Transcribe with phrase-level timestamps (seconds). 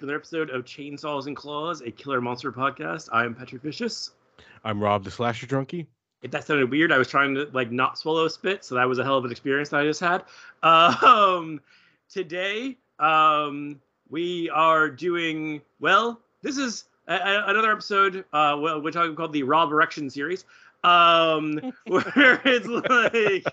[0.00, 3.10] to another episode of Chainsaws and Claws, a killer monster podcast.
[3.12, 4.12] I am Patrick Vicious.
[4.64, 5.86] I'm Rob the Slasher Drunkie.
[6.22, 8.88] If that sounded weird, I was trying to like not swallow a spit, so that
[8.88, 10.24] was a hell of an experience that I just had.
[10.62, 11.60] Um,
[12.08, 13.78] today, um,
[14.08, 16.18] we are doing well.
[16.40, 20.46] This is a, a, another episode, uh, well, which I call the Rob Erection series.
[20.82, 23.44] Um, where it's like,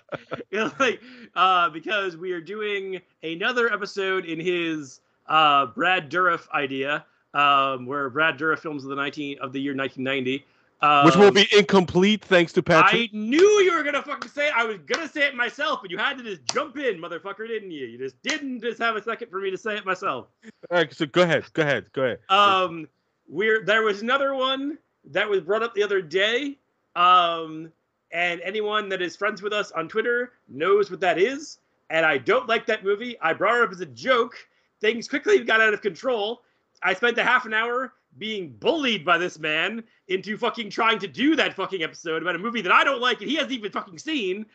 [0.50, 1.02] it's like,
[1.34, 8.10] uh, because we are doing another episode in his uh, Brad Dourif idea, um, where
[8.10, 10.44] Brad Dourif films of the 19 of the year 1990.
[10.80, 13.10] Um, Which will be incomplete thanks to Patrick.
[13.12, 14.52] I knew you were gonna fucking say it.
[14.56, 17.72] I was gonna say it myself, but you had to just jump in, motherfucker, didn't
[17.72, 17.86] you?
[17.86, 20.28] You just didn't just have a second for me to say it myself.
[20.70, 22.20] All right, so go ahead, go ahead, go ahead.
[22.28, 22.86] Um,
[23.28, 24.78] we're there was another one
[25.10, 26.56] that was brought up the other day.
[26.94, 27.72] Um,
[28.12, 31.58] and anyone that is friends with us on Twitter knows what that is.
[31.90, 33.18] And I don't like that movie.
[33.20, 34.34] I brought it up as a joke.
[34.80, 36.42] Things quickly got out of control.
[36.82, 41.06] I spent a half an hour being bullied by this man into fucking trying to
[41.08, 43.70] do that fucking episode about a movie that I don't like and he hasn't even
[43.70, 44.46] fucking seen.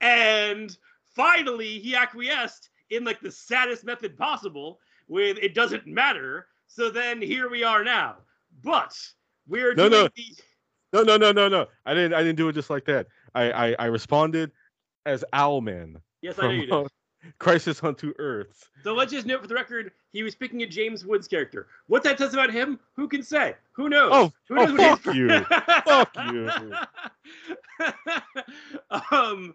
[0.00, 0.76] And
[1.14, 6.46] finally, he acquiesced in like the saddest method possible with it doesn't matter.
[6.68, 8.16] So then here we are now.
[8.62, 8.96] But
[9.46, 10.08] we're No, doing no.
[10.14, 10.36] the
[10.92, 11.66] No, no, no, no, no.
[11.84, 12.14] I didn't.
[12.14, 13.06] I didn't do it just like that.
[13.34, 14.52] I I, I responded
[15.06, 16.86] as Owlman Yes, I know you did.
[17.24, 18.68] uh, Crisis on Two Earths.
[18.82, 21.66] So let's just note for the record, he was picking a James Woods character.
[21.86, 23.54] What that says about him, who can say?
[23.72, 24.10] Who knows?
[24.12, 25.44] Oh, who oh, knows what fuck his- you.
[25.84, 26.50] Fuck you.
[29.10, 29.54] um,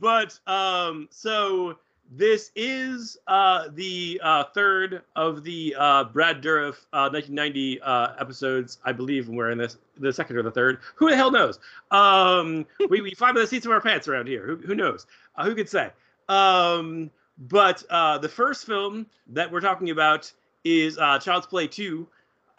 [0.00, 1.78] but um, so
[2.14, 8.78] this is uh the uh third of the uh Brad Dourif uh 1990 uh episodes,
[8.84, 9.28] I believe.
[9.28, 10.80] We're in this the second or the third.
[10.96, 11.58] Who the hell knows?
[11.90, 14.46] Um, we we fly by the seats of our pants around here.
[14.46, 15.06] Who who knows?
[15.36, 15.90] Uh, who could say?
[16.28, 20.30] Um, but uh, the first film that we're talking about
[20.64, 22.06] is uh, Child's Play 2,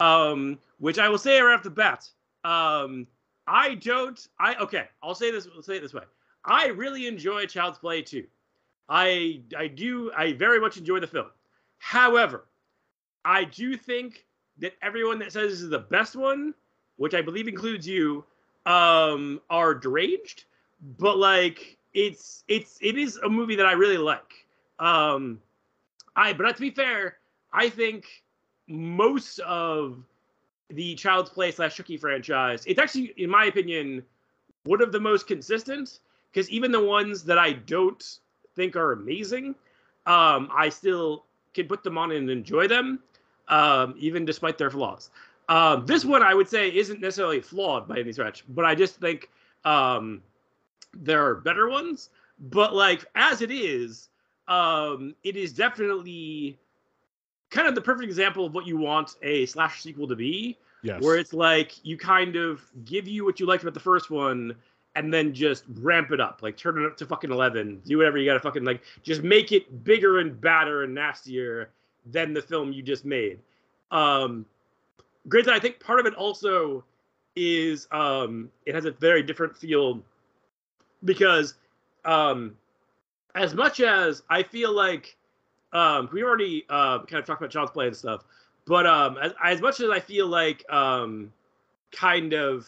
[0.00, 2.08] um, which I will say right off the bat.
[2.44, 3.06] Um,
[3.46, 4.26] I don't.
[4.38, 4.88] I okay.
[5.02, 5.48] I'll say this.
[5.54, 6.02] I'll say it this way.
[6.44, 8.24] I really enjoy Child's Play 2.
[8.88, 10.12] I I do.
[10.16, 11.28] I very much enjoy the film.
[11.78, 12.44] However,
[13.24, 14.26] I do think
[14.58, 16.54] that everyone that says this is the best one,
[16.96, 18.24] which I believe includes you,
[18.66, 20.44] um, are deranged.
[20.98, 24.46] But like, it's it's it is a movie that I really like.
[24.78, 25.40] Um,
[26.16, 27.16] I but to be fair,
[27.52, 28.22] I think
[28.66, 29.98] most of
[30.70, 34.02] the Child's Play slash Chucky franchise, it's actually, in my opinion,
[34.64, 36.00] one of the most consistent.
[36.32, 38.18] Because even the ones that I don't
[38.56, 39.54] think are amazing,
[40.06, 42.98] um, I still can put them on and enjoy them,
[43.46, 45.10] um, even despite their flaws.
[45.48, 48.96] Um, this one I would say isn't necessarily flawed by any stretch, but I just
[48.96, 49.30] think
[49.64, 50.22] um,
[50.96, 52.10] there are better ones.
[52.38, 54.08] But like as it is,
[54.48, 56.58] um, it is definitely
[57.50, 61.02] kind of the perfect example of what you want a slash sequel to be, Yes.
[61.02, 64.54] where it's like you kind of give you what you liked about the first one
[64.96, 68.18] and then just ramp it up like turn it up to fucking 11 do whatever
[68.18, 71.70] you gotta fucking like just make it bigger and badder and nastier
[72.12, 73.40] than the film you just made
[73.90, 74.44] um
[75.26, 76.84] granted i think part of it also
[77.34, 80.00] is um it has a very different feel
[81.04, 81.54] because
[82.04, 82.56] um
[83.34, 85.16] as much as i feel like
[85.72, 88.24] um we already uh kind of talked about child's play and stuff
[88.66, 91.32] but um as, as much as i feel like um
[91.92, 92.66] kind of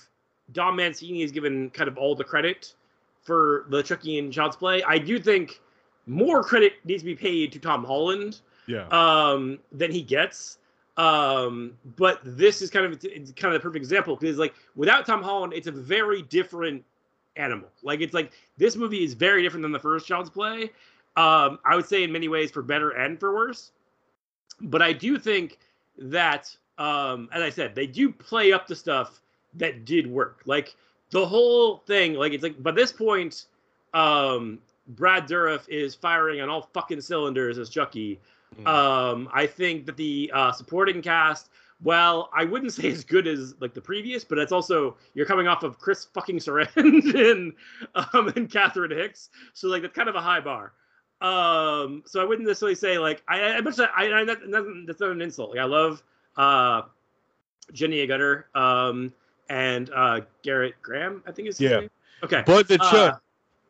[0.52, 2.74] Don Mancini is given kind of all the credit
[3.22, 4.82] for the Chucky and Child's Play.
[4.84, 5.60] I do think
[6.06, 8.86] more credit needs to be paid to Tom Holland yeah.
[8.88, 10.58] um, than he gets.
[10.96, 15.04] Um, but this is kind of it's kind of the perfect example because like without
[15.04, 16.82] Tom Holland, it's a very different
[17.36, 17.68] animal.
[17.82, 20.70] Like it's like this movie is very different than the first Child's Play.
[21.16, 23.72] Um, I would say in many ways for better and for worse.
[24.60, 25.58] But I do think
[25.98, 29.20] that, um, as I said, they do play up the stuff
[29.54, 30.42] that did work.
[30.44, 30.74] Like
[31.10, 33.46] the whole thing, like it's like by this point,
[33.94, 34.58] um,
[34.88, 38.20] Brad Dourif is firing on all fucking cylinders as Chucky.
[38.60, 38.66] Mm.
[38.66, 41.48] Um, I think that the uh, supporting cast,
[41.82, 45.46] well, I wouldn't say as good as like the previous, but it's also you're coming
[45.46, 47.52] off of Chris fucking Sarandon and
[47.94, 50.73] um, and Catherine Hicks, so like that's kind of a high bar.
[51.20, 54.38] Um, so I wouldn't necessarily say like I, I, much I, I that,
[54.87, 55.50] that's not an insult.
[55.50, 56.02] Like I love
[56.37, 56.82] uh,
[57.73, 59.12] Jenny Agutter um,
[59.49, 61.23] and uh, Gerrit Graham.
[61.26, 61.81] I think is his Yeah.
[61.81, 61.90] name.
[62.23, 62.43] Okay.
[62.46, 63.17] but the Uh,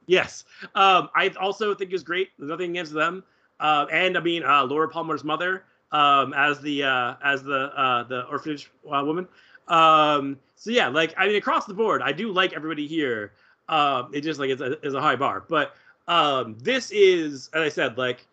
[0.08, 0.44] Yes.
[0.76, 2.31] Um, I also think is great.
[2.38, 3.25] There's nothing against them.
[3.58, 8.02] Uh, and I mean uh, Laura Palmer's mother um, as the uh, as the uh,
[8.04, 9.26] the orphanage uh, woman.
[9.68, 13.32] Um, so yeah, like I mean across the board, I do like everybody here.
[13.68, 15.74] Um, it just like it's a, it's a high bar, but
[16.08, 18.26] um, this is as I said, like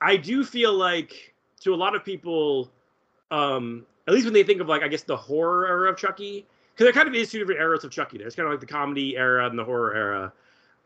[0.00, 2.70] I do feel like to a lot of people,
[3.30, 6.46] um, at least when they think of like I guess the horror era of Chucky,
[6.72, 8.18] because there kind of is two different eras of Chucky.
[8.18, 10.32] There's kind of like the comedy era and the horror era.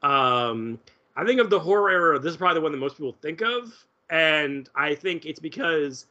[0.02, 0.78] Um,
[1.17, 2.19] I think of the horror era.
[2.19, 6.07] This is probably the one that most people think of, and I think it's because,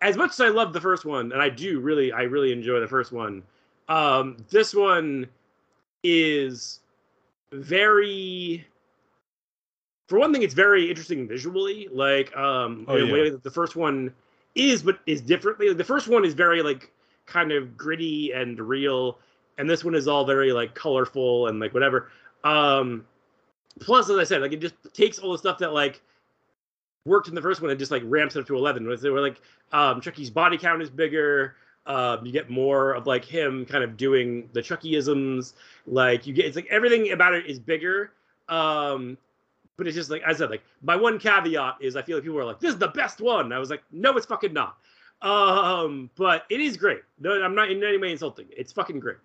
[0.00, 2.80] as much as I love the first one, and I do really, I really enjoy
[2.80, 3.42] the first one.
[3.88, 5.26] Um, this one
[6.02, 6.80] is
[7.52, 8.66] very
[10.12, 11.88] for one thing, it's very interesting visually.
[11.90, 14.12] Like um, Oh, in a way that the first one
[14.54, 15.68] is, but is differently.
[15.68, 16.92] Like, the first one is very like
[17.24, 19.18] kind of gritty and real,
[19.56, 22.10] and this one is all very like colorful and like whatever.
[22.44, 23.06] Um,
[23.80, 26.02] plus, as I said, like it just takes all the stuff that like
[27.04, 28.86] worked in the first one and just like ramps it up to eleven.
[28.86, 29.40] Where they were like
[29.72, 31.56] um, Chucky's body count is bigger.
[31.84, 35.54] Um, you get more of like him kind of doing the Chuckyisms.
[35.86, 38.12] Like you get, it's like everything about it is bigger.
[38.48, 39.18] Um,
[39.76, 42.38] but it's just like I said, like my one caveat is I feel like people
[42.38, 44.76] are like, "This is the best one." I was like, "No, it's fucking not."
[45.22, 47.00] Um, but it is great.
[47.20, 48.46] No, I'm not in any way insulting.
[48.50, 49.18] It's fucking great.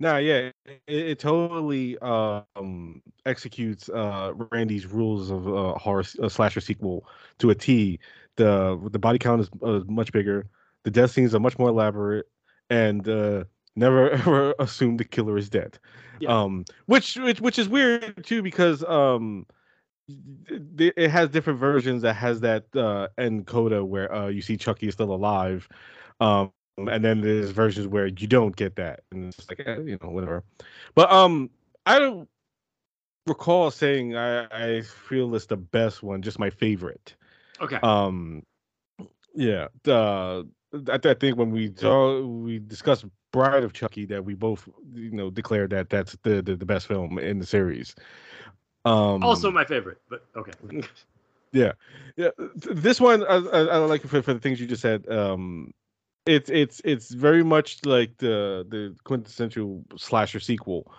[0.00, 6.60] Nah, yeah, it, it totally um executes uh Randy's rules of uh horror uh, slasher
[6.60, 7.06] sequel
[7.38, 7.98] to a T.
[8.36, 10.46] The the body count is uh, much bigger.
[10.82, 12.26] The death scenes are much more elaborate,
[12.70, 13.44] and uh
[13.76, 15.78] never ever assume the killer is dead.
[16.20, 16.30] Yeah.
[16.42, 19.46] Um, which which which is weird too because um
[20.08, 24.88] it has different versions that has that uh end coda where uh you see Chucky
[24.88, 25.68] is still alive.
[26.20, 29.98] Um and then there's versions where you don't get that and it's like eh, you
[30.02, 30.42] know whatever
[30.94, 31.50] but um
[31.86, 32.28] i don't
[33.26, 34.44] recall saying i
[34.76, 37.14] i feel it's the best one just my favorite
[37.60, 37.76] Okay.
[37.82, 38.42] um
[39.34, 40.46] yeah the
[40.88, 45.10] I, I think when we saw we discussed bride of chucky that we both you
[45.12, 47.94] know declared that that's the the, the best film in the series
[48.84, 50.52] um also my favorite, but okay.
[51.52, 51.72] yeah
[52.16, 52.30] yeah.
[52.54, 55.72] this one i, I, I like it for, for the things you just said um
[56.26, 60.92] it's it's it's very much like the the quintessential slasher sequel.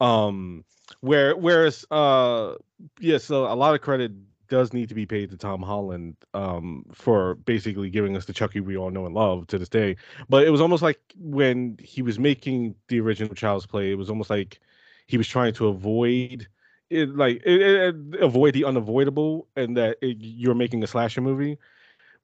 [0.00, 0.64] Um
[1.00, 2.54] where whereas uh
[3.00, 4.12] yes so a lot of credit
[4.48, 8.60] does need to be paid to tom holland um for basically giving us the chucky
[8.60, 9.96] we all know and love to this day.
[10.28, 14.10] But it was almost like when he was making the original child's play it was
[14.10, 14.60] almost like
[15.06, 16.48] he was trying to avoid
[16.90, 21.58] it like it, it, avoid the unavoidable and that you're making a slasher movie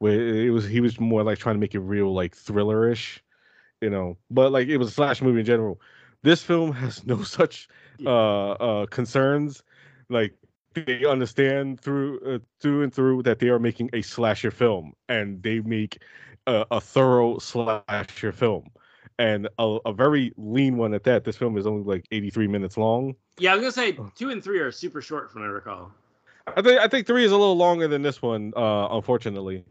[0.00, 3.20] where it was he was more like trying to make it real like thrillerish
[3.80, 4.16] you know?
[4.30, 5.80] But like it was a slash movie in general.
[6.22, 7.68] This film has no such
[8.06, 9.62] uh uh concerns.
[10.08, 10.34] Like
[10.74, 15.42] they understand through uh, through and through that they are making a slasher film and
[15.42, 16.02] they make
[16.46, 18.70] a, a thorough slasher film.
[19.18, 21.24] And a, a very lean one at that.
[21.24, 23.14] This film is only like 83 minutes long.
[23.38, 24.10] Yeah, I was gonna say Oh.
[24.16, 25.92] two and three are super short from what I recall.
[26.46, 29.64] I think I think three is a little longer than this one, uh, unfortunately.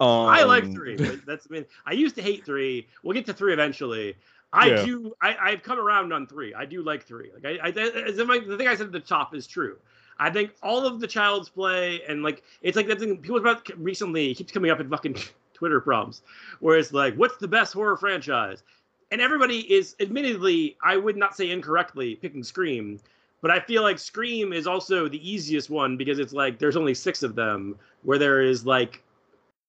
[0.00, 0.96] Um, I like three.
[0.96, 2.86] But that's I mean, I used to hate three.
[3.02, 4.16] We'll get to three eventually.
[4.52, 4.84] I Yeah.
[4.84, 5.14] do.
[5.20, 6.54] I, I've come around on three.
[6.54, 7.30] I do like three.
[7.34, 9.76] Like I, I as if I, the thing I said at the top is true.
[10.18, 13.68] I think all of the Child's Play and like it's like that thing people about
[13.78, 15.16] recently keeps coming up in fucking
[15.54, 16.22] Twitter prompts
[16.60, 18.62] where it's like, what's the best horror franchise?
[19.10, 22.98] And everybody is admittedly, I would not say incorrectly, picking Scream,
[23.42, 26.94] but I feel like Scream is also the easiest one because it's like there's only
[26.94, 29.02] six of them, where there is like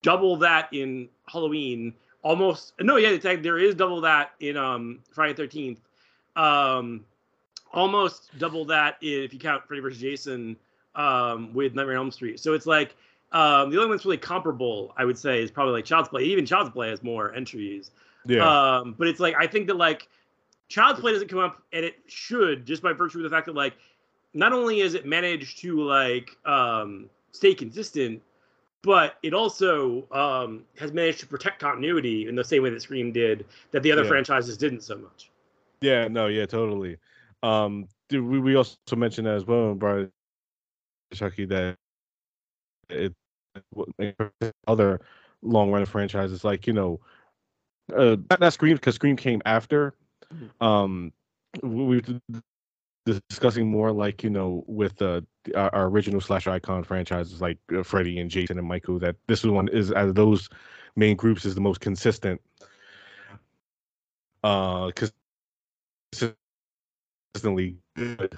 [0.05, 1.93] double that in Halloween.
[2.21, 5.79] Almost no, yeah, it's like there is double that in um Friday Thirteenth.
[6.35, 7.05] Um,
[7.73, 9.99] almost double that if you count Freddy vs.
[9.99, 10.55] Jason
[10.95, 12.39] um with Nightmare on Elm Street.
[12.39, 12.95] So it's like
[13.31, 16.23] um the only one that's really comparable, I would say, is probably like Child's Play.
[16.23, 17.91] Even Child's Play has more entries.
[18.27, 18.47] Yeah,
[18.77, 20.07] Um, but it's like I think that like
[20.67, 23.55] Child's Play doesn't come up, and it should just by virtue of the fact that
[23.55, 23.73] like
[24.33, 28.21] not only is it managed to like um, stay consistent,
[28.85, 33.11] but it also um, has managed to protect continuity in the same way that Scream
[33.11, 34.09] did that the other Yeah.
[34.09, 35.31] franchises didn't so much.
[35.81, 36.97] yeah, no, yeah, totally.
[37.43, 40.11] Um, we we also mentioned that as well, Bride
[41.11, 41.75] of Chucky, that
[42.89, 43.13] it
[44.67, 45.01] other
[45.41, 46.99] long running franchises like you know,
[47.95, 49.95] uh, not, not Scream because Scream came after.
[50.61, 51.11] Um,
[51.63, 52.01] we we
[53.07, 55.21] were discussing more like you know with uh,
[55.55, 58.99] our, our original slasher icon franchises like uh, Freddy and Jason and Michael.
[58.99, 60.49] That this one is out of those
[60.95, 62.41] main groups is the most consistent.
[64.43, 64.91] Uh,
[67.35, 67.77] consistently.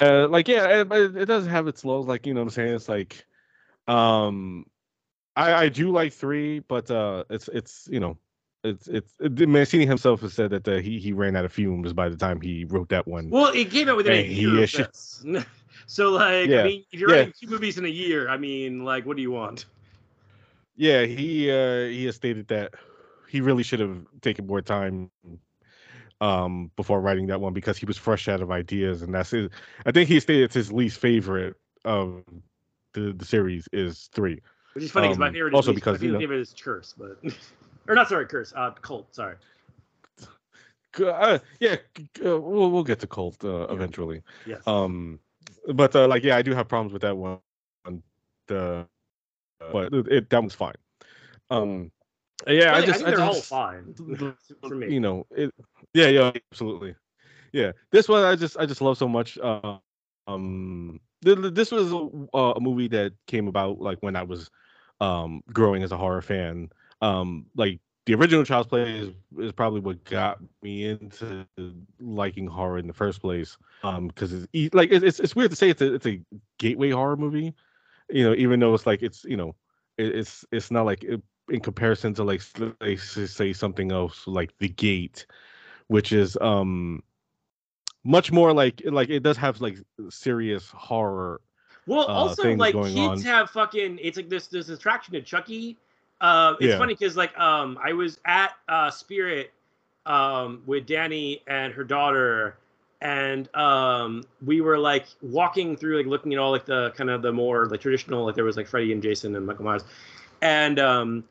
[0.01, 2.07] Uh, like yeah, it, it it does have its lows.
[2.07, 2.75] Like you know what I'm saying.
[2.75, 3.25] It's like,
[3.87, 4.65] um,
[5.35, 8.17] I I do like three, but uh, it's it's you know.
[8.67, 11.93] It's it's it, Mancini himself has said that uh, he he ran out of fumes
[11.93, 13.29] by the time he wrote that one.
[13.29, 15.25] Well, it came out within a Hey, he year this.
[15.87, 17.15] so like, Yeah, I mean, if you're yeah.
[17.17, 19.65] writing two movies in a year, I mean, like, what do you want?
[20.75, 22.73] yeah, he uh, he has stated that
[23.29, 25.09] he really should have taken more time
[26.19, 29.51] um before writing that one because he was fresh out of ideas and that's it.
[29.85, 31.55] I think he stated it's his least favorite
[31.85, 32.23] of
[32.93, 34.41] the the series is three.
[34.73, 36.53] Which is funny because my Um, favorite also is because, my you know- favorite is
[36.59, 37.19] Curse, but
[37.87, 39.13] or not sorry, Curse, uh, Cult.
[39.15, 39.35] Sorry.
[40.99, 41.75] Uh, yeah,
[42.25, 44.23] uh, we'll we'll get to cult uh, eventually.
[44.47, 44.61] Yes.
[44.65, 45.19] Um,
[45.73, 47.39] but uh, like yeah, I do have problems with that one.
[48.47, 48.87] The
[49.71, 50.73] but it, that was fine.
[51.51, 51.91] Um,
[52.47, 53.93] yeah, I Really, just think they're all just- fine
[54.67, 54.93] for me.
[54.93, 55.53] you know it
[55.93, 56.95] yeah yeah absolutely
[57.51, 59.77] yeah this one i just i just love so much uh,
[60.27, 64.51] um th- th- this was a, a movie that came about like when i was
[65.01, 66.69] um growing as a horror fan
[67.01, 71.45] um like the original child's play is, is probably what got me into
[71.99, 75.69] liking horror in the first place um because it's like it's, it's weird to say
[75.69, 76.21] it's a, it's a
[76.57, 77.53] gateway horror movie
[78.09, 79.55] you know even though it's like it's you know
[79.97, 82.41] it, it's it's not like it, in comparison to like
[82.99, 85.25] say something else like the gate
[85.87, 87.01] which is um
[88.03, 89.77] much more like like it does have like
[90.09, 91.41] serious horror
[91.85, 93.21] Well, uh, also like kids on.
[93.23, 93.99] have fucking.
[94.01, 95.77] It's like this this attraction to Chucky.
[96.19, 96.77] Uh, it's Yeah.
[96.77, 99.51] funny because like um I was at uh Spirit
[100.05, 102.57] um with Danny and her daughter,
[103.01, 107.21] and um we were like walking through like looking at all like the kind of
[107.21, 109.83] the more like traditional like there was like Freddy and Jason and Michael Myers,
[110.41, 111.23] and um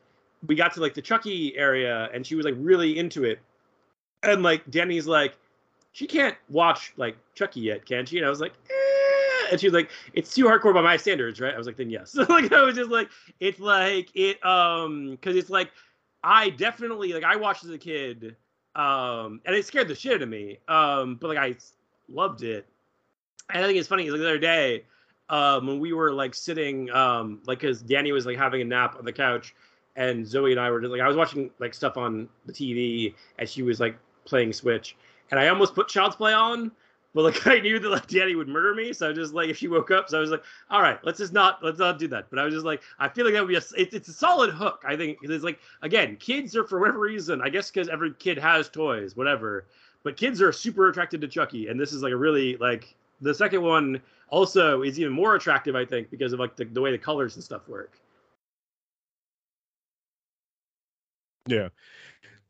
[0.45, 3.39] we got to like the Chucky area and she was like really into it,
[4.23, 5.35] and like Danny's like
[5.91, 8.17] she can't watch like Chucky yet, can she?
[8.17, 8.86] And I was like, eh.
[9.51, 11.53] and she was like, it's too hardcore by my standards, right?
[11.53, 12.15] I was like, then yes.
[12.29, 15.71] like I was just like, it's like it um because it's like
[16.23, 18.35] I definitely like I watched as a kid,
[18.75, 20.59] um, and it scared the shit out of me.
[20.67, 21.55] Um, but like I
[22.09, 22.67] loved it.
[23.49, 24.83] And I think it's funny, like the other day,
[25.29, 28.95] um, when we were like sitting, um, like because Danny was like having a nap
[28.97, 29.55] on the couch,
[29.95, 33.13] and Zoe and I were just like I was watching like stuff on the TV,
[33.39, 34.95] and she was like playing Switch,
[35.31, 36.71] and I almost put Child's Play on,
[37.13, 39.49] but like I knew that like Danny would murder me, so I was just like
[39.49, 41.99] if she woke up, so I was like, all right, let's just not let's not
[41.99, 42.29] do that.
[42.29, 44.13] But I was just like, I feel like that would be a it's, it's a
[44.13, 44.83] solid hook.
[44.87, 48.37] I think it's like again, kids are for whatever reason, I guess because every kid
[48.37, 49.65] has toys, whatever.
[50.03, 53.33] But kids are super attracted to Chucky, and this is like a really like the
[53.33, 56.91] second one also is even more attractive, I think, because of like the, the way
[56.91, 57.93] the colors and stuff work.
[61.47, 61.69] yeah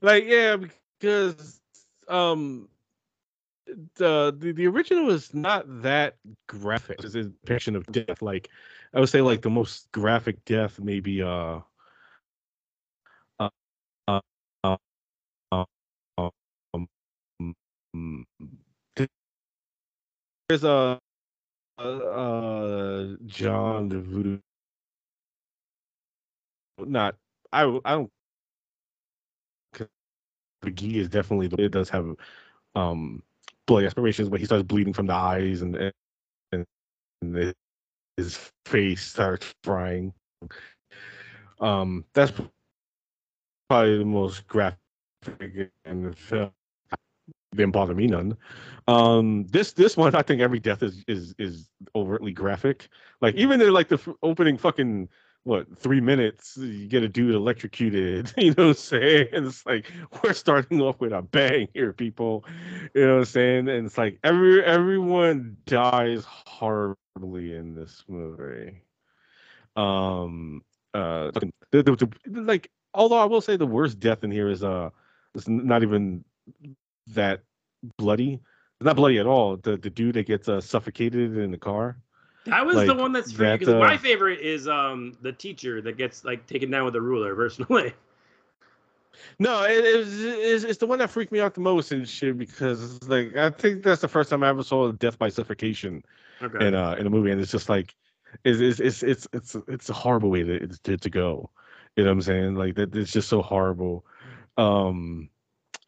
[0.01, 0.57] like yeah
[0.99, 1.59] because
[2.07, 2.67] um
[3.95, 6.15] the, the the original is not that
[6.47, 8.49] graphic it's a depiction of death like
[8.93, 11.59] i would say like the most graphic death maybe uh
[13.39, 13.49] uh
[14.07, 14.19] uh,
[14.63, 14.75] uh,
[15.51, 16.29] uh
[16.73, 18.25] um,
[20.49, 20.99] there's a
[21.79, 24.39] uh, uh john the voodoo
[26.79, 27.15] not
[27.51, 28.11] i i don't
[30.63, 32.15] McGee is definitely the it does have
[32.75, 33.23] um
[33.67, 35.93] bloody aspirations, but he starts bleeding from the eyes and
[36.51, 36.65] and,
[37.21, 37.53] and
[38.17, 40.13] his face starts frying.
[41.59, 42.31] Um, that's
[43.69, 44.77] probably the most graphic
[45.85, 46.51] in the film.
[47.55, 48.37] Didn't bother me none.
[48.87, 52.89] Um, this this one, I think every death is is is overtly graphic.
[53.21, 55.09] Like even in like the f- opening fucking
[55.47, 59.27] what three minutes you get a dude electrocuted you know what i'm saying?
[59.31, 59.89] It's like
[60.23, 62.43] we're starting off with a bang here people
[62.93, 63.69] you know what i'm saying?
[63.69, 68.81] And it's like every everyone dies horribly in this movie.
[69.77, 70.63] Um
[70.93, 74.63] uh the, the, the- like although i will say the worst death in here is
[74.63, 74.89] uh
[75.33, 76.25] it's not even
[77.07, 77.41] that
[77.97, 78.41] bloody
[78.81, 79.57] not bloody at all.
[79.57, 81.99] The the dude that gets uh, suffocated in the car
[82.47, 86.23] That was the one that's that, because my favorite is um the teacher that gets
[86.23, 87.93] like taken down with a ruler personally.
[89.39, 92.37] No, it, it's, it's it's the one that freaked me out the most and shit
[92.37, 96.03] because like I think that's the first time I ever saw death by suffocation
[96.41, 96.67] Okay.
[96.67, 97.95] in uh in a movie, and it's just like
[98.43, 101.49] it's it's it's it's it's, it's a horrible way to, to to go.
[101.95, 102.55] You know what I'm saying?
[102.55, 104.05] Like that, it's just so horrible.
[104.57, 105.29] Um,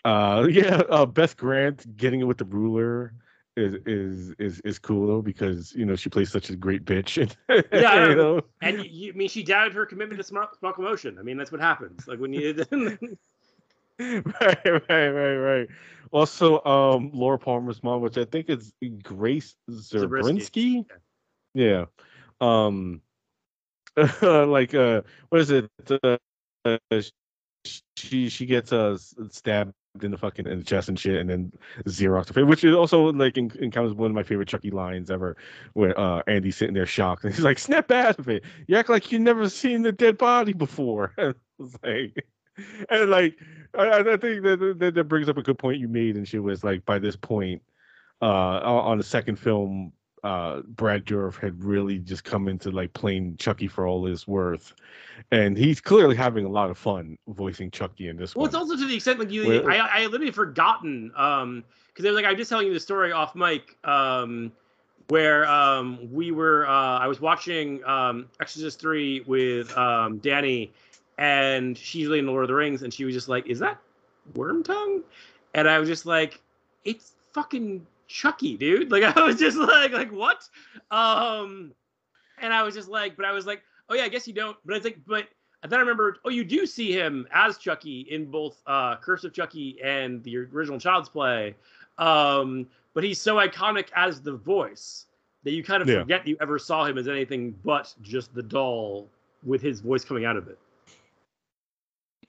[0.06, 3.14] uh, yeah, uh, Beth Grant getting it with the ruler
[3.60, 7.18] is is is is cool though because you know she plays such a great bitch.
[7.72, 8.42] Yeah, you know.
[8.62, 11.18] and you, I mean she doubted her commitment to small commotion.
[11.20, 12.08] I mean that's what happens.
[12.08, 12.54] Like when you
[14.00, 15.68] right, right, right, right.
[16.12, 18.74] Also, um, Laura Palmer's mom, which I think is
[19.04, 20.86] Grace Zabriskie.
[21.54, 21.86] Yeah.
[22.40, 23.02] Um,
[24.22, 25.70] like, uh, what is it?
[26.02, 26.18] Uh,
[27.98, 28.98] she she gets uh
[29.30, 31.52] stabbed in the fucking in the chest and shit, and then
[31.86, 35.38] Xerox which is also like in, encounters one of my favorite Chucky lines ever,
[35.74, 38.44] where uh, Andy's sitting there shocked and he's like, "Snap out of it!
[38.68, 42.26] You act like you never seen the dead body before." it's like,
[42.90, 43.38] and like
[43.78, 46.40] I, I think that, that that brings up a good point you made, and she
[46.40, 47.62] was like, by this point,
[48.22, 53.38] uh, on the second film, uh, Brad Dourif had really just come into like playing
[53.38, 54.74] Chucky for all his worth,
[55.32, 58.48] and he's clearly having a lot of fun voicing Chucky in this well, one.
[58.50, 62.10] it's also to the extent like you, Where- I, I literally forgotten, um, because it
[62.10, 64.52] was like I'm just telling you the story off mic, um,
[65.08, 70.72] where um we were, uh, I was watching um Exorcist three with um Danny,
[71.18, 73.80] and she's really into Lord of the Rings, and she was just like, "Is that
[74.34, 75.02] Wormtongue?"
[75.54, 76.42] And I was just like,
[76.86, 80.50] "It's fucking Chucky, dude!" Like I was just like, like what?
[80.92, 81.72] Um,
[82.42, 84.58] and I was just like, but I was like, oh yeah, I guess you don't.
[84.66, 85.28] But it's like, but
[85.64, 89.24] and then I remembered, oh, you do see him as Chucky in both uh, Curse
[89.24, 91.56] of Chucky and the original Child's Play.
[91.98, 95.06] Um, but he's so iconic as the voice
[95.44, 96.00] that you kind of Yeah.
[96.02, 99.10] forget you ever saw him as anything but just the doll
[99.44, 100.58] with his voice coming out of it.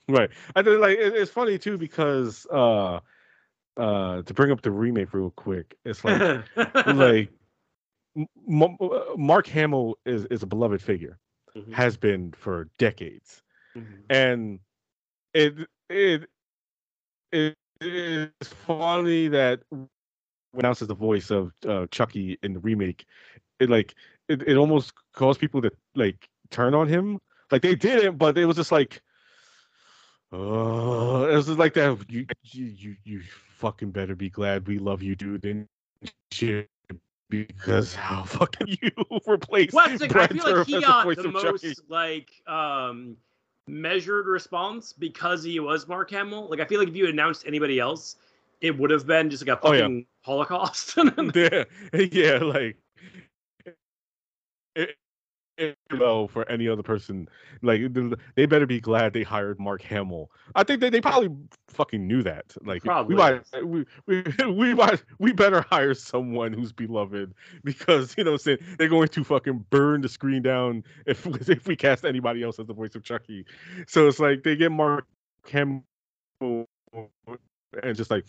[0.09, 0.31] Right.
[0.57, 2.99] I think like it's funny too because uh
[3.81, 6.21] uh to bring up the remake real quick, it's like
[6.87, 7.31] like
[8.17, 11.19] M- M- uh, Mark Hamill is is a beloved figure,
[11.57, 11.73] Mhm.
[11.75, 13.43] has been for decades,
[13.77, 14.05] Mhm.
[14.11, 14.61] and
[15.35, 15.55] it
[15.89, 16.29] it
[17.33, 19.89] it is funny that when
[20.55, 23.07] announced as the voice of uh, Chucky in the remake,
[23.61, 23.95] it like
[24.29, 27.21] it, it almost caused people to like turn on him.
[27.51, 29.03] Like they didn't, but it was just like,
[30.33, 31.99] oh, it was like that.
[32.09, 33.23] You you you, you
[33.57, 35.67] fucking better be glad we love you, dude, and
[36.33, 36.69] shit.
[37.29, 38.91] Because how fucking you
[39.29, 41.29] replace like, I feel like he got the Chucky?
[41.31, 43.17] most like um
[43.69, 46.49] measured response because he was Mark Hamill.
[46.49, 48.17] Like I feel like if you announced anybody else,
[48.61, 49.83] it would have been just like a Oh, yeah.
[49.83, 50.97] fucking Holocaust.
[51.35, 51.65] yeah,
[51.95, 52.77] yeah, like
[54.75, 54.97] it,
[55.61, 55.77] it,
[56.31, 57.29] for any other person,
[57.63, 57.81] like
[58.35, 60.31] they better be glad they hired Mark Hamill.
[60.55, 61.31] I think they, they probably
[61.69, 62.55] fucking knew that.
[62.65, 63.15] Like Probably.
[63.15, 68.33] we might we, we we might we better hire someone who's beloved because you know
[68.33, 72.05] what I'm saying they're going to fucking burn the screen down if if we cast
[72.05, 73.45] anybody else as the voice of Chucky.
[73.87, 75.07] So it's like they get Mark
[75.51, 75.85] Hamill
[77.83, 78.25] and just like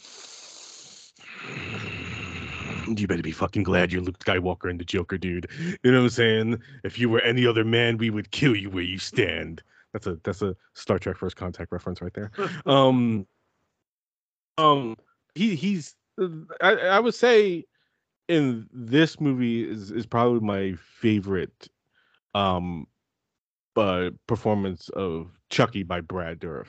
[3.00, 5.50] you better be fucking glad you're Luke Skywalker and the Joker, dude.
[5.84, 6.62] You know what I'm saying?
[6.84, 9.64] If you were any other man, we would kill you where you stand.
[9.94, 12.32] That's a that's a Star Trek First Contact reference right there.
[12.66, 13.28] Um,
[14.58, 14.96] um,
[15.36, 15.96] he he's
[16.62, 17.66] I I would say
[18.28, 21.68] in this movie is is probably my favorite
[22.34, 22.88] um
[23.76, 26.68] uh performance of Chucky by Brad Dourif.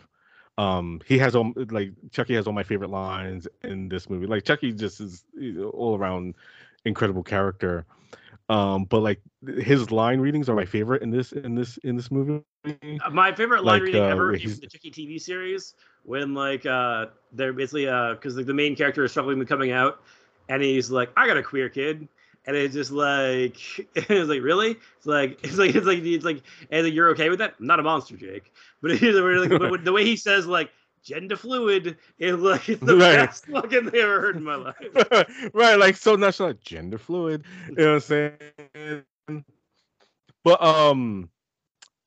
[0.59, 4.27] Um, he has all like Chucky has all my favorite lines in this movie.
[4.27, 5.25] Like Chucky just is
[5.73, 6.35] all around
[6.85, 7.87] incredible character.
[8.49, 9.21] Um, but like
[9.59, 12.43] his line readings are my favorite in this in this in this movie.
[12.65, 16.67] Uh, My favorite line Like, reading uh, ever is the Chucky TV series when like
[16.67, 20.03] uh they're basically uh because like the main character is struggling with coming out
[20.49, 22.09] and he's like I got a queer kid
[22.47, 23.57] and it's just like
[23.95, 27.29] it's like really it's like it's like it's like it's like and like, you're okay
[27.31, 30.71] with that I'm not a monster Jake but like but the way he says like
[31.03, 33.17] gender fluid is like it's the Right.
[33.17, 34.77] best fucking thing I've ever heard in my life.
[35.53, 37.45] right, like so so like gender fluid.
[37.69, 39.05] You know what I'm saying?
[40.45, 41.29] But um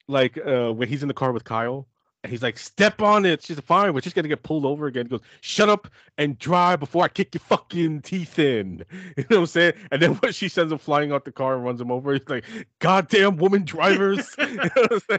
[0.08, 1.88] like uh when he's in the car with Kyle
[2.26, 3.44] and he's like, step on it.
[3.44, 3.94] She's fine.
[3.94, 5.06] We're just gonna get pulled over again.
[5.06, 8.84] He goes, shut up and drive before I kick your fucking teeth in.
[9.18, 9.74] You know what I'm saying?
[9.92, 12.28] And then when she sends him flying out the car and runs him over, he's
[12.28, 12.44] like,
[12.80, 14.36] goddamn woman drivers.
[14.46, 15.18] You know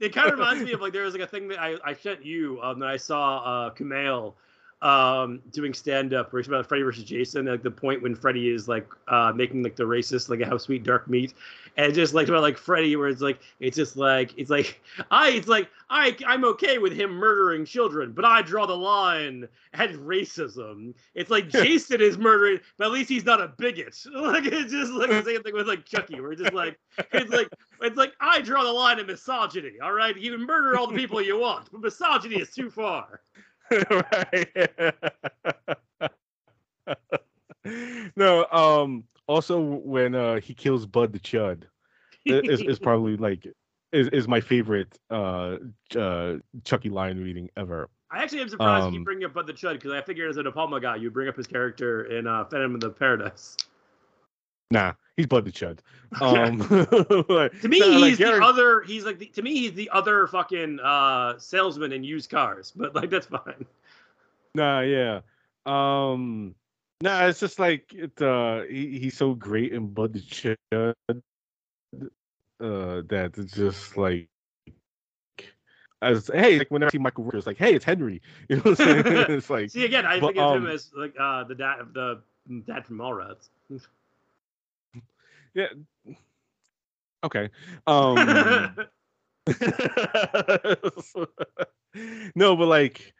[0.00, 1.94] it kind of reminds me of like there was like a thing that I, I
[1.94, 4.34] sent you um that I saw uh Kumail
[4.80, 8.48] um doing stand up where it's about Freddy versus Jason like the point when Freddy
[8.48, 11.34] is like uh making like the racist like how sweet dark meat
[11.76, 15.30] and just like about like Freddy where it's like it's just like it's like I
[15.30, 19.90] it's like I I'm okay with him murdering children but I draw the line at
[19.94, 24.70] racism it's like Jason is murdering but at least he's not a bigot like it's
[24.70, 26.78] just like the same thing with like Chucky where it's just like
[27.12, 27.48] it's like
[27.82, 29.80] it's like I draw the line at misogyny.
[29.82, 33.20] All right, you can murder all the people you want, but misogyny is too far.
[33.90, 34.94] right.
[38.16, 41.64] no, um also when uh he kills Bud the Chud
[42.24, 43.46] is, is probably like
[43.92, 45.56] is, is my favorite uh
[45.96, 47.88] uh Chucky line reading ever.
[48.10, 50.38] I actually am surprised you um, bring up Bud the Chud because I figured as
[50.38, 53.56] a De Palma guy, you'd bring up his character in uh, Phantom of the Paradise.
[54.70, 55.78] Nah, he's Bud Chud.
[56.20, 58.82] Um To me, no, like, he's the Gary- other.
[58.82, 62.72] He's like the, to me, he's the other fucking uh, salesman in used cars.
[62.74, 63.66] But like that's fine.
[64.54, 65.20] Nah, yeah.
[65.66, 66.54] Um,
[67.02, 68.20] nah, it's just like it.
[68.20, 71.14] Uh, he, he's so great in Bud Chud, uh,
[72.60, 74.28] that it's just like.
[76.00, 78.22] As hey, like whenever I see Michael Rooker, it's like, hey, it's Henry.
[78.48, 79.04] You know what I'm saying?
[79.30, 81.80] it's like, See again, I but, think of him um, as like uh, the dad
[81.80, 82.20] of the
[82.66, 83.48] dad from Mallrats.
[85.54, 85.68] Yeah,
[87.24, 87.50] okay.
[87.86, 88.76] Um,
[92.34, 93.14] no, but like,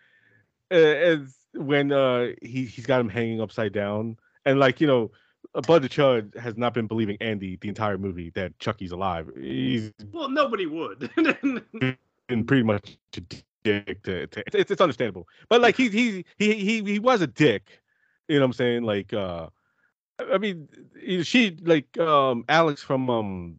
[0.70, 5.10] uh, as when uh he he's got him hanging upside down, and like you know,
[5.54, 9.30] uh, Bud the Chud has not been believing Andy the entire movie that Chucky's alive.
[9.38, 11.10] He's well, nobody would.
[12.28, 13.20] been pretty much a
[13.64, 17.26] dick to, to it's, it's understandable, but like he he he he he was a
[17.26, 17.80] dick.
[18.28, 18.82] You know what I'm saying?
[18.82, 19.48] Like, uh,
[20.32, 20.68] I mean,
[21.22, 23.56] she like um Alex from um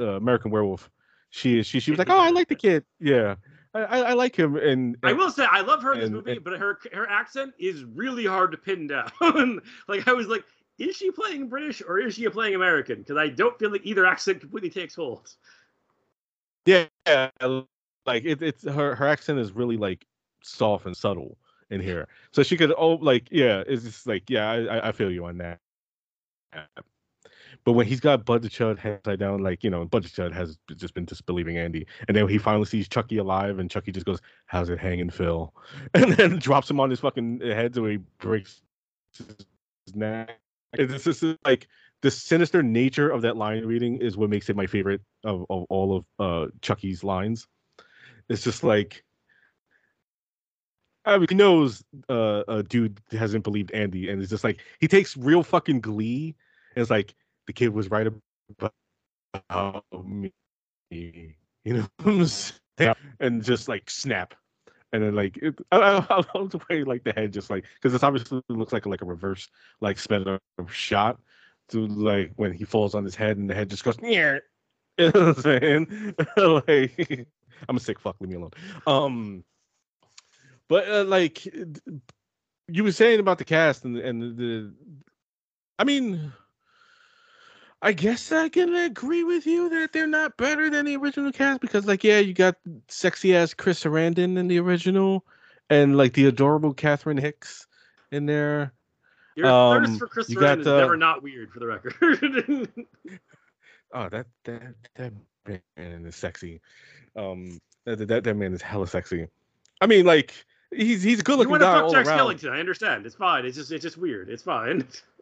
[0.00, 0.90] uh, American Werewolf.
[1.30, 2.84] She she she was like, oh, I like the kid.
[3.00, 3.36] Yeah,
[3.74, 4.56] I I, I like him.
[4.56, 7.08] And, I will say I love her in this and- movie, and- but her her
[7.08, 9.10] accent is really hard to pin down.
[9.88, 10.44] like I was like,
[10.78, 12.98] is she playing British or is she playing American?
[12.98, 15.28] Because I don't feel like either accent completely takes hold.
[16.66, 16.86] yeah,
[18.06, 20.06] like it, it's her her accent is really like
[20.42, 21.36] soft and subtle
[21.70, 22.08] in here.
[22.32, 25.38] So she could oh like yeah, it's just like yeah, I- I feel you on
[25.38, 25.58] that.
[27.64, 30.08] But when he's got Bud the Chud head upside down, like you know, Bud the
[30.08, 33.92] Chud has just been disbelieving Andy, and then he finally sees Chucky alive, and Chucky
[33.92, 35.52] just goes, "How's it hanging, Phil?"
[35.94, 38.62] And then drops him on his fucking head so he breaks
[39.16, 40.38] his neck.
[40.74, 41.68] It's just like
[42.02, 45.64] the sinister nature of that line reading is what makes it my favorite of, of
[45.68, 47.46] all of uh Chucky's lines.
[48.28, 49.04] It's just like
[51.06, 54.88] I mean, he knows uh, a dude hasn't believed Andy, and it's just like he
[54.88, 56.34] takes real fucking glee.
[56.76, 57.14] It's like
[57.46, 58.06] the kid was right
[59.50, 60.32] about me,
[60.90, 61.34] you
[61.64, 61.88] know,
[62.26, 62.94] saying?
[63.20, 64.34] and just like snap,
[64.92, 67.64] and then like it, I, I, I love the way like the head just like
[67.74, 69.48] because it's obviously looks like like a reverse
[69.80, 71.18] like sped up shot
[71.68, 74.38] to like when he falls on his head and the head just goes yeah.
[74.98, 76.14] You know what I'm saying?
[76.66, 77.28] like
[77.68, 78.52] I'm a sick fuck, leave me alone.
[78.86, 79.44] Um
[80.68, 81.44] but uh, like
[82.68, 84.74] you were saying about the cast and and the, the
[85.78, 86.32] I mean
[87.82, 91.60] I guess I can agree with you that they're not better than the original cast
[91.60, 92.56] because like yeah, you got
[92.88, 95.24] sexy ass Chris Sarandon in the original
[95.70, 97.66] and like the adorable Catherine Hicks
[98.10, 98.72] in there.
[99.36, 102.68] Your Um, thirst for Chris Sarandon is never not weird, for the record.
[103.92, 105.12] Oh, that that that
[105.46, 106.60] man is sexy.
[107.14, 109.28] Um, that that, that man is hella sexy.
[109.80, 110.34] I mean, like
[110.74, 111.76] he's he's a good looking guy.
[111.76, 112.18] you want to fuck Jack.
[112.18, 112.50] Skellington?
[112.50, 113.06] I understand.
[113.06, 113.46] It's fine.
[113.46, 114.28] It's just it's just weird.
[114.28, 114.86] It's fine.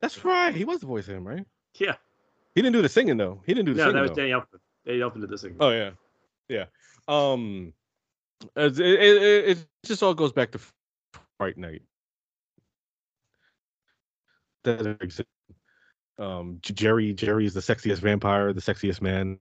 [0.00, 0.54] That's right.
[0.54, 1.44] He was the voice of him, right?
[1.78, 1.94] yeah.
[2.54, 3.42] He didn't do the singing though.
[3.46, 3.94] He didn't do the No, singing.
[3.96, 4.16] that was though.
[4.16, 4.58] Danny Elfman.
[4.84, 5.56] Danny Elfman did this thing.
[5.60, 5.90] Oh yeah,
[6.48, 6.64] yeah.
[7.06, 7.72] Um,
[8.56, 10.60] it, it, it, it just all goes back to
[11.38, 11.82] Fright Night.
[14.64, 15.30] That exists.
[16.18, 19.38] Um, Jerry, Jerry is the sexiest vampire, the sexiest man.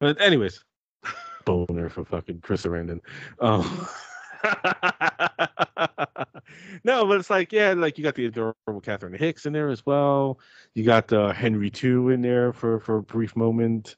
[0.00, 0.64] But anyways,
[1.44, 3.00] boner for fucking Chris Sarandon.
[3.40, 3.86] Um,
[6.84, 9.84] no, but it's like yeah, like you got the adorable Catherine Hicks in there as
[9.86, 10.38] well.
[10.74, 13.96] You got uh, Henry two in there for for a brief moment,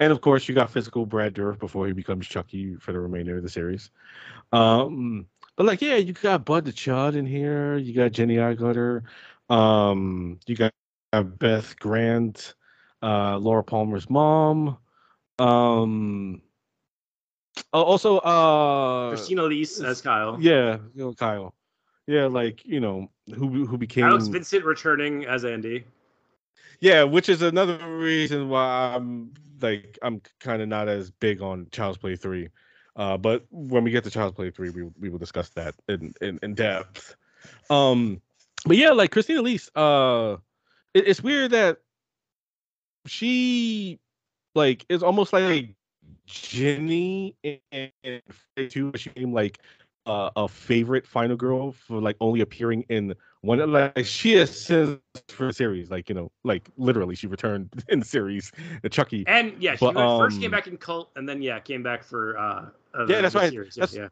[0.00, 3.36] and of course you got physical Brad Dourif before he becomes Chucky for the remainder
[3.36, 3.90] of the series.
[4.52, 5.26] Um,
[5.56, 7.76] but like yeah, you got Bud the Chud in here.
[7.76, 9.02] You got Jenny Agutter.
[9.48, 10.72] Um, you got
[11.38, 12.54] Beth Grant,
[13.02, 14.78] uh, Laura Palmer's mom.
[15.38, 16.42] Um,
[17.72, 20.38] al- also uh, Christina Elise as Kyle.
[20.40, 21.54] yeah, you know, Kyle.
[22.06, 25.84] Yeah, like you know who who became Alex Vincent returning as Andy.
[26.80, 31.68] Yeah, which is another reason why I'm like I'm kind of not as big on
[31.72, 32.50] Child's Play three.
[32.96, 36.12] Uh, but when we get to Child's Play three, we we will discuss that in
[36.20, 37.16] in, in depth.
[37.70, 38.20] Um,
[38.66, 40.36] but yeah, like Christina Elise, uh,
[40.92, 41.78] it, it's weird that
[43.06, 43.98] she
[44.54, 45.74] like is almost like
[46.26, 47.60] Jenny in
[48.68, 49.58] two, she became like
[50.06, 55.46] uh, a favorite final girl for like only appearing in one like she is for
[55.46, 59.54] the series like you know like literally she returned in the series the chucky And
[59.58, 62.02] yeah, she But, went- first came um, back in Cult, and then yeah, came back
[62.04, 62.66] for uh.
[62.94, 63.50] uh Yeah, that's the right.
[63.50, 63.74] Series.
[63.76, 64.08] That's- yeah.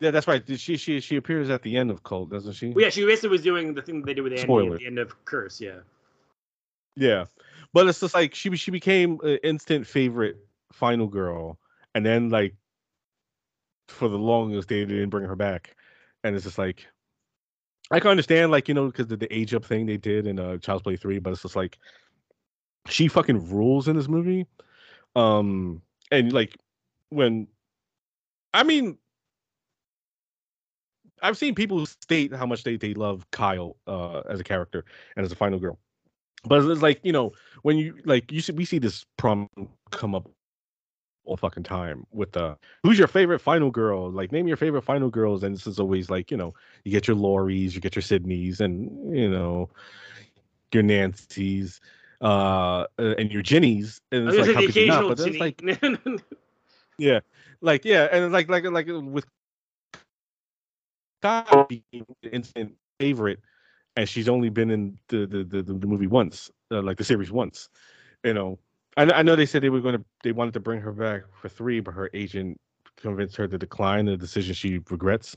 [0.00, 2.82] yeah that's right she she she appears at the end of cult doesn't she Well,
[2.84, 4.74] yeah, she basically was doing the thing that they did with Andy Spoiler.
[4.74, 5.60] at the end of Curse.
[5.60, 5.80] Yeah.
[6.96, 7.26] yeah
[7.72, 10.38] but it's just like she she became an instant favorite
[10.72, 11.58] final girl
[11.94, 12.54] and then like
[13.88, 15.76] for the longest they didn't bring her back
[16.22, 16.86] and it's just like
[17.90, 20.38] i can understand like you know because of the age up thing they did in
[20.38, 21.78] uh child's play 3 but it's just like
[22.86, 24.46] she fucking rules in this movie
[25.16, 26.56] um and like
[27.10, 27.46] when
[28.54, 28.98] I mean
[31.22, 34.84] I've seen people state how much they, they love Kyle uh, as a character
[35.16, 35.78] and as a final girl.
[36.44, 39.48] But it's like, you know, when you like you see we see this prom
[39.90, 40.30] come up
[41.24, 44.10] all fucking time with the who's your favorite final girl?
[44.10, 46.54] Like name your favorite final girls, and this is always like, you know,
[46.84, 49.68] you get your Lauries, you get your Sidneys, and you know,
[50.72, 51.80] your Nancy's,
[52.20, 54.00] uh, and your Ginnies.
[54.12, 55.06] And it's like how could you not?
[55.06, 55.62] But it's like
[56.98, 57.20] Yeah.
[57.60, 61.16] Like yeah, and like like like with Kyle being instant
[62.98, 63.40] favorite,
[63.96, 67.30] and she's only been in the the the, the movie once, uh, like the series
[67.30, 67.68] once.
[68.24, 68.58] You know,
[68.96, 71.22] I, I know they said they were going to they wanted to bring her back
[71.40, 72.60] for three, but her agent
[72.96, 75.36] convinced her to decline the decision she regrets.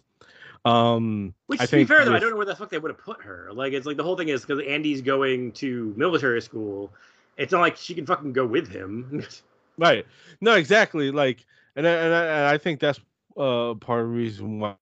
[0.65, 2.91] Um, Which, I to be fair, though, I don't know where the fuck they would
[2.91, 3.49] have put her.
[3.53, 6.91] Like, it's like the whole thing is because Andy's going to military school.
[7.37, 9.25] It's not like she can fucking go with him.
[9.77, 10.05] right.
[10.39, 11.11] No, exactly.
[11.11, 12.99] Like, and I, and I, and I think that's
[13.35, 14.75] uh part of the reason why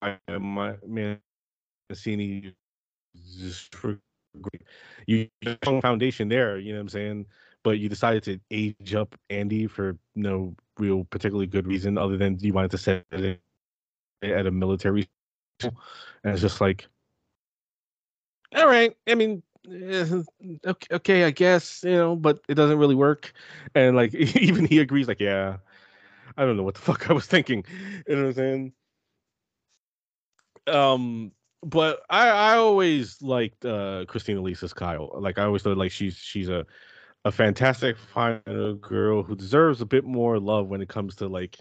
[0.00, 1.18] I, my man
[1.88, 2.54] Mancini
[3.38, 3.74] just.
[5.06, 5.28] You
[5.62, 7.26] strong foundation there, you know what I'm saying?
[7.66, 12.38] But you decided to age up Andy for no real particularly good reason other than
[12.38, 13.40] you wanted to set it
[14.22, 15.08] at a military.
[15.64, 15.72] And
[16.26, 16.86] it's just like
[18.54, 18.96] all right.
[19.08, 20.22] I mean, eh,
[20.64, 23.32] okay, okay, I guess, you know, but it doesn't really work.
[23.74, 25.56] And like even he agrees, like, yeah,
[26.36, 27.64] I don't know what the fuck I was thinking.
[28.06, 28.72] You know what I'm saying?
[30.68, 31.32] Um,
[31.64, 35.10] but I I always liked uh Christina Elise's Kyle.
[35.20, 36.64] Like I always thought like she's she's a
[37.26, 41.58] a fantastic final girl who deserves a bit more love when it comes to like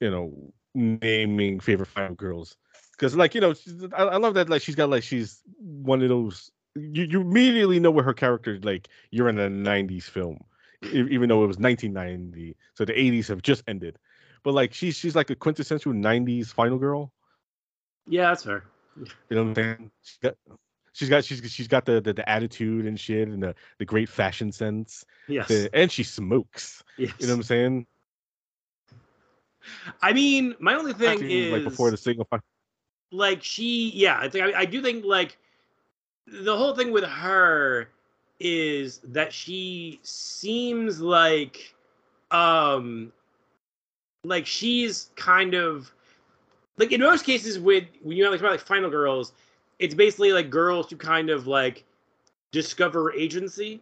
[0.00, 2.56] you know naming favorite final girls.
[2.90, 3.54] Because like you know
[3.96, 7.78] I, I love that like she's got like she's one of those you, you immediately
[7.78, 10.44] know where her character like you're in a 90s film
[10.82, 13.96] even though it was 1990 so the 80s have just ended.
[14.42, 17.12] But like she's she's like a quintessential 90s final girl.
[18.08, 18.64] Yeah that's fair.
[18.96, 19.90] You know what I'm
[20.22, 20.34] saying?
[20.94, 24.08] She's got she's she's got the, the, the attitude and shit and the, the great
[24.08, 25.04] fashion sense.
[25.26, 25.48] Yes.
[25.48, 26.84] The, and she smokes.
[26.96, 27.12] Yes.
[27.18, 27.86] You know what I'm saying?
[30.00, 32.28] I mean, my only thing Actually, is like before the single
[33.10, 35.36] like she yeah, I think I, I do think like
[36.26, 37.88] the whole thing with her
[38.38, 41.74] is that she seems like
[42.30, 43.12] um
[44.22, 45.90] like she's kind of
[46.76, 49.32] like in most cases with when you have like, like final girls
[49.78, 51.84] it's basically like girls who kind of like
[52.52, 53.80] discover agency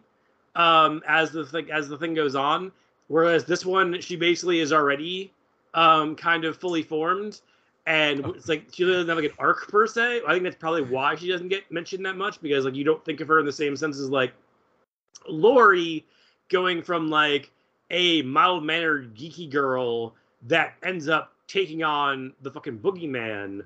[0.55, 2.71] um as the thing as the thing goes on.
[3.07, 5.31] Whereas this one she basically is already
[5.73, 7.41] um kind of fully formed
[7.85, 10.21] and it's like she doesn't have like an arc per se.
[10.27, 13.03] I think that's probably why she doesn't get mentioned that much because like you don't
[13.03, 14.33] think of her in the same sense as like
[15.27, 16.05] laurie
[16.49, 17.51] going from like
[17.91, 23.63] a mild mannered geeky girl that ends up taking on the fucking boogeyman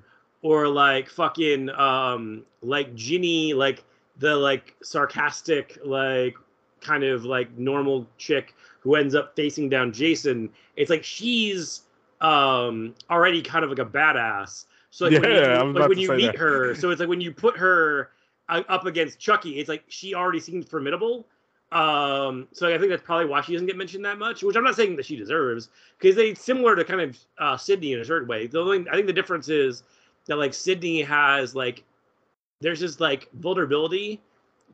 [0.48, 3.84] or like fucking um like Ginny like
[4.18, 6.36] the like sarcastic like
[6.80, 11.82] kind of like normal chick who ends up facing down Jason it's like she's
[12.22, 16.14] um already kind of like a badass so like yeah, when you, like when you
[16.14, 16.36] meet that.
[16.38, 18.12] her so it's like when you put her
[18.48, 21.28] uh, up against Chucky it's like she already seems formidable
[21.74, 24.64] um, so I think that's probably why she doesn't get mentioned that much, which I'm
[24.64, 25.68] not saying that she deserves,
[26.00, 28.48] because they similar to kind of uh, Sidney in a certain way.
[28.48, 29.84] The only I think the difference is
[30.28, 31.84] that like Sidney has like
[32.62, 34.22] there's this like vulnerability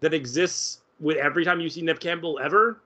[0.01, 2.81] that exists with every time you see Neve Campbell ever,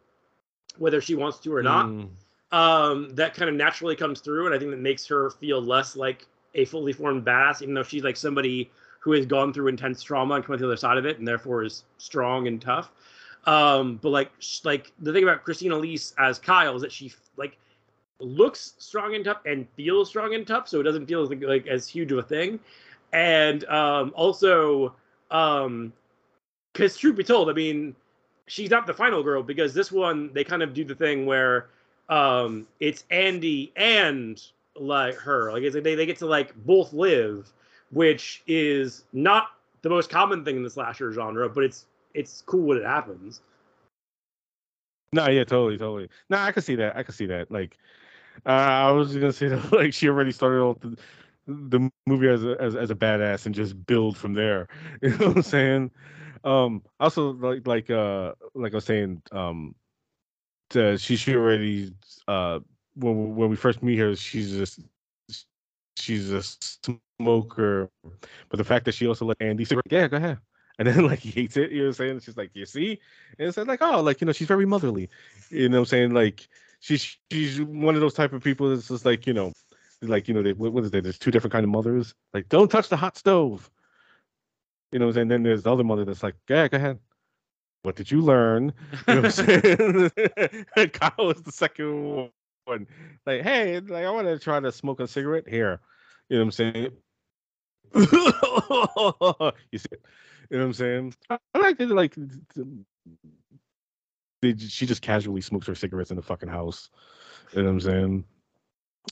[0.78, 1.88] whether she wants to or not.
[1.88, 2.10] Mm.
[2.52, 5.96] Um, that kind of naturally comes through, and I think that makes her feel less
[5.96, 6.26] like
[6.56, 10.36] a fully formed badass, even though she's like somebody who has gone through intense trauma
[10.36, 12.90] and come out the other side of it, and therefore is strong and tough.
[13.46, 14.32] Um, but like
[14.64, 17.58] like the thing about Christina Elise as Kyle is that she like
[18.20, 21.68] looks strong and tough and feels strong and tough, so it doesn't feel like, like
[21.68, 22.60] as huge of a thing.
[23.14, 24.96] And um, also,
[25.32, 25.94] um,
[26.74, 27.96] because truth be told, I mean,
[28.48, 31.68] she's not the final girl because this one they kind of do the thing where
[32.10, 34.42] um, it's Andy and
[34.76, 37.52] like her, like they they get to like both live,
[37.92, 39.50] which is not
[39.82, 43.42] the most common thing in the slasher genre, but it's it's cool when it happens.
[45.14, 46.10] No, yeah, totally, totally.
[46.30, 46.98] No, I can see that.
[46.98, 47.50] I can see that.
[47.50, 47.78] Like,
[48.46, 50.98] uh, I was gonna say that, like she already started off the,
[51.48, 54.68] the movie as a, as as a badass and just build from there.
[55.02, 55.92] You know what I'm saying?
[56.44, 59.76] Um, also like like uh like I was saying, um,
[60.72, 61.94] to, she she already
[62.28, 62.60] uh
[62.96, 64.82] when when we first meet her, she's just
[65.98, 67.90] she's a smoker,
[68.50, 70.40] but the fact that she also let Andy say, yeah, go ahead
[70.80, 71.72] and then like he hates it.
[71.72, 72.20] You know what I'm saying?
[72.22, 73.00] She's like, you see,
[73.40, 75.10] and it's like, oh, like you know, she's very motherly.
[75.50, 76.14] You know what I'm saying?
[76.14, 76.48] Like
[76.80, 79.54] she's she's one of those type of people that's just like you know,
[80.02, 81.04] like you know, they, what, is it?
[81.04, 82.14] There's two different kind of mothers.
[82.34, 83.70] Like, don't touch the hot stove.
[84.92, 87.00] You know, and then there's the other mother that's like, yeah, go ahead.
[87.84, 88.74] What did you learn?
[89.08, 90.12] You know what I'm
[90.72, 90.90] saying?
[90.94, 92.32] Kyle is the second
[92.66, 92.88] one.
[93.26, 95.80] Like, hey, like I want to try to smoke a cigarette here.
[96.30, 96.92] You know what I'm saying?
[99.72, 100.02] you see it?
[100.50, 101.14] You know what I'm saying?
[101.30, 101.90] I like it.
[101.90, 102.16] Like,
[104.42, 106.90] they, she just casually smokes her cigarettes in the fucking house.
[107.54, 108.24] You know what I'm saying?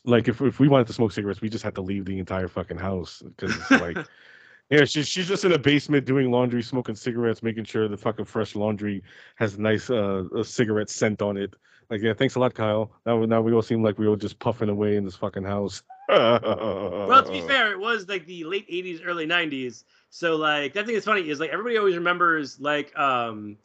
[0.04, 2.48] Like, if if we wanted to smoke cigarettes, we just had to leave the entire
[2.48, 3.98] fucking house because it's like.
[4.72, 8.26] Yeah, she's she's just in a basement doing laundry, smoking cigarettes, making sure the fucking
[8.26, 9.04] fresh laundry
[9.36, 11.56] has a nice uh a cigarette scent on it.
[11.90, 12.92] Like, yeah, thanks a lot, Kyle.
[13.06, 15.84] Now now we all seem like we were just puffing away in this fucking house.
[16.10, 19.84] well, to be fair, it was like the late '80s, early '90s.
[20.10, 23.58] So like that thing is funny is like everybody always remembers like um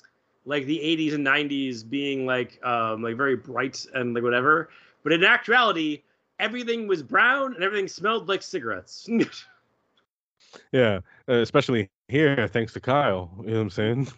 [0.50, 4.68] like the 80s and 90s being like um like very bright and like whatever.
[5.04, 6.02] But in actuality,
[6.40, 9.08] everything was brown and everything smelled like cigarettes.
[10.72, 13.30] yeah, uh, especially here, thanks to Kyle.
[13.42, 14.08] You know what I'm saying?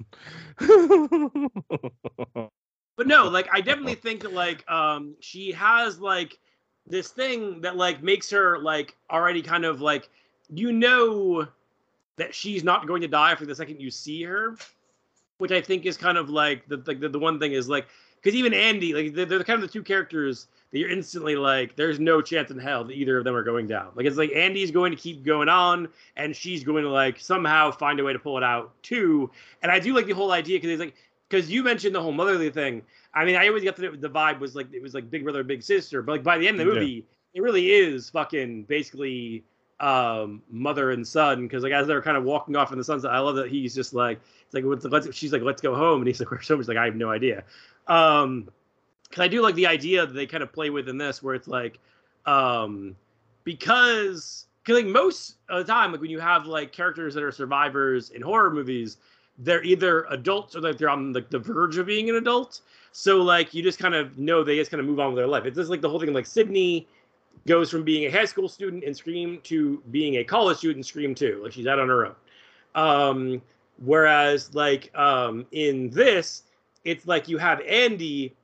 [2.96, 6.38] but no, like I definitely think that like um she has like
[6.86, 10.08] this thing that like makes her like already kind of like
[10.48, 11.46] you know
[12.16, 14.56] that she's not going to die for the second you see her,
[15.38, 17.86] which I think is kind of like the the, the one thing is like
[18.22, 21.76] because even Andy like they're, they're kind of the two characters that you're instantly like
[21.76, 23.88] there's no chance in hell that either of them are going down.
[23.94, 27.70] Like it's like Andy's going to keep going on and she's going to like somehow
[27.70, 29.30] find a way to pull it out too.
[29.62, 30.94] And I do like the whole idea because it's like
[31.28, 32.82] because you mentioned the whole motherly thing.
[33.14, 35.42] I mean, I always got the, the vibe was like it was like big brother,
[35.42, 37.02] big sister, but like by the end of the movie, yeah.
[37.34, 39.44] it really is fucking basically
[39.82, 43.10] um, mother and son because like as they're kind of walking off in the sunset,
[43.10, 46.06] I love that he's just like it's like let's she's like let's go home and
[46.06, 46.58] he's like where's home?
[46.58, 47.44] He's like I have no idea.
[47.88, 48.48] Um,
[49.08, 51.34] because I do like the idea that they kind of play with in this where
[51.34, 51.78] it's like
[52.24, 52.96] um,
[53.44, 57.32] because because like most of the time like when you have like characters that are
[57.32, 58.96] survivors in horror movies
[59.38, 62.60] they're either adults or like they're on like the verge of being an adult
[62.92, 65.26] so like you just kind of know they just kind of move on with their
[65.26, 65.46] life.
[65.46, 66.86] It's just like the whole thing like Sidney
[67.46, 70.82] goes from being a high school student in Scream to being a college student in
[70.84, 71.40] Scream 2.
[71.42, 72.14] Like she's out on her own.
[72.74, 73.42] Um,
[73.84, 76.44] whereas like um, in this,
[76.84, 78.34] it's like you have Andy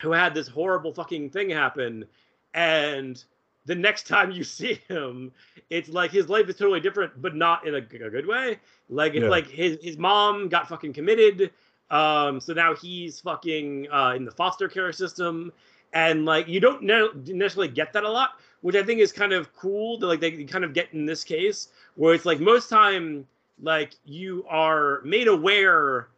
[0.00, 2.04] who had this horrible fucking thing happen
[2.52, 3.24] and
[3.66, 5.32] the next time you see him,
[5.70, 8.58] it's like his life is totally different, but not in a, a good way.
[8.88, 9.28] Like it's yeah.
[9.28, 11.50] like his his mom got fucking committed.
[11.90, 15.52] Um, so now he's fucking uh, in the foster care system,
[15.94, 18.30] and like you don't necessarily get that a lot,
[18.60, 19.98] which I think is kind of cool.
[20.00, 23.26] To, like they kind of get in this case, where it's like most time,
[23.62, 26.08] like you are made aware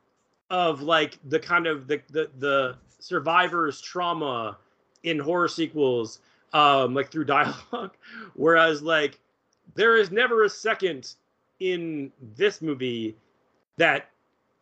[0.50, 4.56] of like the kind of the the, the survivor's trauma
[5.02, 6.20] in horror sequels,
[6.54, 7.92] um, like through dialogue,
[8.34, 9.20] whereas like
[9.74, 11.14] there is never a second
[11.60, 13.14] in this movie
[13.76, 14.10] that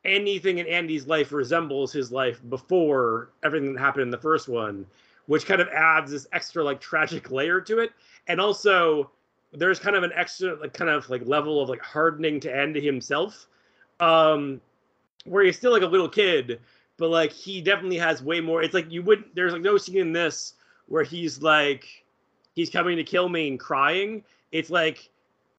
[0.05, 4.87] anything in Andy's life resembles his life before everything that happened in the first one,
[5.27, 7.93] which kind of adds this extra like tragic layer to it.
[8.29, 9.11] And also
[9.53, 12.81] there's kind of an extra like kind of like level of like hardening to Andy
[12.81, 13.47] himself.
[14.01, 14.61] Um
[15.25, 16.61] where he's still like a little kid,
[16.99, 19.99] but like he definitely has way more it's like you wouldn't there's like no scene
[19.99, 20.55] in this
[20.87, 22.05] where he's like
[22.55, 24.23] he's coming to kill me and crying.
[24.53, 25.09] It's like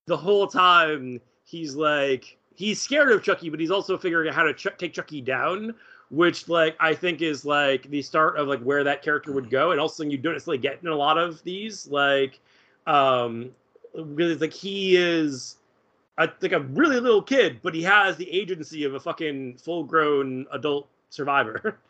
[0.06, 4.44] the whole time he's like he's scared of Chucky, but he's also figuring out how
[4.44, 5.76] to ch- take Chucky down,
[6.10, 9.72] which like I think is like the start of like where that character would go,
[9.72, 12.40] and also you don't necessarily get in a lot of these like
[12.88, 13.52] um
[13.94, 15.58] because it's like he is
[16.18, 19.84] a, like a really little kid, but he has the agency of a fucking full
[19.84, 21.80] grown adult survivor.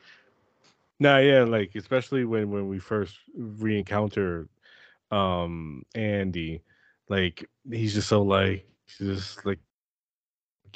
[0.97, 4.47] Nah, yeah, like especially when when we first re-encounter
[5.11, 6.61] um Andy,
[7.09, 8.65] like he's just so like
[8.97, 9.59] just like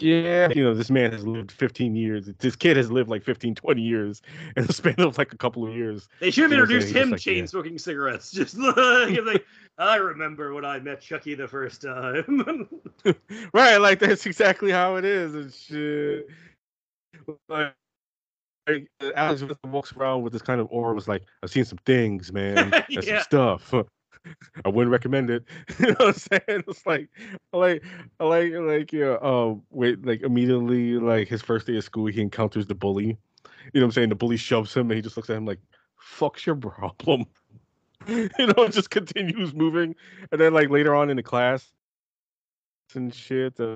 [0.02, 2.30] yeah, you know, this man has lived 15 years.
[2.40, 4.22] This kid has lived like 15, 20 years
[4.58, 6.08] in the span of like a couple of years.
[6.20, 7.46] They should have introduced him like, chain yeah.
[7.46, 8.32] smoking cigarettes.
[8.40, 9.46] Just like,
[9.78, 12.68] I remember when I met Chucky the first time.
[13.54, 16.28] right, like that's exactly how it is and shit.
[17.48, 17.74] Like,
[19.16, 22.72] Alex walks around with this kind of aura, was like, I've seen some things, man.
[22.90, 23.02] yeah.
[23.02, 23.74] some stuff.
[24.66, 25.44] I wouldn't recommend it.
[25.80, 26.64] you know what I'm saying?
[26.68, 27.10] It's like,
[27.54, 27.84] like,
[28.20, 29.18] like, like, yeah.
[29.22, 33.18] Um, wait, like immediately, like his first day of school, he encounters the bully.
[33.74, 34.10] You know what I'm saying?
[34.10, 35.60] The bully shoves him, and he just looks at him like,
[35.98, 37.26] "Fuck's your problem."
[38.08, 39.96] you know, just continues moving,
[40.32, 41.72] and then like later on in the class
[42.96, 43.76] and shit, uh,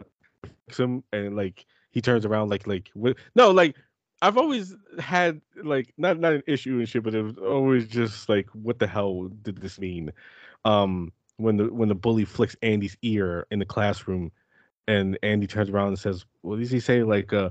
[0.68, 2.90] him and like he turns around like like
[3.36, 3.76] no like
[4.24, 8.30] I've always had like not not an issue and shit, but it was always just
[8.30, 10.14] like, what the hell did this mean?
[10.64, 14.32] Um, when the when the bully flicks Andy's ear in the classroom,
[14.88, 17.04] and Andy turns around and says, "What does he say?
[17.04, 17.50] Like, uh,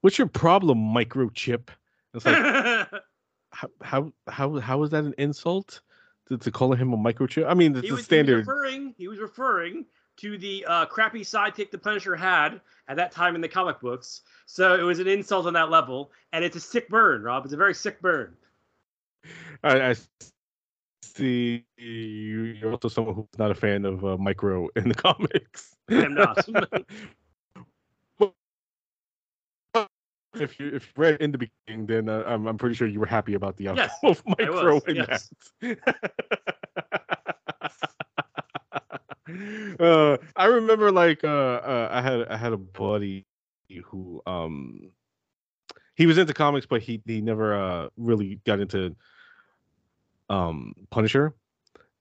[0.00, 1.68] what's your problem, microchip?"
[2.14, 2.36] It's like,
[3.52, 5.82] how how how how is that an insult
[6.30, 7.46] to, to call him a microchip?
[7.46, 8.32] I mean, it's he the was, standard.
[8.32, 8.94] He was referring.
[8.96, 9.84] He was referring
[10.18, 14.22] to the uh, crappy sidekick the Punisher had at that time in the comic books.
[14.46, 17.44] So it was an insult on that level, and it's a sick burn, Rob.
[17.44, 18.36] It's a very sick burn.
[19.62, 19.94] I, I
[21.02, 21.86] see you,
[22.60, 25.74] you're also someone who's not a fan of uh, micro in the comics.
[25.88, 26.38] I'm not.
[30.34, 33.00] if you if you read in the beginning, then uh, I'm I'm pretty sure you
[33.00, 35.30] were happy about the outcome Yes, of micro was, in yes.
[35.60, 36.54] that.
[39.80, 43.26] uh, I remember like uh, uh, I had I had a buddy
[43.84, 44.90] who um
[45.94, 48.96] he was into comics, but he he never uh really got into
[50.30, 51.34] um Punisher,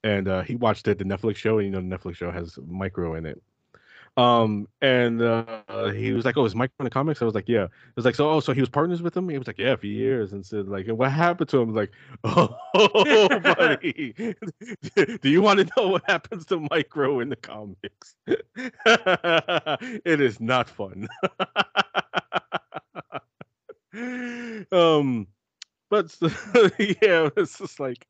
[0.03, 2.57] and uh, he watched it the Netflix show, and you know the Netflix show has
[2.65, 3.41] micro in it.
[4.17, 7.47] Um, and uh, he was like, "Oh, is Micro in the comics?" I was like,
[7.47, 9.59] "Yeah." It was like, "So, oh, so he was partners with him?" He was like,
[9.59, 11.91] "Yeah, for years." And said, "Like, and what happened to him?" Like,
[12.23, 12.57] "Oh,
[13.39, 14.13] buddy,
[14.95, 18.15] do you want to know what happens to Micro in the comics?
[18.25, 21.07] it is not fun."
[24.71, 25.27] um,
[25.91, 26.15] but
[26.79, 28.07] yeah, it's just like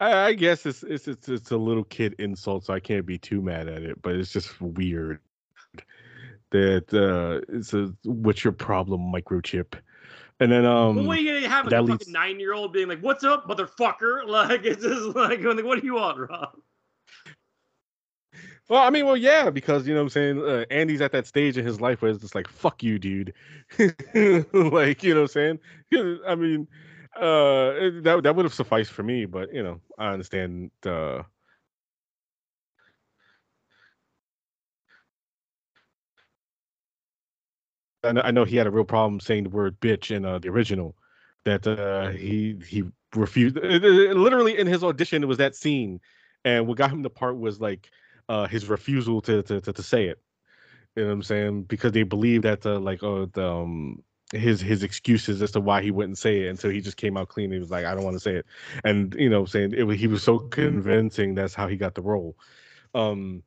[0.00, 3.18] I, I guess it's, it's it's it's a little kid insult, so I can't be
[3.18, 4.02] too mad at it.
[4.02, 5.20] But it's just weird
[6.50, 9.74] that uh, it's a what's your problem, microchip,
[10.40, 10.96] and then um.
[10.96, 13.00] Well, what are you gonna have like that a leads- nine year old being like,
[13.00, 16.50] "What's up, motherfucker?" Like it's just like, like, what do you want, Rob?
[18.68, 20.42] Well, I mean, well, yeah, because you know what I'm saying.
[20.42, 23.32] Uh, Andy's at that stage in his life where it's just like, "Fuck you, dude."
[23.78, 25.58] like, you know what I'm saying?
[26.26, 26.68] I mean,
[27.16, 30.70] uh, that that would have sufficed for me, but you know, I understand.
[30.84, 31.22] Uh,
[38.08, 40.38] I know, I know he had a real problem saying the word "bitch" in uh,
[40.38, 40.96] the original.
[41.44, 42.84] That uh, he he
[43.14, 43.56] refused.
[43.58, 46.00] it- it- literally in his audition, it was that scene,
[46.44, 47.90] and what got him the part was like
[48.28, 50.20] uh, his refusal to, to to to say it.
[50.96, 51.62] You know what I'm saying?
[51.64, 54.02] Because they believe that uh, like oh the, um
[54.32, 57.28] his his excuses as to why he wouldn't say it until he just came out
[57.28, 57.50] clean.
[57.52, 58.46] He was like, I don't want to say it,
[58.84, 61.34] and you know, saying it, he was so convincing.
[61.34, 62.36] That's how he got the role.
[62.94, 63.42] Um,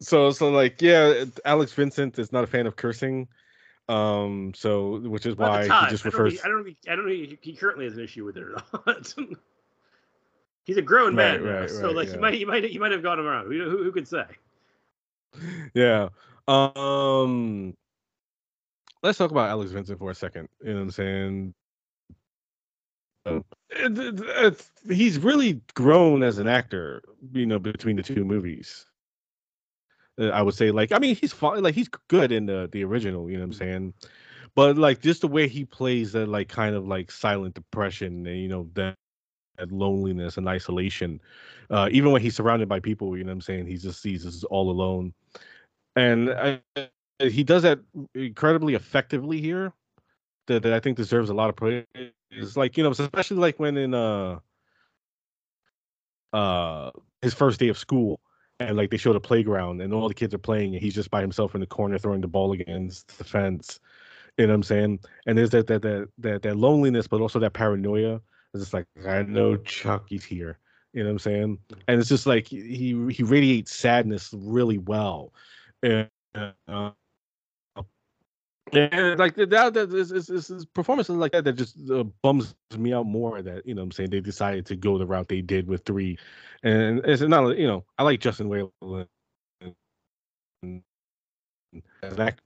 [0.00, 3.28] so so like yeah, Alex Vincent is not a fan of cursing.
[3.88, 6.32] Um, so which is why he just I don't, refers.
[6.34, 8.56] think, I don't think I don't think he currently has an issue with it or
[8.86, 9.14] not.
[10.64, 12.14] He's a grown man Right, now, right, so right, like yeah.
[12.14, 13.52] he might he might he might have gone around.
[13.52, 14.24] Who, who, who could say?
[15.74, 16.08] yeah.
[16.48, 17.76] Um
[19.02, 20.48] let's talk about Alex Vincent for a second.
[20.62, 21.54] You know what I'm saying?
[23.26, 28.24] Um, it- it- it's- he's really grown as an actor, you know, between the two
[28.24, 28.86] movies.
[30.20, 32.84] Uh, I would say, like, I mean, he's fine, like he's good in the the
[32.84, 33.94] original, you know what I'm saying?
[34.56, 38.38] But like just the way he plays that like kind of like silent depression and
[38.40, 38.96] you know that,
[39.58, 41.20] that loneliness and isolation.
[41.70, 43.66] Uh even when he's surrounded by people, you know what I'm saying?
[43.68, 45.14] he just sees this all alone
[45.96, 46.60] and I,
[47.20, 47.80] he does that
[48.14, 49.72] incredibly effectively here.
[50.48, 51.84] That, that I think deserves a lot of praise.
[52.30, 54.40] It's like you know, especially like when in uh
[56.32, 56.90] uh
[57.22, 58.20] his first day of school,
[58.68, 61.10] and like they show the playground, and all the kids are playing, and he's just
[61.10, 63.80] by himself in the corner throwing the ball against the fence.
[64.38, 65.00] You know what I'm saying?
[65.26, 68.20] And there's that that that that, that loneliness, but also that paranoia.
[68.54, 70.58] It's just like I know Chucky's here.
[70.92, 71.58] You know what I'm saying?
[71.88, 75.32] And it's just like he he radiates sadness really well.
[75.82, 76.90] And, uh,
[78.76, 82.92] and like that, that is, is, is, performances like that that just uh, bums me
[82.92, 83.42] out more.
[83.42, 86.18] That you know, I'm saying they decided to go the route they did with three,
[86.62, 89.06] and it's not you know I like Justin Whalin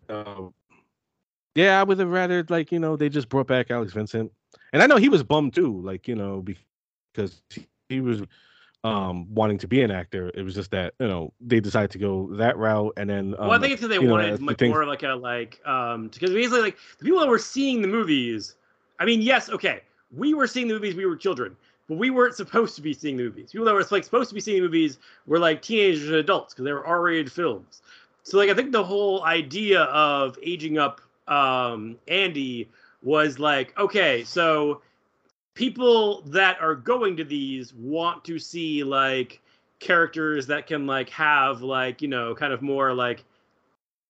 [0.08, 0.48] uh,
[1.54, 4.32] yeah, I would have rather like you know they just brought back Alex Vincent,
[4.72, 6.44] and I know he was bummed too, like you know
[7.12, 7.42] because
[7.88, 8.22] he was
[8.84, 10.30] um wanting to be an actor.
[10.34, 13.48] It was just that you know they decided to go that route, and then um,
[13.48, 16.08] well, I think it's because they know, wanted the things- more like a like um
[16.08, 18.54] because basically like the people that were seeing the movies.
[19.00, 19.82] I mean, yes, okay,
[20.16, 20.94] we were seeing the movies.
[20.94, 21.56] We were children,
[21.88, 23.52] but we weren't supposed to be seeing the movies.
[23.52, 26.54] People that were like supposed to be seeing the movies were like teenagers and adults
[26.54, 27.82] because they were R-rated films.
[28.22, 32.68] So like I think the whole idea of aging up um Andy
[33.02, 34.82] was like okay, so
[35.58, 39.42] people that are going to these want to see like
[39.80, 43.24] characters that can like have like you know kind of more like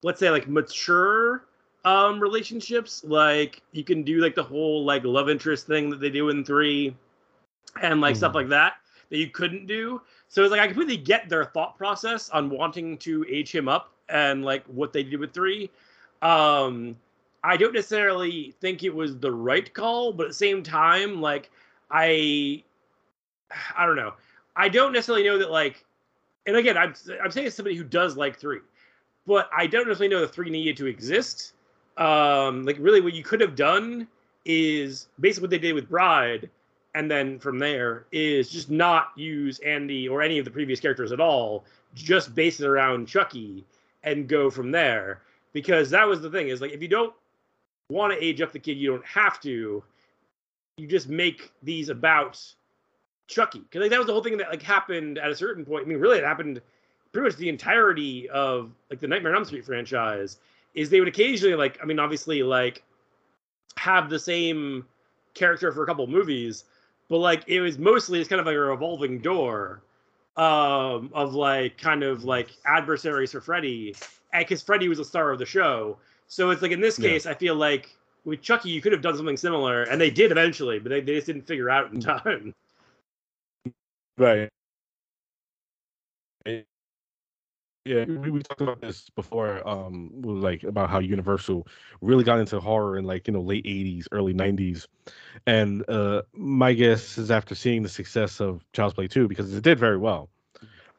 [0.02, 1.46] let's say like mature
[1.86, 3.02] um relationships.
[3.02, 6.44] Like you can do like the whole like love interest thing that they do in
[6.44, 6.94] three,
[7.80, 8.34] and like stuff Mhm.
[8.34, 8.74] like that
[9.08, 10.02] that you couldn't do.
[10.28, 13.90] So it's like I completely get their thought process on wanting to age him up
[14.10, 15.70] and like what they did with three.
[16.20, 16.96] Um,
[17.44, 21.50] I don't necessarily think it was the right call, but at the same time, like
[21.90, 22.62] I,
[23.76, 24.14] I don't know.
[24.56, 25.84] I don't necessarily know that like,
[26.46, 28.60] and again, I'm I'm saying somebody who does like three,
[29.26, 31.52] but I don't necessarily know that three needed to exist.
[31.96, 34.08] Um, like really, what you could have done
[34.44, 36.50] is basically what they did with Bride,
[36.94, 41.12] and then from there is just not use Andy or any of the previous characters
[41.12, 41.64] at all.
[41.94, 43.64] Just base it around Chucky
[44.02, 45.22] and go from there.
[45.52, 47.14] Because that was the thing is like if you don't
[47.88, 49.82] want to age up the kid, you don't have to.
[50.76, 52.42] You just make these about
[53.26, 53.60] Chucky.
[53.60, 55.84] Because like that was the whole thing that like happened at a certain point.
[55.84, 56.60] I mean, really, it happened
[57.12, 60.38] pretty much the entirety of like the Nightmare on Elm Street franchise.
[60.74, 62.82] Is they would occasionally like, I mean, obviously like
[63.76, 64.84] have the same
[65.34, 66.64] character for a couple movies,
[67.08, 69.82] but like it was mostly it's kind of like a revolving door
[70.36, 73.96] um of like kind of like adversaries for Freddy,
[74.38, 75.98] because Freddy was the star of the show.
[76.28, 77.10] So it's like in this Yeah.
[77.10, 80.30] case, I feel like with Chucky, you could have done something similar, and they did
[80.30, 82.54] eventually, but they, they just didn't figure out in time.
[84.18, 84.50] Right.
[87.84, 91.66] Yeah, we, we talked about this before, um, like about how Universal
[92.02, 94.86] really got into horror in like you know late '80s, early '90s,
[95.46, 99.62] and uh, my guess is after seeing the success of Child's Play 2, because it
[99.62, 100.28] did very well,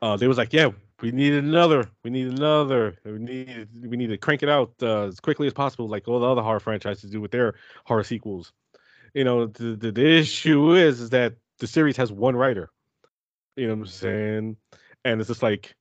[0.01, 0.71] uh, they was like, yeah,
[1.01, 5.07] we need another, we need another, we need we need to crank it out uh,
[5.07, 8.51] as quickly as possible, like all the other horror franchises do with their horror sequels.
[9.13, 12.71] You know, the the, the issue is is that the series has one writer.
[13.55, 14.57] You know what I'm saying?
[15.05, 15.75] And it's just like,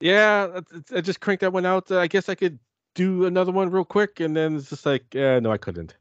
[0.00, 0.60] yeah,
[0.92, 1.90] I- I just cranked that one out.
[1.90, 2.58] Uh, I guess I could
[2.94, 5.96] do another one real quick, and then it's just like, yeah, no, I couldn't.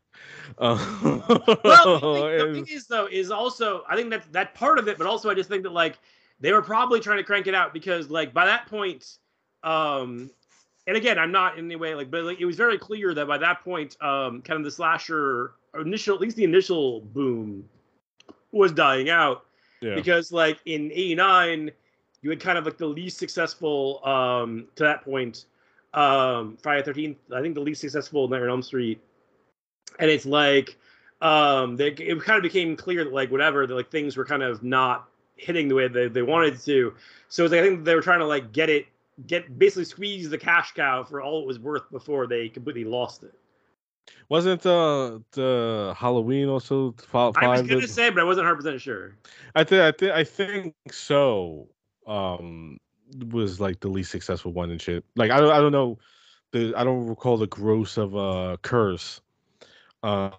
[0.58, 0.78] Uh,
[1.64, 4.88] well, the thing, the thing is though is also I think that that part of
[4.88, 5.98] it, but also I just think that like
[6.40, 9.18] they were probably trying to crank it out because like by that point,
[9.64, 10.30] um,
[10.88, 13.28] and again I'm not in any way like, but like it was very clear that
[13.28, 17.68] by that point, um, kind of the slasher initial, at least the initial boom,
[18.52, 19.46] was dying out.
[19.82, 21.72] Yeah, because like in 89
[22.22, 25.46] you had kind of like the least successful um to that point
[25.94, 29.02] um friday 13th i think the least successful nightmare on elm street.
[29.98, 30.78] And it's like
[31.22, 34.44] um they, it kind of became clear that like whatever that like things were kind
[34.44, 35.09] of not
[35.40, 36.94] hitting the way they, they wanted to
[37.28, 38.86] so it's like, i think they were trying to like get it
[39.28, 43.24] get basically squeeze the cash cow for all it was worth before they completely lost
[43.24, 43.34] it
[44.30, 49.16] wasn't uh the Halloween also fi- i was gonna say but i wasn't 100% sure
[49.56, 51.68] I think I think I think so.
[52.08, 52.78] Um,
[53.30, 55.04] was like the least successful one and shit.
[55.16, 55.98] Like I don't I don't know
[56.52, 59.22] the I don't recall the gross of uh curse.
[60.04, 60.34] Um,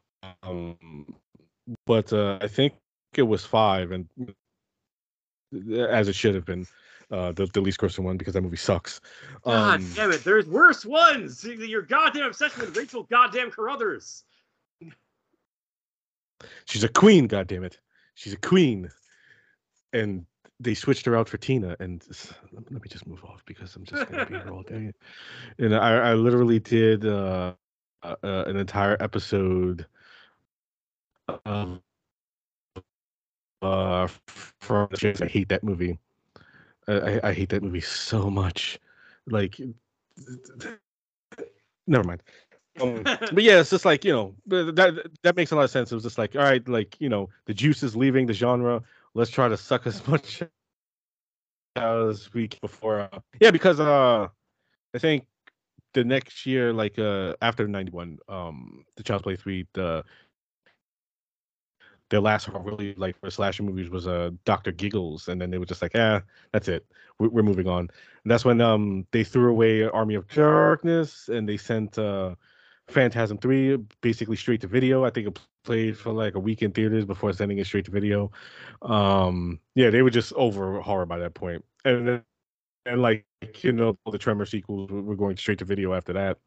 [1.87, 2.75] but uh, I think
[3.15, 4.09] it was five, and
[5.53, 6.67] as it should have been,
[7.11, 9.01] uh, the, the least grossing one because that movie sucks.
[9.45, 10.23] God Um, damn it!
[10.25, 11.45] There's worse ones.
[11.45, 14.25] Your goddamn obsession with Rachel goddamn Carruthers.
[16.65, 17.79] she's a queen, goddamn it,
[18.15, 18.91] she's a queen,
[19.93, 20.25] and
[20.61, 21.75] they switched her out for Tina.
[21.81, 22.05] And
[22.53, 24.93] let me just move off because I'm just gonna be here all day.
[25.59, 27.55] And I, I literally did uh,
[28.03, 29.87] uh, uh, an entire episode
[31.45, 31.81] of
[33.63, 34.89] uh from
[35.23, 35.99] I hate that movie.
[36.89, 38.79] I, I- hate that movie so much.
[39.27, 39.61] Like,
[41.87, 42.23] never mind.
[42.81, 45.93] Um, but yeah, it's just like you know that that makes a lot of sense.
[45.93, 48.83] It was just like, all right, like you know, the juice is leaving the genre.
[49.15, 50.43] Let's try to suck as much
[51.77, 53.01] as we can before.
[53.13, 54.29] Uh, yeah, because uh,
[54.95, 55.27] I think
[55.95, 60.05] the next year, like uh, after '91, um, the Child's Play three, the
[62.11, 65.67] their last really like for slasher movies was uh Doctor Giggles, and then they were
[65.67, 66.87] just like, ah, that's it,
[67.19, 67.89] we're, we're moving on.
[68.25, 72.35] And that's when um they threw away Army of Darkness, and they sent uh
[72.89, 75.05] Phantasm three basically straight to video.
[75.05, 77.91] I think it played for like a week in theaters before sending it straight to
[77.91, 78.33] video.
[78.83, 82.23] Um, yeah, they were just over horror by that point, and
[82.87, 83.27] and like
[83.63, 86.39] you know the Tremor sequels were going straight to video after that.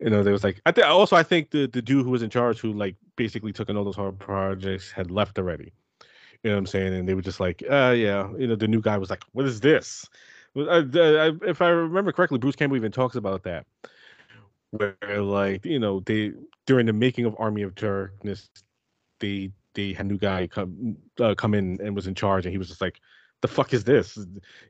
[0.00, 2.22] You know, there was like I think also I think the the dude who was
[2.22, 5.72] in charge who like basically took on all those horror projects had left already.
[6.42, 6.94] You know what I'm saying?
[6.94, 8.30] And they were just like, uh, yeah.
[8.38, 10.06] You know, the new guy was like, what is this?
[10.56, 13.66] I, I, if I remember correctly, Bruce Campbell even talks about that,
[14.70, 16.32] where like you know they
[16.66, 18.48] during the making of Army of Darkness,
[19.20, 22.52] they they had a new guy come uh, come in and was in charge, and
[22.52, 23.00] he was just like,
[23.40, 24.18] the fuck is this?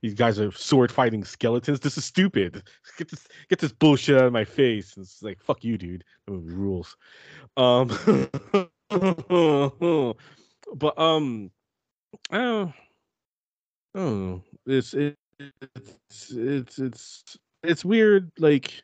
[0.03, 1.81] These guys are sword fighting skeletons.
[1.81, 2.63] This is stupid.
[2.99, 4.97] Get this get this bullshit out of my face.
[4.97, 6.05] And it's like fuck you, dude.
[6.27, 6.97] rules.
[7.57, 7.89] Um,
[10.75, 11.51] but um,
[12.31, 12.73] I don't,
[13.95, 14.43] I don't know.
[14.67, 18.31] It's it, it's it's it's it's weird.
[18.39, 18.83] Like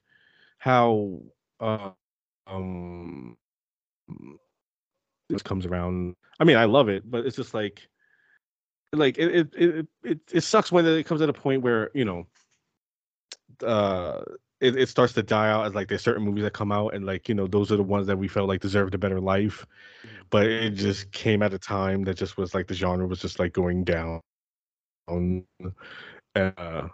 [0.58, 1.20] how
[1.60, 1.90] uh,
[2.46, 3.36] um
[5.28, 6.14] this comes around.
[6.40, 7.86] I mean, I love it, but it's just like
[8.98, 12.26] like it it it it, sucks when it comes at a point where you know
[13.64, 14.22] uh
[14.60, 17.04] it, it starts to die out as like there's certain movies that come out and
[17.04, 19.66] like you know those are the ones that we felt like deserved a better life.
[20.30, 23.38] But it just came at a time that just was like the genre was just
[23.38, 24.20] like going down.
[26.34, 26.88] Uh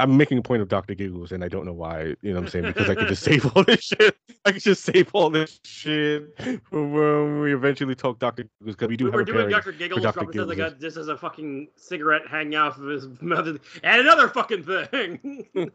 [0.00, 0.94] I'm making a point of Dr.
[0.94, 2.14] Giggles, and I don't know why.
[2.22, 2.64] You know what I'm saying?
[2.66, 4.16] Because I could just save all this shit.
[4.44, 6.34] I could just save all this shit
[6.64, 8.44] for when we eventually talk Dr.
[8.44, 9.72] Giggles, because we do We're have doing Dr.
[9.72, 10.02] Giggles.
[10.02, 10.24] Dr.
[10.26, 14.28] Giggles like a, just as a fucking cigarette hanging off of his mouth, and another
[14.28, 15.46] fucking thing.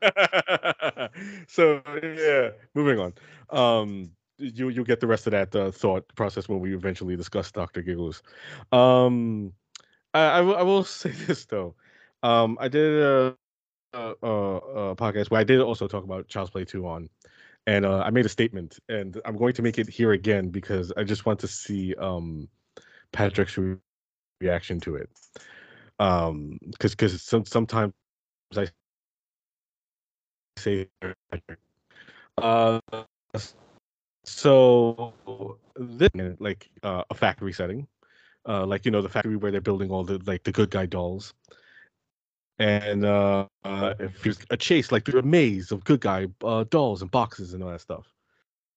[1.48, 3.14] so yeah, moving on.
[3.52, 7.52] Um, you you'll get the rest of that uh, thought process when we eventually discuss
[7.52, 7.82] Dr.
[7.82, 8.24] Giggles.
[8.72, 9.54] Um,
[10.14, 11.76] I, I, I will say this though.
[12.24, 13.38] Um, I did a
[13.96, 17.10] uh, uh, podcast where I did also talk about Child's Play 2 on,
[17.68, 20.92] and uh, I made a statement, and I'm going to make it here again because
[20.98, 22.48] I just want to see um,
[23.12, 23.78] Patrick's re-
[24.42, 25.10] reaction to it.
[26.00, 27.94] Um, because because some, sometimes
[28.56, 28.68] I
[30.58, 30.88] say
[32.42, 32.80] uh,
[34.26, 35.14] so
[35.76, 37.88] this like uh, a factory setting,
[38.48, 40.86] uh, like you know the factory where they're building all the like the good guy
[40.86, 41.34] dolls
[42.60, 46.64] and uh, uh if there's a chase like through a maze of good guy uh,
[46.70, 48.12] dolls and boxes and all that stuff.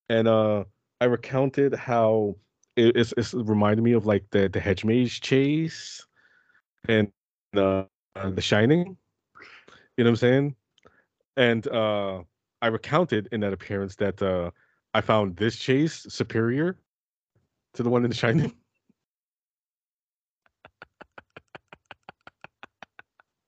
[0.09, 0.63] And uh,
[0.99, 2.35] I recounted how
[2.75, 6.05] it, it's, it's reminded me of like the the hedge maze chase
[6.87, 7.11] and
[7.55, 7.83] uh,
[8.15, 8.97] the Shining.
[9.97, 10.55] You know what I'm saying?
[11.37, 12.21] And uh,
[12.61, 14.51] I recounted in that appearance that uh,
[14.93, 16.77] I found this chase superior
[17.73, 18.53] to the one in the Shining.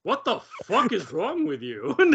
[0.03, 1.95] What the fuck is wrong with you?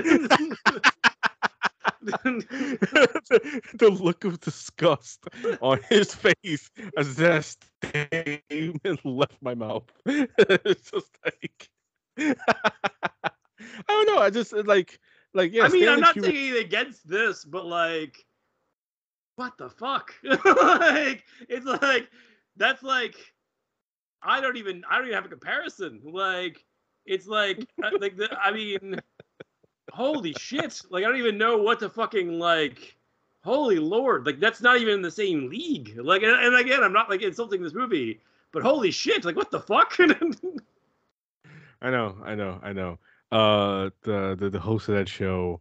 [2.03, 5.25] the, look of disgust
[5.61, 9.85] on his face as that statement left my mouth.
[10.07, 11.69] it's just like
[12.19, 12.35] I
[13.89, 14.19] don't know.
[14.19, 14.99] I just uh, like
[15.35, 15.65] like yeah.
[15.65, 18.25] I mean, I'm not saying against this, but like,
[19.37, 20.15] what the fuck?
[20.23, 22.09] like, it's like
[22.57, 23.17] that's like
[24.23, 26.01] I don't even I don't even have a comparison.
[26.05, 26.65] Like
[27.07, 29.01] it's like, uh, like the, I mean,
[29.93, 30.83] holy shit!
[30.91, 32.97] Like I don't even know what to fucking like.
[33.45, 34.27] Holy lord!
[34.27, 35.97] Like that's not even in the same league.
[35.97, 38.21] Like, and, and again, I'm not like insulting this movie,
[38.53, 39.25] but holy shit!
[39.25, 39.97] Like what the fuck?
[41.83, 42.99] I know, I know, I know.
[43.31, 45.61] Uh, the, the the host of that show,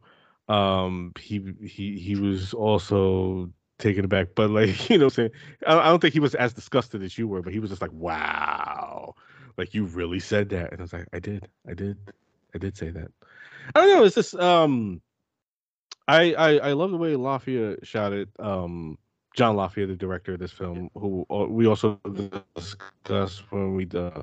[0.49, 5.31] um, he he he was also taken aback, but like you know, saying
[5.67, 7.81] I, I don't think he was as disgusted as you were, but he was just
[7.81, 9.15] like, wow
[9.57, 11.97] like you really said that and i was like i did i did
[12.53, 13.11] i did say that.
[13.73, 15.01] I don't know it's just um
[16.07, 18.97] i i, I love the way lafia shot it um
[19.35, 21.99] john lafia the director of this film who uh, we also
[22.55, 24.21] discussed when we uh,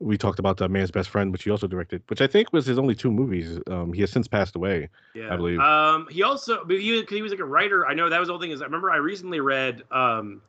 [0.00, 2.66] we talked about the man's best friend which he also directed which i think was
[2.66, 5.58] his only two movies um he has since passed away yeah i believe.
[5.58, 8.40] um he also he, he was like a writer i know that was the whole
[8.40, 10.40] thing is i remember i recently read um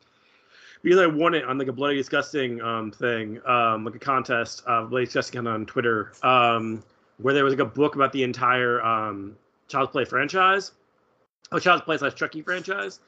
[0.82, 4.63] because I won it on like a bloody disgusting um, thing, um, like a contest,
[4.67, 6.84] uh, bloody disgusting on Twitter, um,
[7.17, 9.36] where there was like a book about the entire um,
[9.67, 10.71] Child's Play franchise,
[11.51, 12.99] oh Child's Play slash Chucky franchise,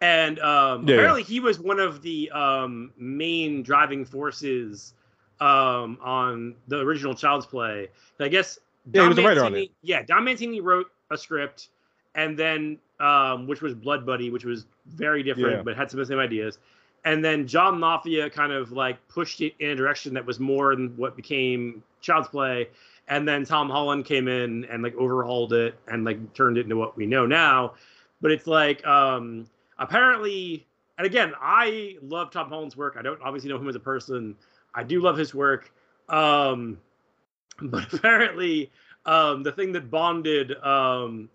[0.00, 0.94] and um, yeah.
[0.94, 4.94] apparently he was one of the um, main driving forces
[5.40, 7.88] um, on the original Child's Play.
[8.20, 8.58] I guess
[8.92, 9.70] yeah, Don he was Mancini, a writer on it.
[9.82, 11.70] Yeah, Don Mancini wrote a script,
[12.14, 15.62] and then um, which was Blood Buddy, which was very different, yeah.
[15.62, 16.58] but had some of the same ideas
[17.06, 20.74] and then John Lafia kind of like pushed it in a direction that was more
[20.74, 22.68] than what became Child's Play,
[23.06, 26.76] and then Tom Holland came in and like overhauled it and like turned it into
[26.76, 27.74] what we know now.
[28.20, 29.46] But it's like um
[29.78, 30.66] apparently,
[30.98, 32.96] and again, I love Tom Holland's work.
[32.98, 34.34] I don't obviously know him as a person.
[34.74, 35.72] I do love his work,
[36.08, 36.76] um,
[37.62, 38.72] but apparently,
[39.06, 41.30] um, the thing that bonded um,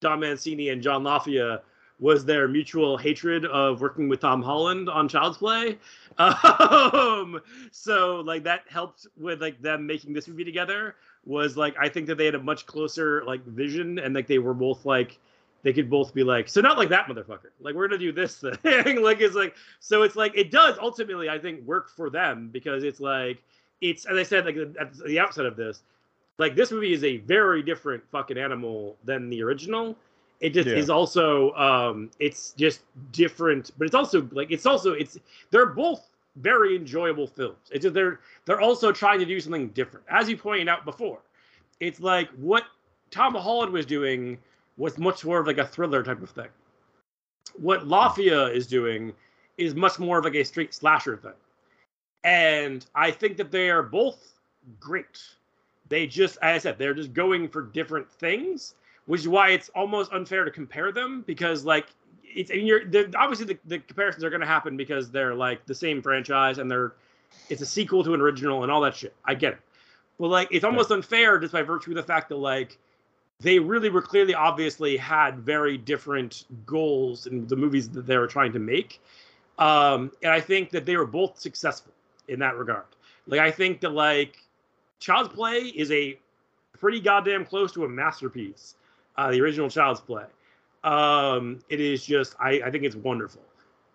[0.00, 1.62] Don Mancini and John Lafia
[2.00, 5.78] was their mutual hatred of working with Tom Holland on Child's Play.
[6.16, 7.40] Um,
[7.72, 10.94] so like that helped with like them making this movie together.
[11.26, 14.38] Was like I think that they had a much closer like vision and like they
[14.38, 15.18] were both like
[15.64, 18.44] they could both be like so not like that motherfucker like we're gonna do this
[18.62, 22.48] thing like it's like so it's like it does ultimately I think work for them
[22.52, 23.42] because it's like
[23.80, 25.82] it's as I said like at the outset of this,
[26.38, 29.96] like this movie is a very different fucking animal than the original.
[30.40, 30.74] It just Yeah.
[30.76, 32.82] is also um it's just
[33.12, 35.18] different, but it's also like it's also it's
[35.50, 37.70] they're both very enjoyable films.
[37.70, 40.04] It's just they're they're also trying to do something different.
[40.08, 41.20] As you pointed out before,
[41.80, 42.64] it's like what
[43.10, 44.38] Tom Holland was doing
[44.76, 46.48] was much more of like a thriller type of thing.
[47.56, 49.12] What Lafia is doing
[49.56, 51.32] is much more of like a straight slasher thing.
[52.24, 54.34] And I think that they are both
[54.80, 55.22] great.
[55.88, 58.74] They just, as I said, they're just going for different things,
[59.06, 61.86] which is why it's almost unfair to compare them because, like,
[62.34, 62.82] it's and you're
[63.16, 66.70] obviously the, the comparisons are going to happen because they're like the same franchise and
[66.70, 66.94] they're
[67.48, 69.14] it's a sequel to an original and all that shit.
[69.24, 69.60] I get it,
[70.18, 72.78] but like it's almost unfair just by virtue of the fact that like
[73.40, 78.26] they really were clearly obviously had very different goals in the movies that they were
[78.26, 79.00] trying to make.
[79.58, 81.92] Um and i think that they were both successful
[82.28, 82.86] in that regard.
[83.26, 84.38] Like i think that like
[84.98, 86.18] child's play is a
[86.78, 88.74] pretty goddamn close to a masterpiece
[89.16, 90.24] uh the original child's play
[90.84, 93.42] um it is just i i think it's wonderful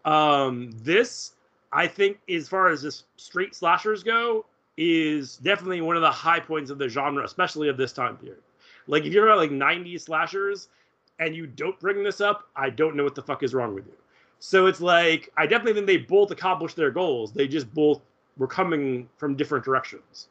[0.05, 1.34] um this
[1.72, 4.45] i think as far as just straight slashers go
[4.78, 8.41] is definitely one of the high points of the genre especially of this time period
[8.88, 10.70] like if you're about like 90s slashers
[11.20, 13.86] and you don't bring this up, I don't know what the fuck is wrong with
[13.86, 13.93] you.
[14.39, 17.32] So it's like I definitely think they both accomplished their goals.
[17.32, 18.01] They just both
[18.38, 20.30] were coming from different directions.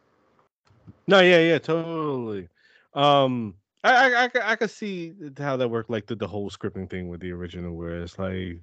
[1.07, 2.49] No, yeah, yeah, totally.
[2.95, 3.55] Um,
[3.85, 6.91] I, I, I, could- I could see how that worked, like the, the whole scripting
[6.91, 8.61] thing with the original, where it's like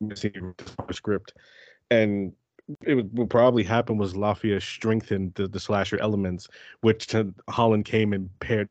[0.00, 0.54] missing
[0.86, 1.34] the script,
[1.90, 2.32] and
[2.82, 6.48] it would, probably happen was Lafayette strengthened the, the slasher elements,
[6.80, 8.68] which to Holland came and paired,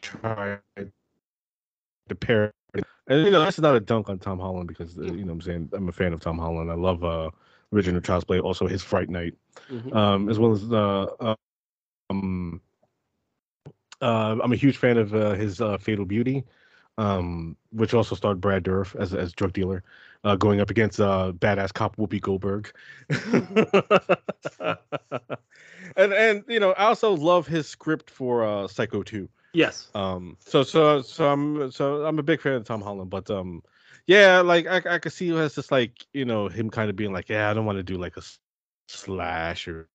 [0.00, 2.52] tried to pair.
[3.06, 5.32] And you know that's not a dunk on Tom Holland because uh, you know what
[5.32, 6.70] I'm saying I'm a fan of Tom Holland.
[6.70, 7.30] I love uh
[7.72, 9.34] original Child's Play, also his Fright Night
[9.92, 11.34] um, as well as uh, uh,
[14.00, 16.44] uh, I'm a huge fan of uh, his uh, Fatal Beauty,
[16.98, 19.82] um, which also starred Brad Dourif as as drug dealer,
[20.24, 22.72] uh, going up against uh, badass cop Whoopi Goldberg.
[25.96, 29.28] and and you know I also love his script for uh, Psycho 2.
[29.52, 29.90] Yes.
[29.94, 33.62] Um, so so so I'm so I'm a big fan of Tom Holland, but um,
[34.06, 37.12] yeah, like I I could see as just like you know him kind of being
[37.12, 38.22] like, yeah, I don't want to do like a
[38.88, 39.88] slasher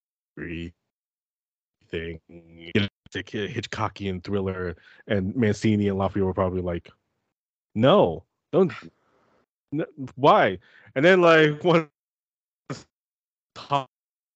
[1.89, 4.75] thing, you know, like a Hitchcockian thriller,
[5.07, 6.89] and Mancini and Lafayette were probably like,
[7.75, 8.71] no, don't,
[10.15, 10.59] why?
[10.95, 11.89] And then like one.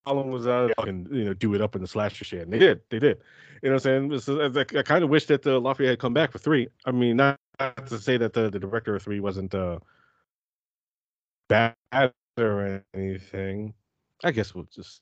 [0.06, 2.60] Holland was out and you know do it up in the slasher shit, and they
[2.60, 3.22] did, they did.
[3.62, 4.58] You know what I'm saying?
[4.58, 6.68] I, I kind of wish that the Lafayette had come back for three.
[6.86, 9.80] I mean, not, not to say that the, the director of three wasn't uh,
[11.48, 11.76] bad
[12.38, 13.74] or anything.
[14.26, 15.02] I guess we'll just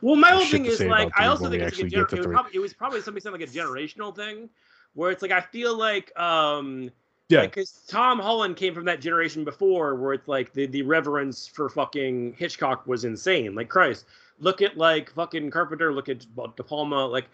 [0.00, 2.26] Well, my whole thing is like I also think it's like a gener- it, was
[2.26, 4.48] probably, it was probably something like a generational thing,
[4.94, 6.90] where it's like I feel like um
[7.28, 7.42] Yeah.
[7.42, 11.68] because Tom Holland came from that generation before, where it's like the the reverence for
[11.68, 13.54] fucking Hitchcock was insane.
[13.54, 14.06] Like Christ,
[14.38, 16.26] look at like fucking Carpenter, look at
[16.56, 17.26] De Palma, like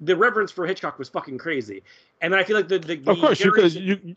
[0.00, 1.82] the reverence for Hitchcock was fucking crazy.
[2.20, 4.16] And I feel like the the, the of course you could you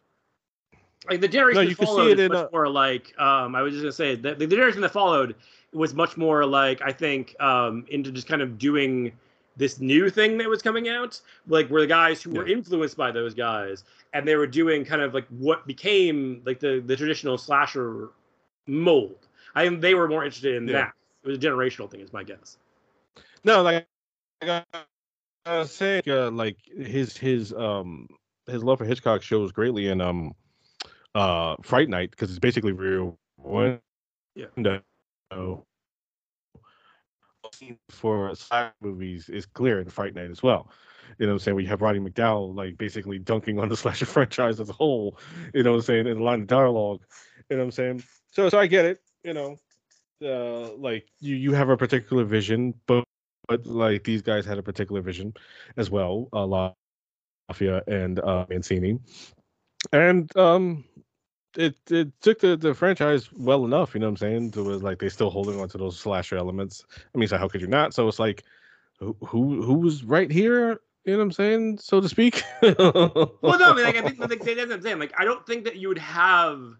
[1.09, 3.73] like the generation you that followed it is much uh, more like um I was
[3.73, 5.35] just gonna say that the generation that followed
[5.73, 9.11] was much more like I think um into just kind of doing
[9.57, 13.11] this new thing that was coming out, like where the guys who were influenced by
[13.11, 13.83] those guys
[14.13, 18.09] and they were doing kind of like what became like the the traditional slasher
[18.67, 19.27] mold.
[19.55, 20.71] I think they were more interested in Yeah.
[20.71, 20.93] that.
[21.23, 22.57] It was a generational thing, is my guess.
[23.43, 23.87] no like
[24.41, 24.63] I
[25.45, 28.07] I was saying uh, like his his um
[28.47, 30.33] his love for Hitchcock shows greatly in um
[31.15, 33.79] uh Fright Night because it's basically real one
[34.35, 34.47] Yeah.
[34.57, 34.81] no
[37.89, 40.69] for sci movies is clear in Fright Night as well.
[41.19, 41.55] You know what I'm saying?
[41.55, 45.17] We have Roddy McDowall like basically dunking on the slasher franchise as a whole,
[45.53, 47.01] you know what I'm saying, in a line of dialogue.
[47.49, 48.03] You know what I'm saying?
[48.31, 49.57] So so I get it, you know.
[50.23, 53.03] Uh like you you have a particular vision, but
[53.47, 55.33] but like these guys had a particular vision
[55.77, 56.73] as well, A uh
[57.53, 58.99] Lafia and uh Mancini.
[59.91, 60.85] And um
[61.57, 64.51] it it took the, the franchise well enough, you know what I'm saying?
[64.51, 66.85] To was like they still holding on to those slasher elements.
[67.13, 67.93] I mean, so how could you not?
[67.93, 68.43] So it's like
[68.99, 72.43] who who who was right here, you know what I'm saying, so to speak.
[72.61, 74.99] well, no, I mean, like, I think like, that's what I'm saying.
[74.99, 76.75] Like, I don't think that you would have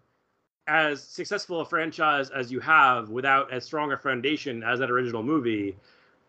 [0.68, 5.22] as successful a franchise as you have without as strong a foundation as that original
[5.22, 5.76] movie.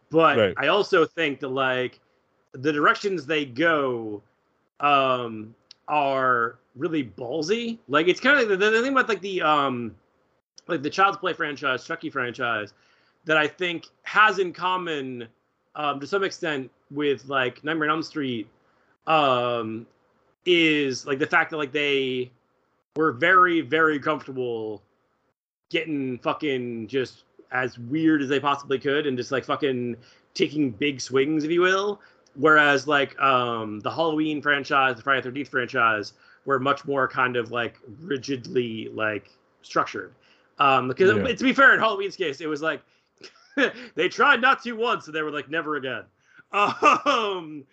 [0.09, 0.53] But Right.
[0.57, 1.99] I also think that like
[2.53, 4.21] the directions they go
[4.79, 5.55] um
[5.87, 7.77] are really ballsy.
[7.87, 9.95] Like it's kind of the, the thing about like the um
[10.67, 12.73] like the Child's Play franchise, Chucky franchise.
[13.25, 15.27] that I think has in common,
[15.75, 18.47] um, to some extent, with like Nightmare on Elm Street,
[19.07, 19.85] um,
[20.45, 22.31] is like the fact that like they
[22.95, 24.81] were very very comfortable
[25.69, 29.95] getting fucking just as weird as they possibly could and just like fucking
[30.33, 32.01] taking big swings, if you will.
[32.35, 36.13] Whereas like um, the Halloween franchise, the Friday the Thirteenth franchise,
[36.45, 39.29] were much more kind of like rigidly like
[39.61, 40.13] structured.
[40.59, 41.33] Um, because Yeah.
[41.33, 42.81] to be fair, in Halloween's case, it was like
[43.95, 46.03] they tried not to once, and they were like never again.
[46.51, 47.63] Um,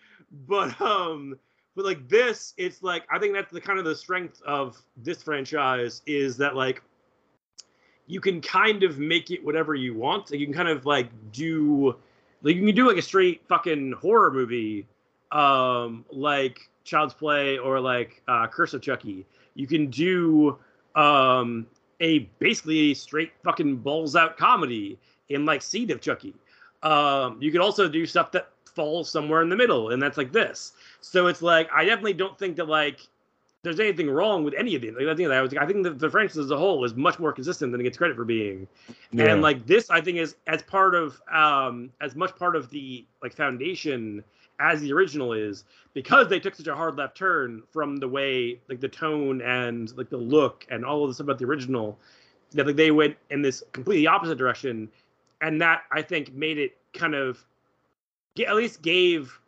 [0.47, 1.39] but um,
[1.77, 5.23] but like this, it's like I think that's the kind of the strength of this
[5.23, 6.83] franchise is that like
[8.07, 10.31] you can kind of make it whatever you want.
[10.31, 11.97] Like you can kind of like do
[12.43, 14.87] like you can do like a straight fucking horror movie,
[15.31, 19.27] um, like Child's Play or like uh, Curse of Chucky.
[19.55, 20.59] You can do
[20.95, 21.67] um
[22.01, 26.35] a basically a straight fucking balls out comedy in like Seed of Chucky.
[26.83, 30.33] Um, you could also do stuff that falls somewhere in the middle, and that's like
[30.33, 30.73] this.
[31.01, 33.01] So it's like I definitely don't think that like
[33.63, 34.95] there's anything wrong with any of these.
[34.95, 36.95] Like, I think that I was I think that the franchise as a whole is
[36.95, 38.67] much more consistent than it gets credit for being.
[39.13, 39.27] Yeah.
[39.27, 43.05] And like this, I think is as part of um as much part of the
[43.23, 44.25] like foundation
[44.61, 48.61] as the original is because they took such a hard left turn from the way
[48.69, 51.99] like the tone and like the look and all of stuff about the original
[52.53, 54.89] that like they went in this completely opposite direction.
[55.41, 57.45] And that i think made it kind of
[58.47, 59.39] at least gave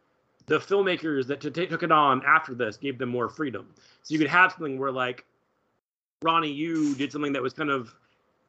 [0.47, 3.69] the filmmakers that ta- took it on after this gave them more freedom.
[4.03, 5.25] So you could have something where like
[6.23, 7.95] Ronny Yu did something that was kind of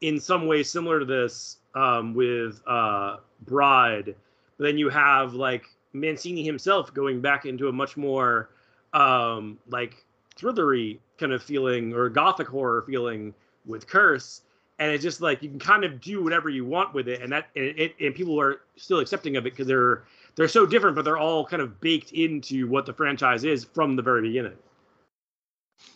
[0.01, 4.15] in some way similar to this um, with uh, bride.
[4.57, 8.49] But then you have like mancini himself going back into a much more
[8.93, 13.33] um, like thrillery kind of feeling or gothic horror feeling
[13.65, 14.41] with curse
[14.79, 17.31] and it's just like you can kind of do whatever you want with it and
[17.31, 20.03] that and it and people are still accepting of it because they're
[20.35, 23.95] they're so different but they're all kind of baked into what the franchise is from
[23.95, 24.57] the very beginning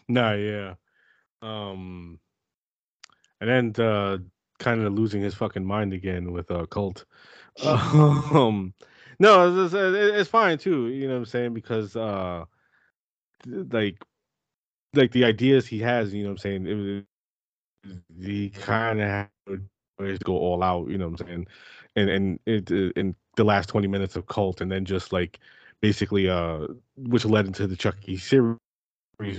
[0.08, 0.76] Nah, yeah.
[1.41, 2.20] Um,
[3.41, 4.18] and then uh,
[4.60, 7.06] kind of losing his fucking mind again with a uh, cult.
[7.66, 8.74] um,
[9.20, 10.88] no, it's, it's, it's fine too.
[10.88, 11.53] You know what I'm saying?
[11.53, 12.45] Because uh,
[13.45, 14.03] like,
[14.93, 16.13] like the ideas he has.
[16.13, 16.68] You know what I'm saying?
[16.68, 17.03] It was
[18.22, 19.30] he kind of had
[19.99, 20.89] to go all out.
[20.89, 21.47] You know what I'm saying?
[21.95, 25.39] And and it uh, in the last 20 minutes of cult, and then just like
[25.82, 28.57] basically uh, which led into the Chucky series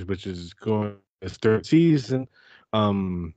[0.07, 2.29] which is going its third season.
[2.73, 3.35] Um,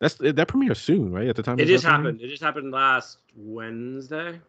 [0.00, 1.28] that's that premieres soon, right?
[1.28, 4.40] At the time it just happened it just happened last wednesday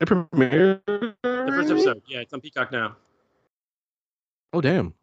[0.00, 0.80] It premiered.
[0.86, 2.96] the first episode yeah it's on peacock now
[4.52, 4.94] Oh damn!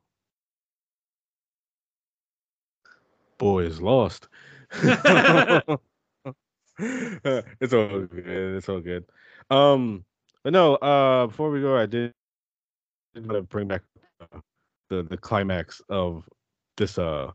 [3.37, 4.27] Boy is lost.
[4.71, 4.83] it's
[7.73, 8.57] all good.
[8.57, 9.05] It's all good.
[9.49, 10.03] Um,
[10.43, 10.75] but no.
[10.75, 12.13] Uh, before we go, I did
[13.15, 13.83] want to bring back
[14.21, 14.39] uh,
[14.89, 16.27] the the climax of
[16.75, 17.31] this uh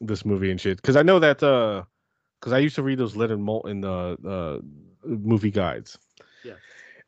[0.00, 1.84] this movie and shit because I know that uh
[2.38, 4.60] because I used to read those Leonard Maltin uh uh
[5.04, 5.98] movie guides.
[6.48, 6.54] Yeah.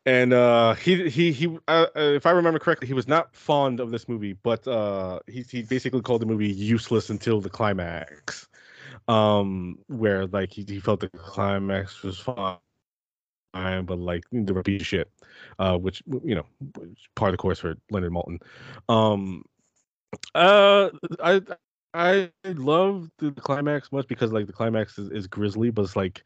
[0.05, 3.79] And uh he he he uh, uh, if I remember correctly he was not fond
[3.79, 8.47] of this movie but uh he he basically called the movie useless until the climax.
[9.07, 12.57] Um where like he, he felt the climax was fine
[13.85, 15.11] but like the repeat shit
[15.59, 16.45] uh which you know
[17.15, 18.41] part of the course for Leonard Maltin.
[18.89, 19.43] Um
[20.35, 20.89] uh
[21.23, 21.41] I
[21.93, 26.23] I love the climax much because like the climax is, is grisly, but it's like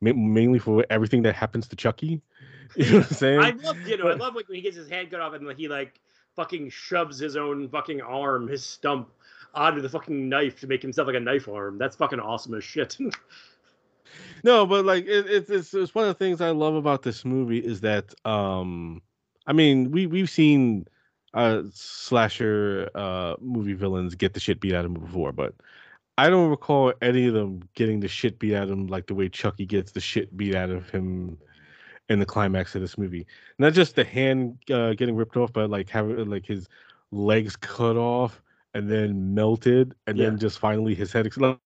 [0.00, 2.22] mainly for everything that happens to Chucky.
[2.76, 3.40] You know what I'm saying?
[3.40, 5.50] I love, you know, I love like when he gets his hand cut off and
[5.52, 6.00] he like
[6.34, 9.08] fucking shoves his own fucking arm, his stump,
[9.54, 11.78] onto the fucking knife to make himself like a knife arm.
[11.78, 12.98] That's fucking awesome as shit.
[14.44, 17.24] No, but like it, it's it's it's one of the things I love about this
[17.24, 19.02] movie is that um
[19.46, 20.86] I mean we we've seen
[21.34, 25.54] uh slasher uh movie villains get the shit beat out of them before, but
[26.18, 29.14] I don't recall any of them getting the shit beat out of them like the
[29.14, 31.36] way Chucky gets the shit beat out of him
[32.08, 33.26] in the climax of this movie.
[33.58, 36.68] Not just the hand uh, getting ripped off, but like having like his
[37.10, 38.40] legs cut off
[38.74, 40.26] and then melted, and Yeah.
[40.26, 41.26] then just finally his head.
[41.26, 41.58] ex- Like,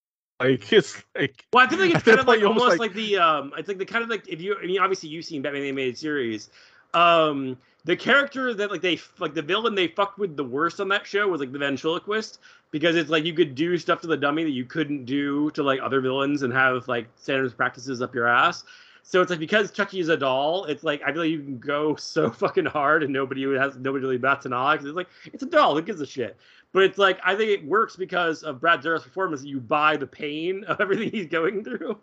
[0.72, 3.52] it's like Well, I think like it's kind of like almost like- like, the um,
[3.58, 5.68] it's like the kind of like if you, I mean, obviously you've seen Batman the
[5.68, 6.50] animated series.
[6.94, 10.88] Um, the character that like they like the villain they fucked with the worst on
[10.88, 12.38] that show was like the ventriloquist
[12.70, 15.62] because it's like you could do stuff to the dummy that you couldn't do to
[15.62, 18.64] like other villains and have like standards practices up your ass.
[19.02, 21.58] So it's like because Chucky is a doll, it's like I feel like you can
[21.58, 25.08] go so fucking hard and nobody has nobody really bats an eye because it's like
[25.32, 25.74] it's a doll.
[25.74, 26.36] Who gives a shit?
[26.72, 29.42] But it's like I think it works because of Brad Dourif's performance.
[29.42, 31.98] You buy the pain of everything he's going through.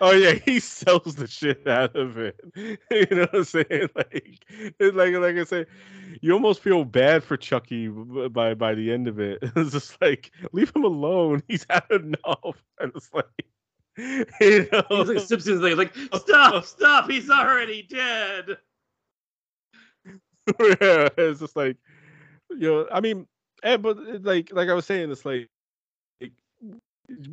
[0.00, 2.38] Oh yeah, he sells the shit out of it.
[2.90, 3.88] You know what I'm saying?
[3.94, 4.44] Like,
[4.78, 5.66] it's like like I say,
[6.20, 9.38] you almost feel bad for Chucky by by the end of it.
[9.56, 11.42] It's just like leave him alone.
[11.48, 12.62] He's had enough.
[12.80, 13.26] And it's like,
[13.96, 18.58] you know, He's like Simpsons like, like stop, stop, he's already dead.
[20.60, 21.76] yeah, it's just like,
[22.50, 23.26] you know, I mean,
[23.62, 25.48] and but eh, like like I was saying, it's like,
[26.20, 26.32] like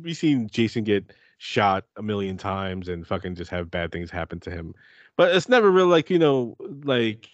[0.00, 1.12] we seen Jason get
[1.44, 4.74] shot a million times and fucking just have bad things happen to him.
[5.18, 7.28] But it's never really like, you know, like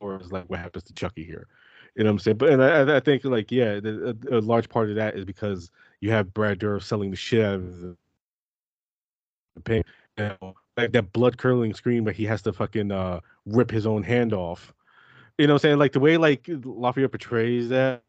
[0.00, 1.48] or it's like what happens to Chucky here.
[1.94, 2.36] You know what I'm saying?
[2.38, 5.26] But and I, I think like yeah, the, a, a, large part of that is
[5.26, 5.70] because
[6.00, 7.96] you have Brad Dourif selling the shit out of the,
[9.54, 9.82] the pain.
[10.16, 13.86] You know, like that blood curdling scream where he has to fucking uh, rip his
[13.86, 14.72] own hand off.
[15.36, 15.78] You know what I'm saying?
[15.78, 18.02] Like the way like Lafayette portrays that,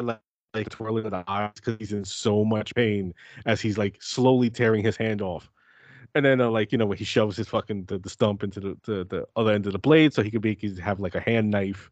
[0.00, 0.18] like
[0.54, 3.14] like twirling the eyes because he's in so much pain
[3.46, 5.50] as he's like slowly tearing his hand off.
[6.14, 8.60] And then uh, like you know when he shoves his fucking the, the stump into
[8.60, 11.00] the, the, the other end of the blade so he could be he could have
[11.00, 11.90] like a hand knife,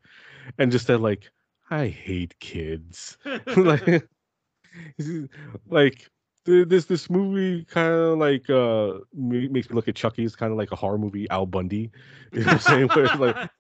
[0.59, 1.30] and just that like
[1.70, 3.18] I hate kids,
[3.57, 4.09] like
[5.68, 6.11] like
[6.44, 10.59] this this movie kind of like uh makes me look at Chucky as kind of
[10.59, 11.90] like a horror movie Al Bundy,
[12.32, 12.88] you know what I'm saying?
[12.88, 13.50] Where it's like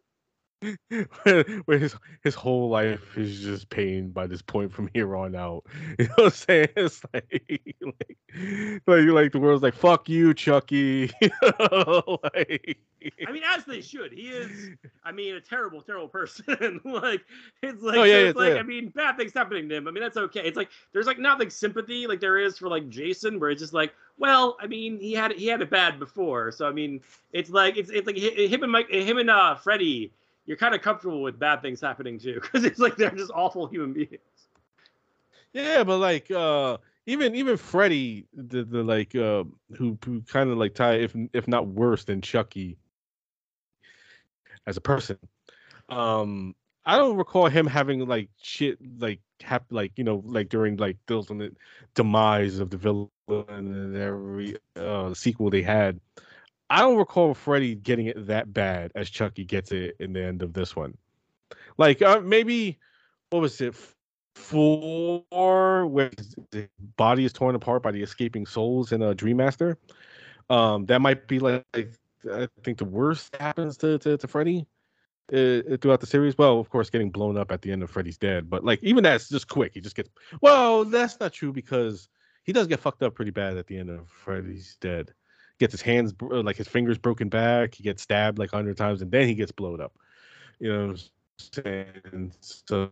[1.66, 5.64] where his his whole life is just pain by this point from here on out.
[5.98, 6.68] You know what I'm saying?
[6.76, 7.42] It's like
[7.80, 11.10] like like, like the world's like fuck you, Chucky.
[11.20, 12.78] you know, like,
[13.26, 14.12] I mean, as they should.
[14.12, 14.70] He is,
[15.04, 16.80] I mean, a terrible, terrible person.
[16.84, 17.24] like
[17.62, 18.60] it's like, oh, yeah, it's like yeah.
[18.60, 19.88] I mean, bad things happening to him.
[19.88, 20.40] I mean, that's okay.
[20.40, 23.60] It's like there's like not like sympathy like there is for like Jason, where it's
[23.60, 27.00] just like, well, I mean, he had he had it bad before, so I mean,
[27.32, 30.12] it's like it's it's like him and Mike, him and uh Freddy
[30.46, 33.66] you're kind of comfortable with bad things happening too because it's like they're just awful
[33.66, 34.20] human beings.
[35.52, 39.44] Yeah, but like uh even even Freddy, the the like uh
[39.76, 42.78] who who kind of like tie if if not worse than Chucky
[44.66, 45.18] as a person.
[45.88, 50.76] Um I don't recall him having like shit like hap- like you know like during
[50.76, 51.52] like the
[51.94, 56.00] demise of the villain and every uh sequel they had.
[56.68, 60.42] I don't recall Freddy getting it that bad as Chucky gets it in the end
[60.42, 60.96] of this one.
[61.78, 62.78] Like uh, maybe
[63.30, 63.74] what was it?
[64.34, 66.10] Four, where
[66.50, 69.78] the body is torn apart by the escaping souls in a Dream Master.
[70.50, 74.66] Um, that might be like, I think the worst happens to to, to Freddy
[75.32, 76.36] uh, throughout the series.
[76.36, 79.04] Well, of course, getting blown up at the end of Freddy's Dead, but like even
[79.04, 79.72] that's just quick.
[79.74, 80.10] He just gets.
[80.40, 82.08] Well, that's not true because
[82.44, 85.12] he does get fucked up pretty bad at the end of Freddy's Dead
[85.58, 87.74] gets his hands uh, like his fingers broken back.
[87.74, 89.92] He gets stabbed like hundred times, and then he gets blown up.
[90.58, 90.94] You know,
[91.64, 92.90] and so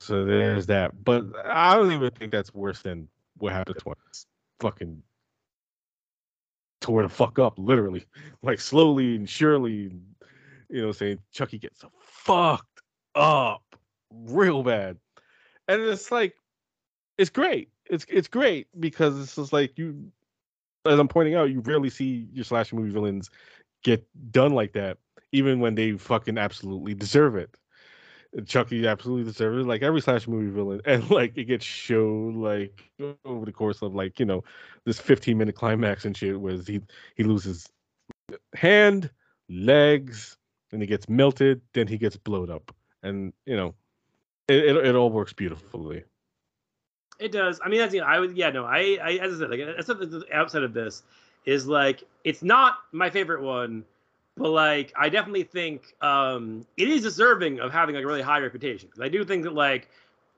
[0.00, 1.04] so there's that.
[1.04, 3.08] But I don't even think that's worse than
[3.38, 4.26] what happened to us.
[4.60, 5.02] Fucking
[6.80, 8.04] tore the fuck up, literally,
[8.42, 9.92] like slowly and surely.
[10.68, 12.82] You know, saying Chucky gets fucked
[13.14, 13.62] up
[14.10, 14.98] real bad,
[15.68, 16.34] and it's like
[17.18, 17.70] it's great.
[17.88, 20.10] It's it's great because it's just like you
[20.86, 23.30] as I'm pointing out, you rarely see your slasher movie villains
[23.82, 24.98] get done like that,
[25.32, 27.56] even when they fucking absolutely deserve it.
[28.46, 32.82] Chucky absolutely deserves it, like every slasher movie villain, and like it gets showed like
[33.24, 34.44] over the course of like you know
[34.84, 36.80] this 15 minute climax and shit, where he
[37.14, 37.68] he loses
[38.54, 39.10] hand,
[39.48, 40.36] legs,
[40.72, 43.74] and he gets melted, then he gets blown up, and you know
[44.48, 46.04] it it, it all works beautifully.
[47.18, 47.60] It does.
[47.64, 49.60] I mean, that's you know, I would yeah no I I as I said like
[49.76, 49.90] that's
[50.32, 51.02] outside of this
[51.46, 53.84] is like it's not my favorite one,
[54.36, 58.40] but like I definitely think um it is deserving of having like a really high
[58.40, 58.90] reputation.
[59.00, 59.88] I do think that like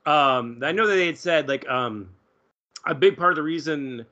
[0.07, 2.11] um I know that they had said like um
[2.87, 4.07] a big part of the reason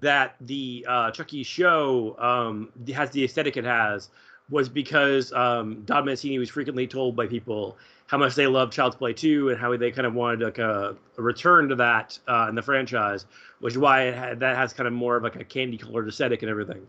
[0.00, 4.10] that the uh, Chucky show um, has the aesthetic it has
[4.50, 7.76] was because um, Don Mancini was frequently told by people
[8.08, 10.96] how much they love Child's Play 2 and how they kind of wanted like a,
[11.18, 13.26] a return to that uh, in the franchise,
[13.60, 16.08] which is why it had, that has kind of more of like a candy colored
[16.08, 16.88] aesthetic and everything.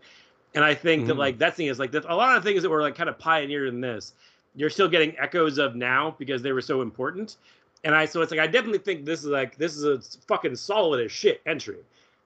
[0.55, 1.07] And I think mm-hmm.
[1.09, 3.20] that like that thing is like a lot of things that were like kind of
[3.20, 4.13] pioneered in this,
[4.55, 7.36] you're still getting echoes of now because they were so important.
[7.84, 10.55] And I so it's like I definitely think this is like this is a fucking
[10.55, 11.80] solid as shit entry.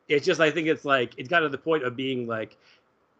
[0.08, 2.58] It's just I think it's like it's got to the point of being like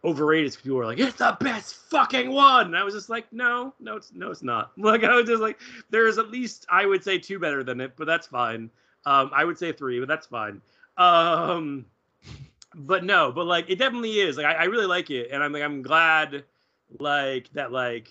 [0.04, 3.74] overrated people were like, "It's the best fucking one." And I was just like, "No,
[3.80, 5.58] no, it's no, it's not." Like I was just like,
[5.90, 8.70] "There's at least I would say two better than it, but that's fine."
[9.06, 10.60] Um, I would say three, but that's fine.
[10.96, 11.86] Um,
[12.74, 14.36] but no, but like it definitely is.
[14.36, 16.44] Like I, I really like it, and I'm like I'm glad
[16.98, 18.08] like that like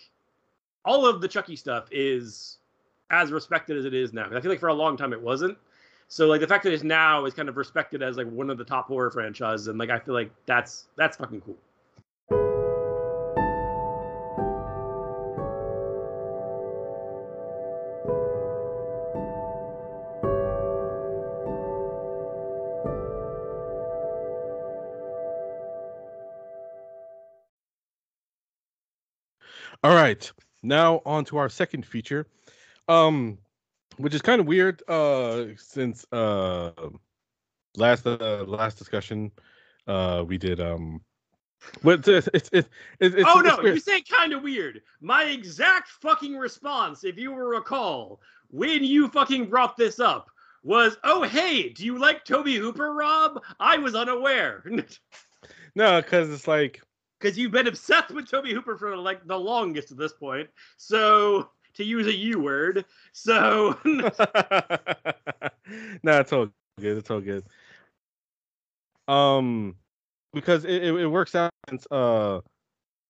[0.85, 2.57] all of the Chucky stuff is
[3.09, 4.27] as respected as it is now.
[4.33, 5.57] I feel like for a long time it wasn't.
[6.07, 8.57] So like the fact that it's now is kind of respected as like one of
[8.57, 11.57] the top horror franchises, and like I feel like that's that's fucking cool.
[30.63, 32.25] Now on to our second feature,
[32.87, 33.37] um,
[33.97, 36.71] which is kind of weird, uh, since uh,
[37.75, 39.31] last uh, last discussion,
[39.87, 41.01] uh, we did um,
[41.83, 44.81] but it's it's it's, it's, it's oh no, it's you say kind of weird.
[45.01, 50.29] My exact fucking response, if you will recall, when you fucking brought this up,
[50.63, 53.41] was, "Oh hey, do you like Tobe Hooper, Rob?
[53.59, 54.63] I was unaware."
[55.75, 56.81] no, because it's like
[57.23, 60.49] because you've been obsessed with Tobe Hooper for like the longest at this point.
[60.75, 64.11] So to use a U word, so no,
[66.19, 66.49] it's all
[66.79, 66.97] good.
[66.97, 67.45] It's all good.
[69.07, 69.75] Um,
[70.33, 71.51] because it, it, it works out.
[71.69, 72.41] since, Uh,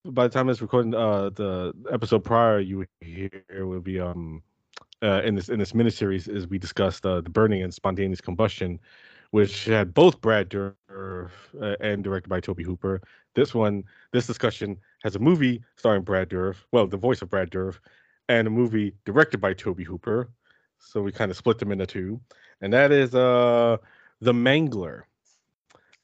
[0.05, 3.31] by the time it's recording, uh, the episode prior you would hear
[3.65, 4.43] will be um,
[5.01, 8.79] uh, in this in this miniseries is we discussed uh, the burning and spontaneous combustion,
[9.33, 13.01] which had both Brad Dourif uh, and directed by Tobe Hooper.
[13.33, 17.49] This one, this discussion has a movie starring Brad Dourif, well, the voice of Brad
[17.49, 17.79] Dourif,
[18.29, 20.29] and a movie directed by Tobe Hooper.
[20.77, 22.21] So we kind of split them into two,
[22.61, 23.77] and that is uh
[24.21, 25.01] the Mangler.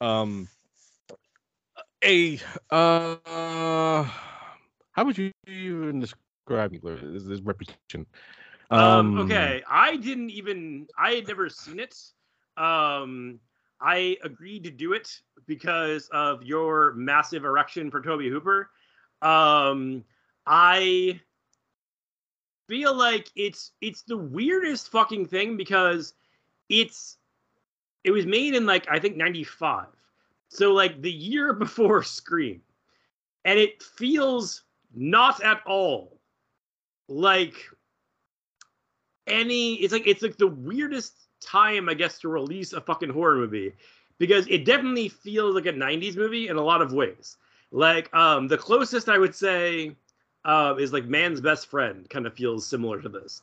[0.02, 0.48] Um,
[2.04, 2.40] a
[2.72, 4.06] uh,
[4.92, 7.14] how would you even describe Mangler?
[7.14, 8.08] This, his reputation.
[8.72, 11.94] um, okay, I didn't even I had never seen it.
[12.60, 13.39] Um,
[13.82, 15.10] I agreed to do it
[15.47, 18.70] because of your massive erection for Tobe Hooper.
[19.22, 20.03] Um,
[20.45, 21.22] I
[22.68, 26.14] feel like it's it's the weirdest fucking thing because
[26.68, 27.18] it's
[28.03, 29.88] it was made in like I think 95.
[30.49, 32.62] So like the year before Scream.
[33.45, 36.20] And it feels not at all
[37.07, 37.55] like
[39.28, 43.36] any it's like it's like the weirdest time I guess to release a fucking horror
[43.36, 43.74] movie
[44.18, 47.38] because it definitely feels like a 90s movie in a lot of ways.
[47.72, 49.96] Like um the closest I would say
[50.46, 53.42] uh, is like Man's Best Friend kind of feels similar to this.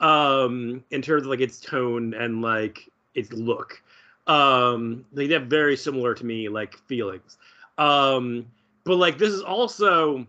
[0.00, 3.82] Um in terms of like its tone and like its look.
[4.26, 7.38] Um they have very similar to me like feelings.
[7.78, 8.46] Um
[8.84, 10.26] but like this is also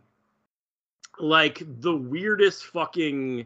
[1.20, 3.46] like the weirdest fucking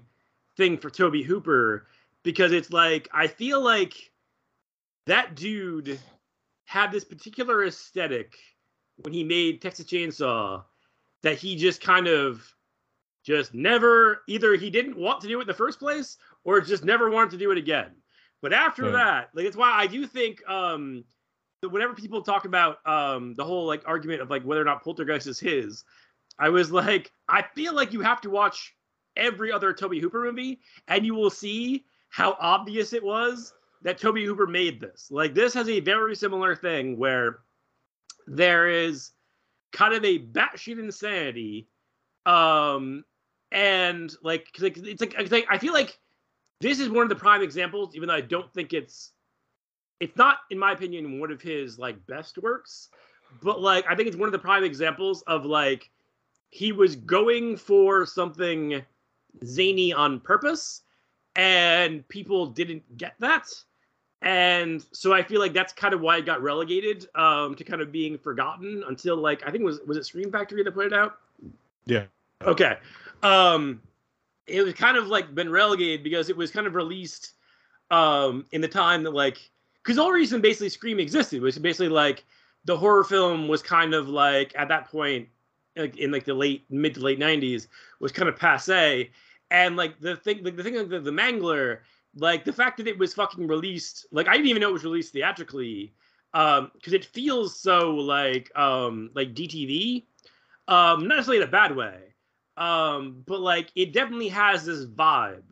[0.56, 1.88] thing for Tobe Hooper
[2.24, 4.12] because it's like I feel like
[5.06, 6.00] that dude
[6.66, 8.36] had this particular aesthetic
[8.98, 10.64] when he made Texas Chainsaw
[11.24, 12.44] that he just kind of
[13.26, 16.84] just never either he didn't want to do it in the first place or just
[16.84, 17.92] never wanted to do it again.
[18.42, 18.92] But after Right.
[18.92, 21.04] that, like that's why I do think um
[21.62, 24.84] that whenever people talk about um the whole like argument of like whether or not
[24.84, 25.84] Poltergeist is his,
[26.40, 28.76] I was like, I feel like you have to watch
[29.16, 34.20] every other Tobe Hooper movie and you will see how obvious it was that Tobe
[34.20, 35.08] Hooper made this.
[35.10, 37.40] Like this has a very similar thing where
[38.28, 39.10] there is
[39.72, 41.68] kind of a batshit insanity,
[42.28, 43.04] um,
[43.52, 45.98] and like like it's like, it's like I feel like
[46.62, 49.14] this is one of the prime examples, even though I don't think it's
[50.00, 52.90] it's not in my opinion one of his like best works,
[53.42, 55.90] but like I think it's one of the prime examples of like
[56.52, 58.84] he was going for something
[59.44, 60.84] zany on purpose
[61.36, 63.48] and people didn't get that.
[64.22, 67.82] And so i feel like that's kind of why it got relegated um to kind
[67.82, 70.86] of being forgotten until like i think it was was it Scream Factory that put
[70.86, 71.18] it out?
[71.86, 72.06] Yeah.
[72.42, 72.78] okay.
[73.22, 73.82] Um
[74.48, 77.34] it was kind of like been relegated because it was kind of released
[77.92, 79.50] um in the time that like
[79.82, 82.24] because whole reason basically scream existed was basically like
[82.66, 85.28] the horror film was kind of like at that point
[85.76, 87.68] like in like the late mid to late 90s
[88.00, 89.10] was kind of passe
[89.54, 91.80] and like the thing like the thing like the, the mangler
[92.16, 94.84] like the fact that it was fucking released like i didn't even know it was
[94.84, 95.94] released theatrically
[96.34, 100.04] um because it feels so like um like dtv
[100.68, 102.00] um not necessarily in a bad way
[102.58, 105.44] um but like it definitely has this vibe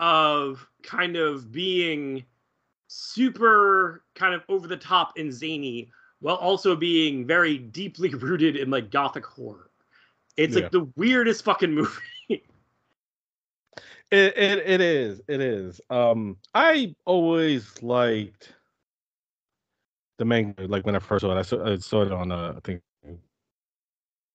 [0.00, 2.24] of kind of being
[2.88, 5.90] super kind of over the top and zany
[6.20, 9.70] while also being very deeply rooted in like gothic horror
[10.36, 10.62] it's Yeah.
[10.62, 11.90] like the weirdest fucking movie
[14.12, 15.22] It, it it is.
[15.28, 15.82] It is.
[15.90, 18.54] Um I always liked
[20.18, 21.38] the Mangler like when I first saw it.
[21.38, 22.82] I saw, I saw it on uh, I think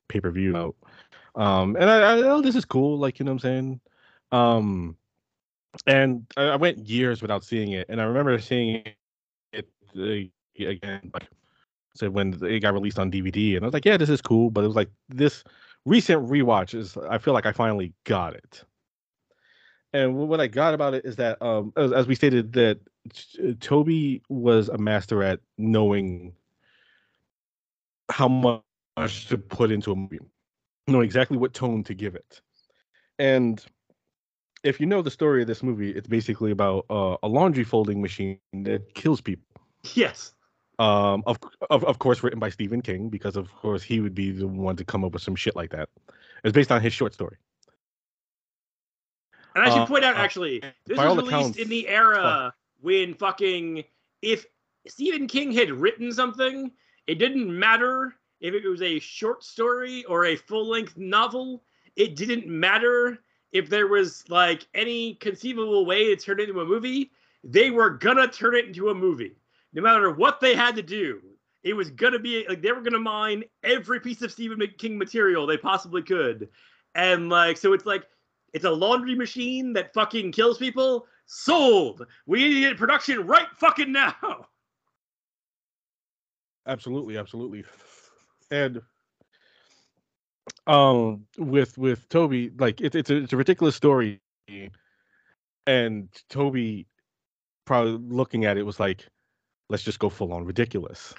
[0.09, 0.75] pay-per-view note.
[1.35, 3.81] Um and I, I oh this is cool, like you know what I'm saying?
[4.31, 4.97] Um
[5.87, 8.83] and I, I went years without seeing it, and I remember seeing
[9.53, 11.29] it uh, again, like
[11.95, 14.51] so when it got released on DVD, and I was like, yeah, this is cool,
[14.51, 15.43] but it was like this
[15.85, 18.63] recent rewatch is I feel like I finally got it.
[19.97, 22.79] And what I got about it is that, um, as, as we stated, that
[23.59, 26.33] Tobe was a master at knowing
[28.07, 30.19] how much to put into a movie,
[30.85, 32.41] know exactly what tone to give it.
[33.17, 33.65] And
[34.63, 37.99] if you know the story of this movie, it's basically about uh, a laundry folding
[37.99, 39.47] machine that kills people.
[39.95, 40.35] Yes.
[40.77, 41.39] Um, of,
[41.71, 44.75] of of course, written by Stephen King because of course he would be the one
[44.75, 45.89] to come up with some shit like that.
[46.43, 47.37] It's based on his short story.
[49.57, 52.53] And I should uh, point out, uh, actually, this was released accounts, in the era
[52.81, 53.83] when fucking
[54.21, 54.45] if
[54.87, 56.71] Stephen King had written something,
[57.07, 61.63] it didn't matter if it was a short story or a full length novel.
[61.95, 63.19] It didn't matter
[63.51, 67.11] if there was like any conceivable way to turn it into a movie.
[67.43, 69.37] They were gonna turn it into a movie
[69.73, 71.21] no matter what they had to do,
[71.63, 75.45] it was gonna be like they were gonna mine every piece of Stephen King material
[75.45, 76.49] they possibly could,
[76.95, 78.05] and like so it's like
[78.53, 81.07] it's a laundry machine that fucking kills people.
[81.25, 82.05] Sold.
[82.25, 84.47] We need to get production right fucking now.
[86.65, 87.63] Absolutely, absolutely,
[88.51, 88.81] and
[90.65, 94.21] um with with Tobe, like it's a it's a ridiculous story,
[95.65, 96.85] and Tobe
[97.65, 99.07] probably looking at it was like
[99.69, 101.13] let's just go full on ridiculous,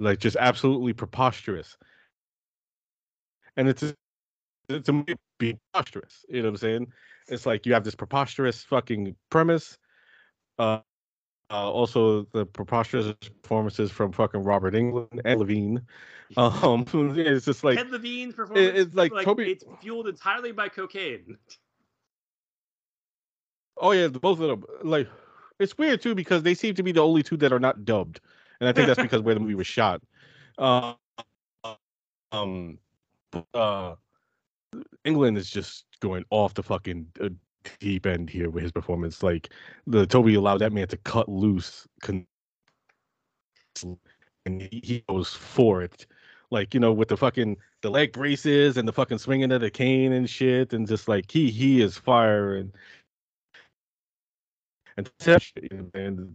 [0.00, 1.76] like just absolutely preposterous.
[3.56, 3.94] And it's
[4.68, 4.80] a
[5.38, 6.24] be preposterous.
[6.28, 6.92] You know what I'm saying?
[7.28, 9.78] It's like you have this preposterous fucking premise.
[10.58, 10.80] Uh,
[11.50, 13.12] uh, also the preposterous
[13.42, 15.82] performances from fucking Robert Englund and Levine.
[16.36, 16.86] Um,
[17.16, 18.78] it's just like Ted Levine's performance.
[18.78, 19.28] it's like, like.
[19.38, 21.36] It's fueled entirely by cocaine.
[23.76, 24.64] Oh yeah, both of them.
[24.82, 25.08] Like
[25.58, 28.20] it's weird too because they seem to be the only two that are not dubbed,
[28.60, 30.02] and I think that's because where the movie was shot.
[30.58, 30.94] Uh,
[32.30, 32.78] um,
[33.54, 33.94] uh,
[35.04, 37.28] Englund is just going off the fucking uh,
[37.80, 39.22] deep end here with his performance.
[39.22, 39.50] Like
[39.86, 42.26] the Tobe allowed that man to cut loose, con-
[44.46, 46.06] and he goes for it.
[46.50, 49.70] Like you know, with the fucking the leg braces and the fucking swinging of the
[49.70, 52.72] cane and shit, and just like he he is fire and
[54.96, 55.10] and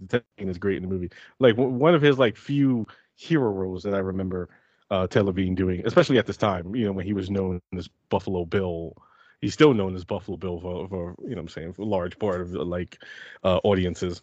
[0.09, 1.11] the is great in the movie.
[1.39, 4.49] Like one of his like few hero roles that I remember
[4.89, 6.75] uh, Ted Levine doing, especially at this time.
[6.75, 8.95] You know when he was known as Buffalo Bill.
[9.41, 12.17] He's still known as Buffalo Bill for, for you know I'm saying for a large
[12.17, 13.03] part of like
[13.43, 14.21] uh, audiences.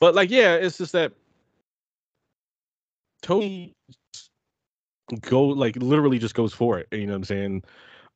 [0.00, 1.12] But like yeah, it's just that
[3.22, 3.70] Tobe
[5.20, 6.88] go like literally just goes for it.
[6.92, 7.64] You know what I'm saying?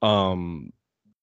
[0.03, 0.73] Um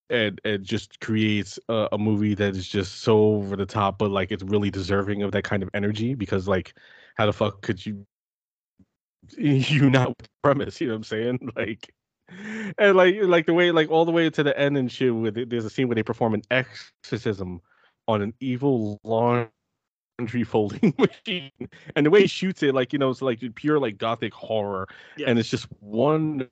[0.09, 4.11] and it just creates a, a, movie that is just so over the top, but
[4.11, 6.75] like it's really deserving of that kind of energy because like
[7.15, 8.05] how the fuck could you
[9.37, 10.79] you not premise?
[10.81, 11.51] You know what I'm saying?
[11.55, 11.93] Like
[12.77, 15.37] and like like the way like all the way to the end and shit with
[15.37, 17.61] it, there's a scene where they perform an exorcism
[18.07, 19.51] on an evil laundry
[20.45, 21.51] folding machine
[21.95, 24.87] and the way he shoots it like you know it's like pure like gothic horror
[25.27, 26.49] and it's just wonderful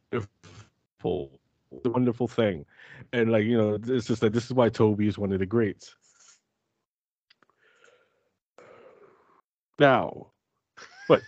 [1.85, 2.65] wonderful thing
[3.13, 5.45] and like you know, it's just that this is why Tobe is one of the
[5.45, 5.95] greats.
[9.79, 10.27] Now,
[11.07, 11.21] but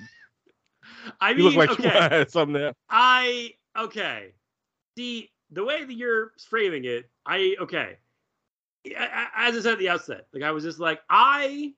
[1.24, 2.26] I mean, you look like okay.
[2.30, 2.74] something there.
[2.90, 4.34] I okay.
[4.98, 7.98] See the way that you're framing it, I okay.
[8.98, 11.74] As I said at the outset, like I was just like I,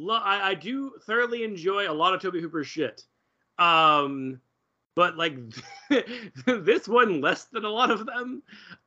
[0.00, 3.04] lo- I, I do thoroughly enjoy a lot of Tobe Hooper's shit.
[3.58, 4.40] Um,
[4.96, 5.38] but like
[6.46, 8.42] this one less than a lot of them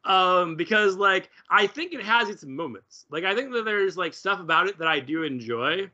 [0.06, 4.14] um because like i think it has its moments like i think that there's like
[4.14, 5.88] stuff about it that i do enjoy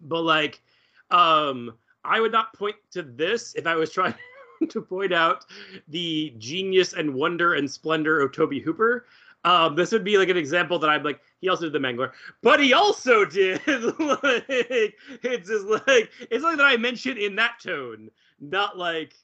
[0.00, 0.62] but like
[1.10, 1.74] um
[2.06, 4.14] i would not point to this if i was trying
[4.68, 5.44] to point out
[5.88, 9.06] the genius and wonder and splendor of Tobe Hooper
[9.46, 12.10] um, this would be like an example that I'm like, he also did the Mangler,
[12.42, 17.60] but he also did like it's just like it's like that I mentioned in that
[17.62, 18.10] tone,
[18.40, 19.14] not like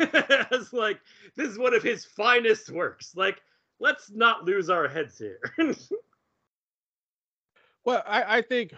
[0.52, 1.00] as like
[1.34, 3.16] this is one of his finest works.
[3.16, 3.42] Like,
[3.80, 5.40] let's not lose our heads here.
[7.84, 8.72] well, I, I think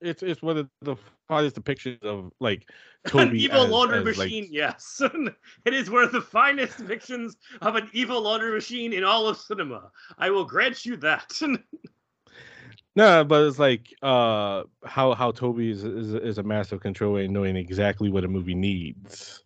[0.00, 0.96] it's it's one of the
[1.28, 2.68] finest depictions of like
[3.06, 4.44] Tobe an evil as, laundry as, machine.
[4.44, 4.52] Like...
[4.52, 5.00] Yes,
[5.64, 9.38] it is one of the finest depictions of an evil laundry machine in all of
[9.38, 9.90] cinema.
[10.18, 11.32] I will grant you that.
[12.96, 17.32] no, but it's like uh how how Tobe is is, is a master control and
[17.32, 19.42] knowing exactly what a movie needs.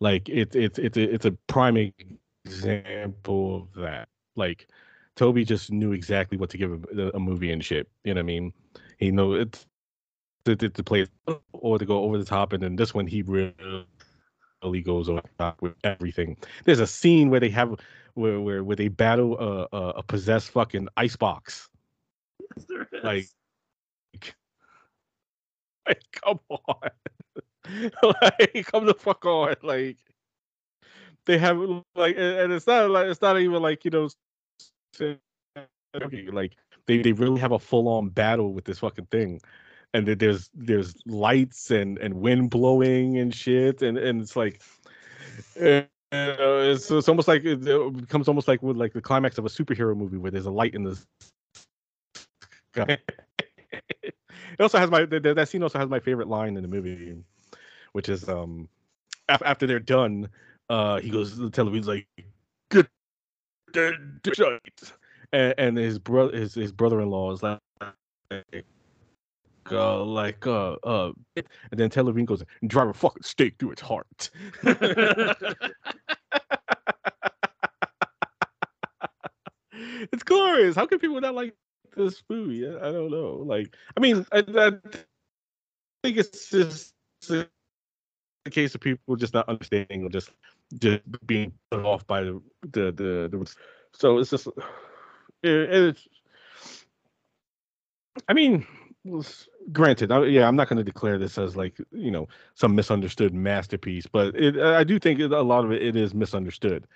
[0.00, 1.92] Like it's it's it's a, it's a prime
[2.44, 4.08] example of that.
[4.36, 4.68] Like
[5.16, 7.88] Tobe just knew exactly what to give a, a movie and shit.
[8.04, 8.52] You know what I mean?
[8.98, 9.66] He know it's
[10.44, 11.06] to, to, to play
[11.52, 13.54] or to go over the top, and then this one he really
[14.82, 16.36] goes over the top with everything.
[16.64, 17.74] There's a scene where they have
[18.14, 21.68] where where, where they battle a, a, a possessed fucking icebox.
[22.40, 23.04] Yes, there is.
[23.04, 23.28] Like,
[25.86, 26.90] like come on,
[28.02, 29.98] like come the fuck on, like
[31.26, 31.58] they have
[31.94, 34.08] like, and and it's not like it's not even like you know,
[36.32, 36.56] like
[36.86, 39.40] they they really have a full on battle with this fucking thing
[39.98, 44.62] and there's there's lights and and wind blowing and shit and and it's like
[45.60, 47.60] uh, it's, it's almost like it,
[47.96, 50.74] becomes almost like with like the climax of a superhero movie where there's a light
[50.74, 50.98] in the
[52.72, 52.98] sky.
[54.02, 54.14] it
[54.60, 57.16] also has my that, scene also has my favorite line in the movie
[57.92, 58.68] which is um
[59.28, 60.28] af- after they're done
[60.70, 62.06] uh he goes to the television's like
[62.70, 62.88] good
[65.32, 67.58] and, and his brother his, his brother-in-law is like
[69.72, 73.82] uh, like uh uh and then Television goes and drive a fucking stake through its
[73.82, 74.30] heart.
[80.12, 80.76] it's glorious.
[80.76, 81.54] How can people not like
[81.96, 82.66] this movie?
[82.66, 83.42] I, don't know.
[83.46, 84.72] Like, I mean, I, I
[86.02, 86.94] think it's just
[87.30, 87.46] a
[88.50, 90.30] case of people just not understanding or just
[90.80, 93.54] just being put off by the the the, the
[93.92, 94.46] so it's just
[95.42, 96.08] it, it's
[98.28, 98.66] I mean
[99.72, 103.34] granted, I, yeah, I'm not going to declare this as like you know some misunderstood
[103.34, 106.86] masterpiece, but it, I do think it, a lot of it, it is misunderstood.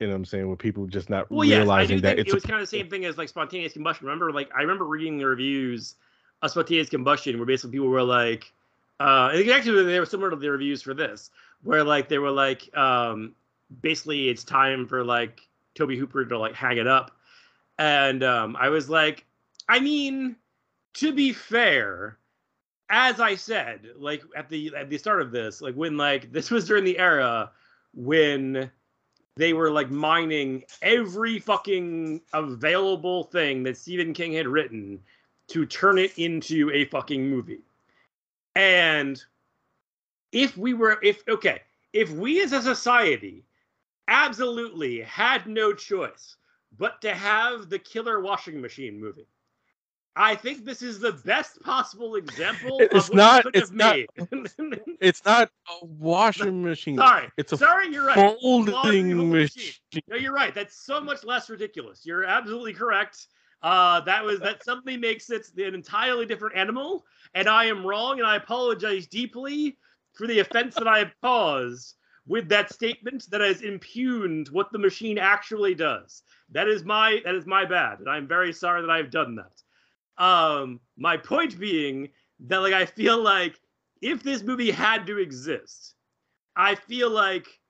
[0.00, 0.48] You know what I'm saying?
[0.48, 2.62] With people just not well, yes, realizing do that think it's it was a, kind
[2.62, 4.06] of the same thing as like spontaneous combustion.
[4.06, 5.96] Remember, like I remember reading the reviews
[6.42, 8.52] of spontaneous combustion, where basically people were like,
[9.00, 11.30] uh, and actually they were similar to the reviews for this,
[11.62, 13.34] where like they were like, um,
[13.82, 15.40] basically it's time for like
[15.74, 17.10] Tobe Hooper to like hang it up,
[17.78, 19.24] and um, I was like,
[19.68, 20.36] I mean,
[20.94, 22.18] to be fair,
[22.90, 26.50] as I said, like at the at the start of this, like when like this
[26.50, 27.50] was during the era
[27.94, 28.70] when
[29.36, 34.98] they were like mining every fucking available thing that Stephen King had written
[35.48, 37.60] to turn it into a fucking movie.
[38.56, 39.22] And
[40.32, 41.62] if we were if okay,
[41.92, 43.44] if we as a society
[44.08, 46.36] absolutely had no choice
[46.78, 49.26] but to have the killer washing machine movie.
[50.16, 53.76] I think this is the best possible example It's of what not- could it's have
[53.76, 54.80] not- made.
[55.00, 56.96] it's not a washing machine.
[56.96, 58.16] Sorry, It's a sorry, you're right.
[58.16, 59.72] Folding folding machine.
[60.08, 60.54] No, you're right.
[60.54, 62.04] That's so much less ridiculous.
[62.04, 63.26] You're absolutely correct.
[63.62, 67.04] Uh, that was that suddenly makes it an entirely different animal,
[67.34, 69.76] and I am wrong, and I apologize deeply
[70.14, 71.94] for the offense that I have caused
[72.26, 76.22] with that statement that has impugned what the machine actually does.
[76.50, 79.50] That is my that is my bad, and I'm very sorry that I've done that.
[80.18, 82.08] Um, my point being
[82.40, 83.60] that like I feel like
[84.02, 85.94] if this movie had to exist,
[86.56, 87.60] I feel like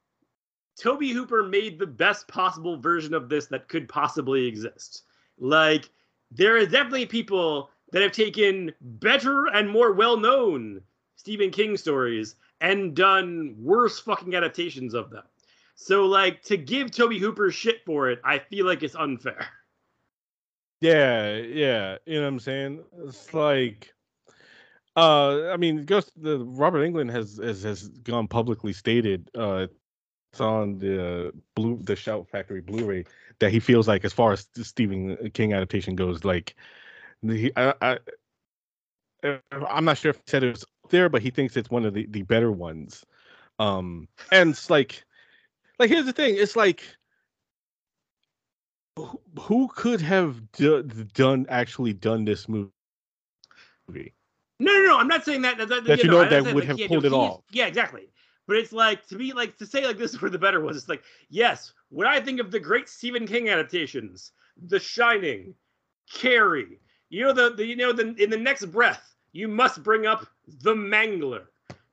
[0.78, 5.02] Tobe Hooper made the best possible version of this that could possibly exist.
[5.38, 5.90] Like,
[6.30, 10.80] there are definitely people that have taken better and more well known
[11.16, 15.24] Stephen King stories and done worse fucking adaptations of them.
[15.74, 19.46] So, like, to give Tobe Hooper shit for it, I feel like it's unfair.
[20.80, 21.98] Yeah, yeah.
[22.06, 22.84] You know what I'm saying?
[23.04, 23.92] It's like
[24.96, 29.66] uh I mean Ghost the Robert Englund has has, has gone publicly stated uh
[30.32, 33.04] it's on the blue the Shout Factory Blu-ray
[33.38, 36.54] that he feels like as far as the Stephen King adaptation goes, like
[37.22, 37.98] he I, I
[39.52, 41.94] I'm not sure if he said it was there, but he thinks it's one of
[41.94, 43.04] the, the better ones.
[43.58, 45.04] Um and it's like
[45.78, 46.82] like here's the thing, it's like
[49.06, 52.70] who, who could have do, done actually done this movie?
[54.60, 54.98] No, no, no.
[54.98, 55.56] I'm not saying that.
[55.58, 57.42] That, That you know I'm that saying, would like, have he- pulled it he's- off.
[57.52, 58.08] Yeah, exactly.
[58.46, 60.76] But it's like to be like to say like this is where the better was.
[60.78, 64.32] It's like yes, when I think of the great Stephen King adaptations,
[64.66, 65.54] The Shining,
[66.10, 66.80] Carrie,
[67.10, 70.26] you know the, the you know the in the next breath you must bring up
[70.62, 71.42] The Mangler.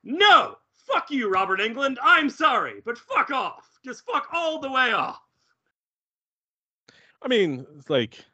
[0.02, 1.98] No, fuck you, Robert Englund.
[2.02, 3.68] I'm sorry, but fuck off.
[3.84, 5.20] Just fuck all the way off.
[7.26, 8.24] I mean, it's like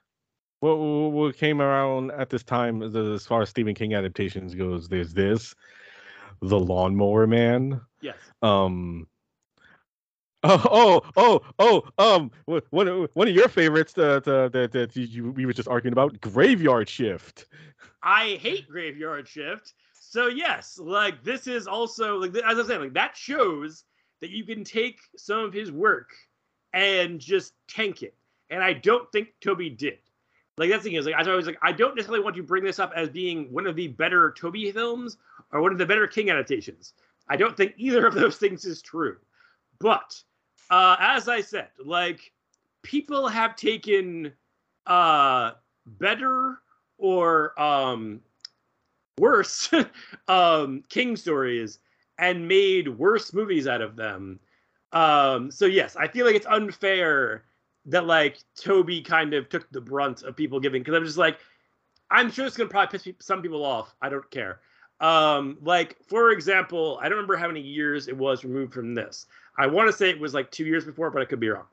[0.60, 4.86] what what came around at this time as, far as Stephen King adaptations goes.
[4.86, 5.54] There's this,
[6.42, 7.80] The Lawnmower Man.
[8.02, 8.16] Yes.
[8.42, 9.06] Um.
[10.44, 12.32] Oh, oh, oh, oh, um,
[12.70, 15.68] one of one of your favorites that uh, that that you, you we were just
[15.68, 17.46] arguing about, Graveyard Shift.
[18.02, 19.74] I hate Graveyard Shift.
[19.94, 23.84] So yes, like this is also like as I said, like that shows
[24.20, 26.10] that you can take some of his work
[26.72, 28.16] and just tank it
[28.52, 29.98] and I don't think Tobe did.
[30.58, 32.62] Like that's the thing is like I was like I don't necessarily want to bring
[32.62, 35.16] this up as being one of the better Tobe films
[35.50, 36.92] or one of the better King adaptations.
[37.28, 39.16] I don't think either of those things is true.
[39.80, 40.22] But
[40.70, 42.32] uh, as I said, like
[42.82, 44.32] people have taken
[44.86, 45.52] uh,
[45.86, 46.58] better
[46.98, 48.20] or um,
[49.18, 49.70] worse
[50.28, 51.78] um, King stories
[52.18, 54.38] and made worse movies out of them.
[54.92, 57.44] Um, so yes, I feel like it's unfair
[57.86, 61.38] that like Tobe kind of took the brunt of people giving because I'm just like,
[62.10, 63.94] I'm sure it's gonna probably piss some people off.
[64.00, 64.60] I don't care.
[65.00, 69.26] Um, like for example, I don't remember how many years it was removed from this.
[69.58, 71.66] I want to say it was like two years before, but I could be wrong.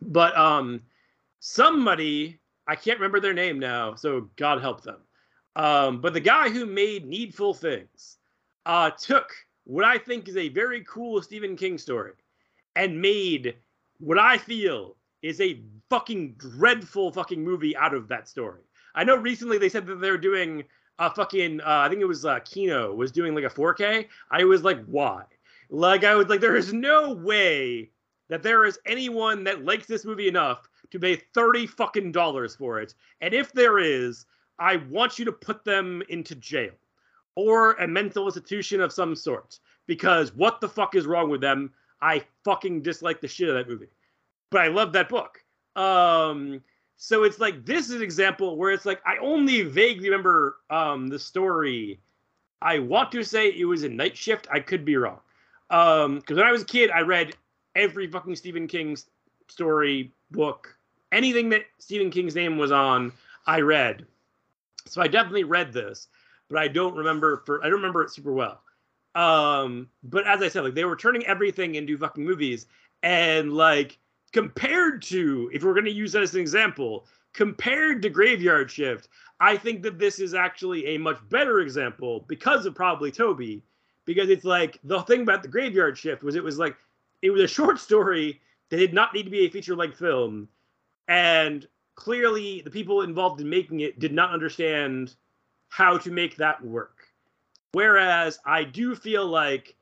[0.00, 0.80] But um,
[1.40, 2.38] somebody
[2.68, 4.98] I can't remember their name now, so God help them.
[5.56, 8.18] Um, but the guy who made Needful Things
[8.66, 9.34] uh, took
[9.64, 12.12] what I think is a very cool Stephen King story
[12.76, 13.56] and made
[13.98, 18.60] what I feel is a fucking dreadful fucking movie out of that story.
[18.94, 20.64] I know recently they said that they're doing
[20.98, 24.06] a fucking uh, I think it was uh, Kino was doing like a 4K.
[24.30, 25.24] I was like, why?
[25.70, 27.90] Like I was like, there is no way
[28.28, 32.80] that there is anyone that likes this movie enough to pay 30 fucking dollars for
[32.80, 32.94] it.
[33.20, 34.26] And if there is,
[34.58, 36.72] I want you to put them into jail
[37.36, 41.72] or a mental institution of some sort because what the fuck is wrong with them?
[42.00, 43.88] I fucking dislike the shit of that movie.
[44.50, 45.42] But I love that book.
[45.76, 46.62] Um
[46.96, 51.08] so it's like this is an example where it's like I only vaguely remember um
[51.08, 52.00] the story.
[52.60, 54.48] I want to say it was a night shift.
[54.50, 55.20] I could be wrong.
[55.70, 57.34] Um because when I was a kid I read
[57.76, 58.96] every fucking Stephen King
[59.48, 60.76] story book.
[61.12, 63.12] Anything that Stephen King's name was on,
[63.46, 64.06] I read.
[64.86, 66.08] So I definitely read this,
[66.48, 68.62] but I don't remember for I don't remember it super well.
[69.14, 72.66] Um, but as I said, like they were turning everything into fucking movies,
[73.02, 73.98] and like
[74.32, 79.08] compared to if we're gonna use that as an example, compared to Graveyard Shift,
[79.40, 83.62] I think that this is actually a much better example because of probably Tobe,
[84.04, 86.76] because it's like the thing about the Graveyard Shift was it was like
[87.22, 88.40] it was a short story
[88.70, 90.48] that did not need to be a feature length film,
[91.08, 95.14] and clearly the people involved in making it did not understand
[95.68, 97.04] how to make that work.
[97.72, 99.76] Whereas I do feel like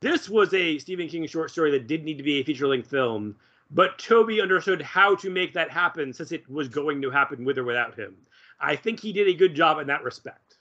[0.00, 2.88] this was a Stephen King short story that did need to be a feature length
[2.88, 3.36] film,
[3.70, 7.58] but Tobe understood how to make that happen since it was going to happen with
[7.58, 8.16] or without him.
[8.60, 10.58] I think he did a good job in that respect.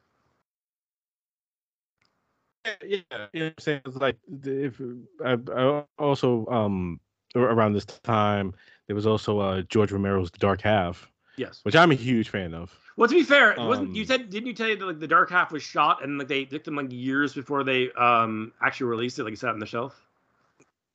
[2.84, 2.98] Yeah,
[3.32, 4.82] you know I'm saying it's like if
[5.24, 7.00] I, I also um
[7.36, 8.54] around this time
[8.88, 11.12] there was also uh George Romero's The Dark Half.
[11.38, 11.60] Yes.
[11.64, 12.74] Which I'm a huge fan of.
[12.98, 15.00] Well, to be fair, um, wasn't you Um, said didn't you tell you that like
[15.00, 18.52] the Dark Half was shot and like they took them like years before they um
[18.62, 20.05] actually released it, like it sat on the shelf?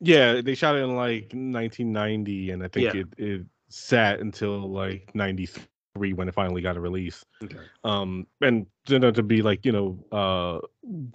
[0.01, 3.01] Yeah, they shot it in like 1990, and I think Yeah.
[3.03, 7.25] it it sat until like 93 when it finally got a release.
[7.43, 7.57] Okay.
[7.85, 10.67] Um, and turned out to be like you know uh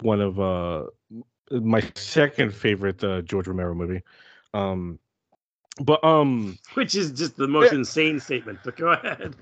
[0.02, 0.84] one of uh
[1.50, 4.02] my second favorite uh, George Romero movie.
[4.54, 4.98] Um,
[5.80, 9.36] but um, Which is just the most insane statement, but go ahead.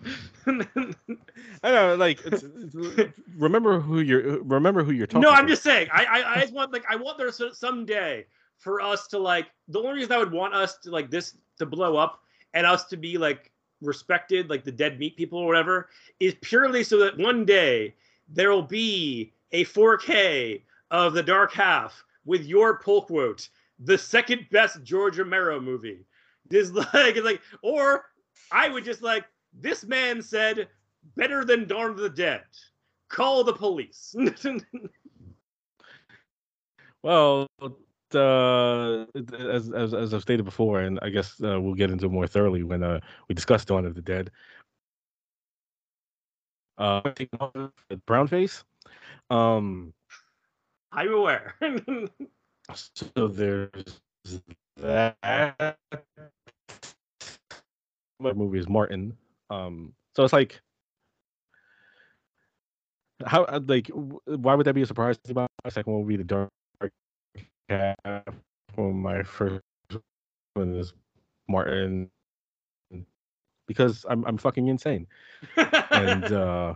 [1.62, 5.23] I know, like it's, it's- remember who you're remember who you're talking.
[5.23, 5.53] no, I'm to.
[5.53, 5.89] just saying.
[5.93, 8.27] I, I I just want like I want there so- someday
[8.59, 11.66] for us to like the only reason I would want us to like this to
[11.66, 12.20] blow up
[12.55, 13.51] and us to be like
[13.81, 15.89] respected, like the dead meat people or whatever,
[16.20, 17.94] is purely so that one day
[18.28, 23.48] there will be a 4K of the Dark Half with your pull quote,
[23.78, 26.06] the second best George Romero movie.
[26.48, 28.06] This like like, or
[28.51, 30.68] I would just like this man said
[31.16, 32.44] better than Dawn of the Dead.
[33.09, 34.14] Call the police.
[37.05, 37.47] Well,
[38.15, 39.07] uh,
[39.51, 42.27] as, as as I've stated before, and I guess uh, we'll get into it more
[42.27, 44.31] thoroughly when uh, we discuss Dawn of the Dead.
[46.77, 47.01] Uh,
[48.07, 48.65] brown face.
[49.31, 49.93] Um,
[50.93, 51.55] I'm aware.
[52.74, 54.01] so there's
[54.77, 55.77] that.
[58.20, 59.16] My movie is Martin.
[59.51, 60.61] Um, so it's like,
[63.27, 65.19] how uh, like why would that be a surprise?
[65.35, 66.51] My second one would be the Dark
[67.69, 67.97] Half.
[68.77, 69.62] Well, my first
[70.55, 70.93] one is
[71.49, 72.11] Martin
[73.66, 75.07] because I'm I'm fucking insane,
[75.57, 76.74] and uh,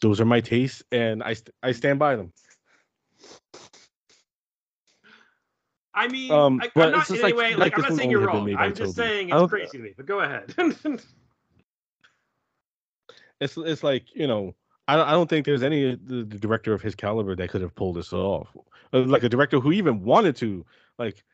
[0.00, 2.32] those are my tastes, and I st- I stand by them.
[5.96, 8.10] I mean, Um, I, I'm not in any like- way like like, I'm not saying
[8.10, 8.52] you're wrong.
[8.56, 9.94] I'm just saying it's crazy to me.
[9.96, 10.54] But go ahead.
[13.40, 14.54] It's it's like you know
[14.86, 17.62] I don't- I don't think there's any the, the director of his caliber that could
[17.62, 18.48] have pulled this off.
[18.92, 20.64] Uh, Like a director who even wanted to
[20.98, 21.24] like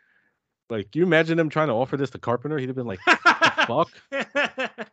[0.70, 3.01] like you imagine them trying to offer this to Carpenter, he'd have been like,
[3.66, 3.90] "Fuck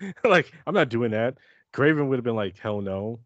[0.24, 1.38] like, I'm not doing that.
[1.72, 3.20] Craven would have been like, hell no.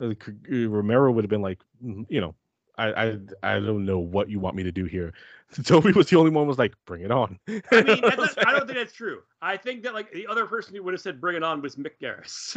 [0.00, 0.14] Uh,
[0.48, 2.34] Romero would have been like, "Mm, you know,
[2.80, 5.12] I, I I don't know what you want me to do here.
[5.64, 7.38] Tobe was the only one who was like, bring it on.
[7.46, 9.20] I mean, not, I don't think that's true.
[9.42, 11.76] I think that like the other person who would have said "bring it on" was
[11.76, 12.56] Mick Garris.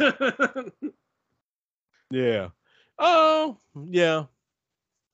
[2.10, 2.48] yeah.
[2.98, 3.58] Oh,
[3.90, 4.24] yeah.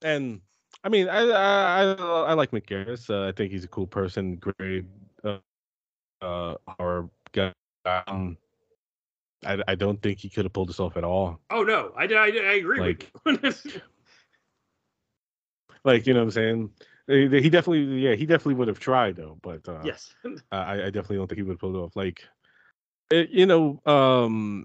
[0.02, 0.40] And
[0.84, 3.10] I mean, I I I, I like Mick Garris.
[3.10, 4.84] Uh, I think he's a cool person, great
[5.24, 5.38] uh,
[6.22, 7.52] uh horror guy.
[7.84, 8.36] Um,
[9.44, 11.40] I I don't think he could have pulled this off at all.
[11.50, 13.80] oh no, I I, I agree Like- with you.
[15.84, 16.70] Like you know what I'm saying.
[17.06, 20.14] He definitely, yeah, he definitely would have tried though, but uh, yes.
[20.52, 21.96] I, I definitely don't think he would have pulled it off.
[21.96, 22.22] Like,
[23.10, 24.64] it, you know, um,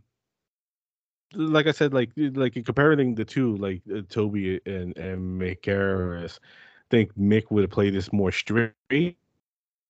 [1.34, 4.36] like I said, like like comparing the two, like uh, Tobe
[4.66, 9.18] and and Mick Garris, I think Mick would have played this more straight.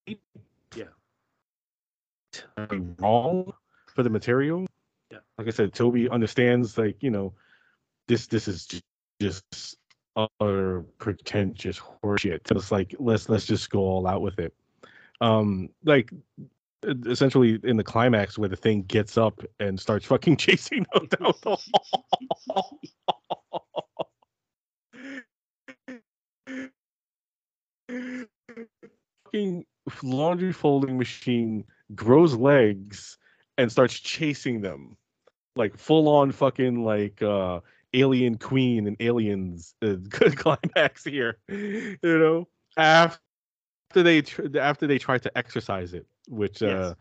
[0.08, 0.86] Yeah.
[3.00, 3.52] Wrong
[3.94, 4.66] for the material.
[5.12, 5.20] Yeah.
[5.38, 7.34] Like I said, Tobe understands, like you know,
[8.08, 8.80] this this is ju-
[9.20, 9.78] just
[10.16, 12.48] utter pretentious horseshit.
[12.48, 14.54] So it's like let's let's just go all out with it.
[15.22, 16.12] Um, like
[16.84, 21.34] essentially in the climax where the thing gets up and starts fucking chasing them down
[21.44, 21.58] the
[22.48, 22.80] hall.
[29.36, 29.66] fucking
[30.04, 31.64] laundry folding machine
[31.94, 33.18] grows legs
[33.58, 34.98] and starts chasing them
[35.56, 37.60] like full on fucking like uh
[37.96, 42.48] alien queen and aliens uh, climax here you know
[42.78, 43.20] after
[43.94, 46.94] they tr- after they tried to exercise it which uh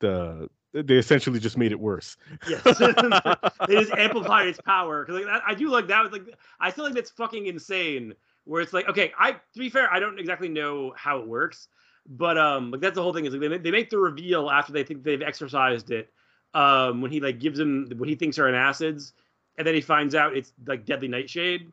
[0.00, 2.16] the they essentially just made it worse
[2.48, 2.62] Yes.
[3.66, 6.02] they just amplified its power because like, I do like that.
[6.02, 8.14] Was like I feel like that's fucking insane.
[8.44, 11.68] Where it's like, okay, I to be fair, I don't exactly know how it works,
[12.06, 14.50] but um, like that's the whole thing is like they make, they make the reveal
[14.50, 16.10] after they think they've exercised it.
[16.54, 19.12] Um, when he like gives him what he thinks are antacids,
[19.58, 21.70] and then he finds out it's like deadly nightshade,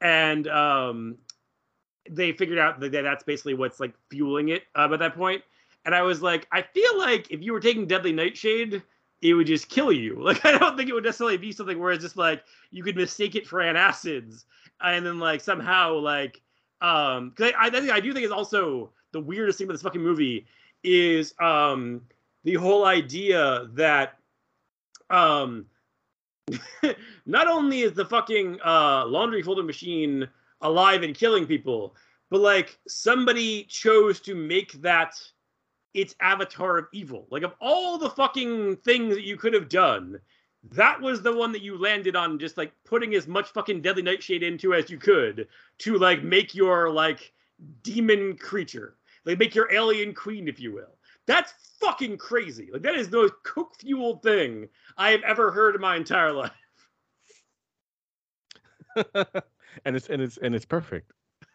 [0.00, 1.16] and um,
[2.10, 5.42] they figured out that that's basically what's like fueling it um, at that point.
[5.84, 8.82] And I was like, I feel like if you were taking deadly nightshade,
[9.22, 10.16] it would just kill you.
[10.20, 12.96] Like I don't think it would necessarily be something where it's just like you could
[12.96, 14.44] mistake it for an antacids
[14.80, 16.42] and then like somehow like
[16.80, 20.02] um because I, I I do think it's also the weirdest thing about this fucking
[20.02, 20.46] movie
[20.82, 22.02] is um
[22.44, 24.18] the whole idea that
[25.10, 25.66] um
[27.26, 30.28] not only is the fucking uh laundry folding machine
[30.60, 31.94] alive and killing people
[32.30, 35.16] but like somebody chose to make that
[35.94, 37.26] its avatar of evil.
[37.30, 40.20] Like of all the fucking things that you could have done,
[40.72, 44.02] that was the one that you landed on just like putting as much fucking deadly
[44.02, 45.48] nightshade into as you could
[45.78, 47.32] to like make your like
[47.82, 48.96] demon creature.
[49.24, 50.95] Like make your alien queen, if you will.
[51.26, 52.70] That's fucking crazy.
[52.72, 56.32] Like that is the most coke fueled thing I have ever heard in my entire
[56.32, 56.52] life.
[59.84, 61.12] and it's and it's and it's perfect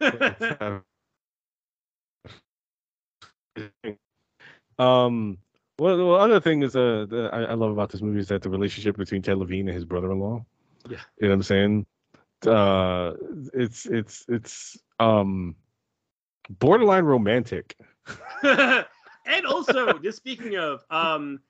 [4.78, 5.38] um
[5.78, 8.42] well the other thing is uh the, I, I love about this movie is that
[8.42, 10.44] the relationship between Ted Levine and his brother-in-law
[10.88, 10.98] Yeah.
[11.20, 11.86] you know what i'm saying
[12.46, 13.12] uh
[13.54, 15.56] it's it's it's um
[16.48, 17.76] borderline romantic
[19.24, 21.40] and also, just speaking of, um,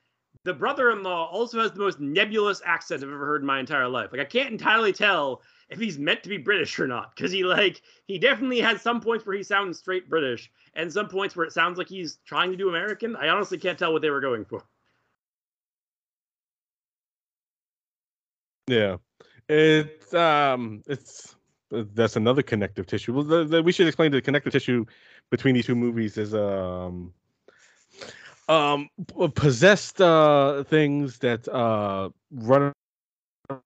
[0.45, 4.11] the brother-in-law also has the most nebulous accent I've ever heard in my entire life.
[4.13, 7.45] Like I can't entirely tell if he's meant to be British or not, because he
[7.45, 11.47] like he definitely has some points where he sounds straight British, and some points where
[11.47, 13.15] it sounds like he's trying to do American.
[13.17, 14.65] I honestly can't tell what they were going for.
[18.67, 18.97] Yeah,
[19.49, 21.37] it's um, it's
[21.71, 23.15] that's another connective tissue.
[23.15, 24.85] Well, the, the, we should explain the connective tissue
[25.31, 27.13] between these two movies is um,
[28.53, 28.89] um,
[29.35, 32.73] possessed uh things that uh run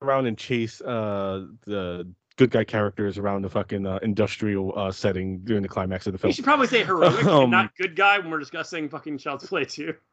[0.00, 5.38] around and chase uh the good guy characters around the fucking uh, industrial uh setting
[5.40, 6.28] during the climax of the film.
[6.28, 9.64] You should probably say heroic, Um, not good guy when we're discussing fucking Child's Play
[9.64, 9.94] 2.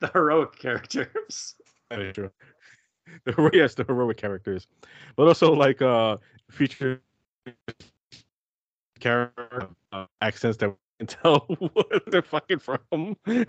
[0.00, 1.56] The heroic characters.
[1.90, 2.30] That is true.
[3.24, 4.68] The yes, the heroic characters,
[5.16, 6.18] but also like uh
[6.50, 7.00] feature
[9.00, 11.40] character uh, accents that can tell
[11.74, 13.16] what they're fucking from.
[13.28, 13.44] no,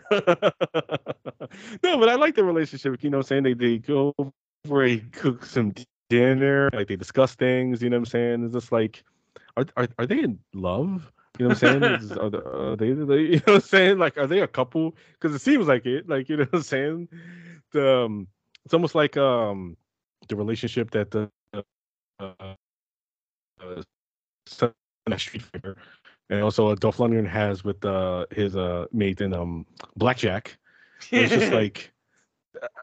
[1.82, 3.04] but I like the relationship.
[3.04, 4.14] You know, what I'm saying they they go
[4.66, 5.74] over, he cook some
[6.10, 7.82] dinner, like they discuss things.
[7.82, 8.46] You know what I'm saying?
[8.46, 9.04] It's just like,
[9.58, 11.12] are are, are they in love?
[11.40, 11.84] You know what I'm saying?
[11.96, 13.98] Is- are, the- are they, they, you know what I'm saying?
[14.00, 14.96] Like, are they a couple?
[15.14, 16.10] Because it seems like it.
[16.10, 17.10] Like, you know what I'm saying?
[17.74, 18.28] The, um,
[18.66, 19.78] it's almost like um
[20.30, 22.56] the relationship that the uh,
[23.62, 23.84] uh,
[25.18, 25.78] Street Fighter
[26.30, 30.58] and also uh, Dolph Lundgren has with uh, his uh, mate in um, Blackjack.
[31.12, 31.94] It's just like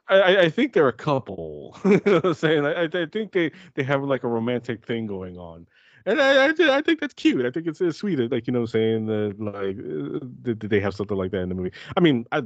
[0.09, 1.79] I, I think they're a couple.
[1.85, 2.67] you know I'm saying?
[2.67, 5.67] I, I think they, they have like a romantic thing going on.
[6.07, 7.45] And I, I, I think that's cute.
[7.45, 8.19] I think it's, it's sweet.
[8.31, 9.07] Like, you know I'm saying?
[9.07, 11.73] That like, uh, did, did they have something like that in the movie?
[11.97, 12.39] I mean, I,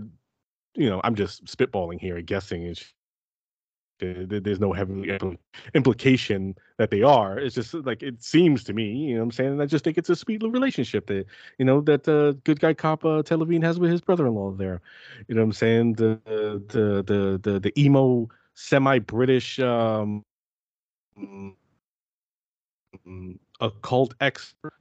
[0.75, 2.66] you know, I'm just spitballing here, guessing.
[2.66, 2.83] And
[3.99, 5.16] there's no heavy
[5.75, 7.39] implication that they are.
[7.39, 9.53] It's just like it seems to me, you know what I'm saying?
[9.53, 11.27] And I just think it's a sweet little relationship that,
[11.59, 14.81] you know, that uh, good guy cop uh, has with his brother-in-law there.
[15.29, 15.95] You know what I'm saying?
[15.95, 20.25] The the the the, the emo semi-British um
[23.61, 24.73] occult expert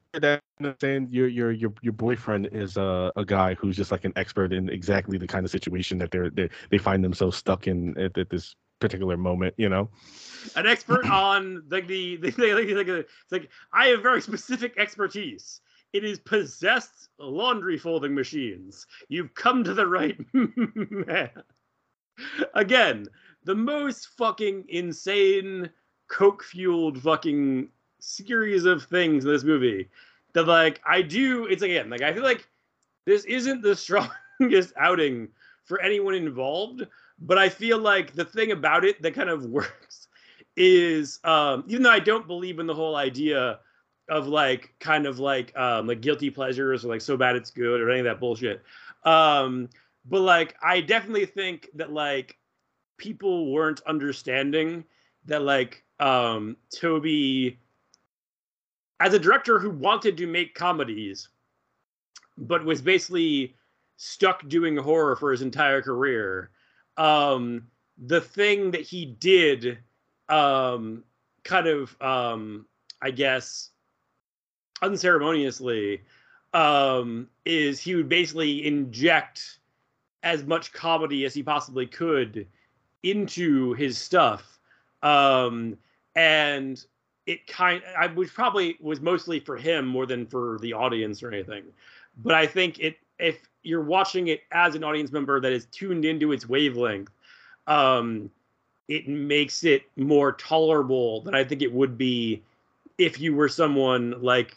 [0.59, 4.53] understand your your your your boyfriend is a, a guy who's just like an expert
[4.53, 8.17] in exactly the kind of situation that they're they, they find themselves stuck in at,
[8.17, 9.89] at this particular moment, you know.
[10.55, 15.61] An expert on like the, the, the, like, it's like I have very specific expertise.
[15.93, 18.87] It is possessed laundry folding machines.
[19.09, 21.29] You've come to the right man.
[22.55, 23.07] Again,
[23.43, 25.69] the most fucking insane
[26.07, 27.69] coke fueled fucking
[27.99, 29.89] series of things in this movie
[30.33, 32.47] that like I do it's again like I feel like
[33.05, 33.75] this isn't the
[34.39, 35.29] strongest outing
[35.63, 36.85] for anyone involved
[37.23, 40.07] but I feel like the thing about it that kind of works
[40.55, 43.59] is um, even though I don't believe in the whole idea
[44.09, 47.81] of like kind of like um, like guilty pleasures or like so bad it's good
[47.81, 48.61] or any of that bullshit.
[49.03, 49.69] Um,
[50.05, 52.37] but like I definitely think that like
[52.97, 54.83] people weren't understanding
[55.25, 57.55] that like um Tobe
[58.99, 61.29] as a director who wanted to make comedies
[62.37, 63.55] but was basically
[63.97, 66.49] stuck doing horror for his entire career
[66.97, 67.67] um,
[67.97, 69.77] the thing that he did,
[70.29, 71.03] um,
[71.43, 72.65] kind of, um,
[73.01, 73.69] I guess,
[74.81, 76.01] unceremoniously,
[76.53, 79.59] um, is he would basically inject
[80.23, 82.47] as much comedy as he possibly could
[83.03, 84.59] into his stuff.
[85.01, 85.77] Um,
[86.15, 86.83] and
[87.25, 91.31] it kind I which probably was mostly for him more than for the audience or
[91.31, 91.63] anything.
[92.17, 96.05] But I think it if you're watching it as an audience member that is tuned
[96.05, 97.09] into its wavelength,
[97.67, 98.29] um,
[98.87, 102.41] it makes it more tolerable than I think it would be
[102.97, 104.55] if you were someone like,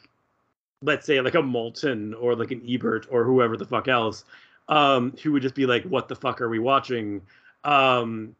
[0.82, 4.24] let's say, like a Maltin or like an Ebert or whoever the fuck else,
[4.68, 7.22] um, who would just be like, "What the fuck are we watching?"
[7.64, 8.34] Um,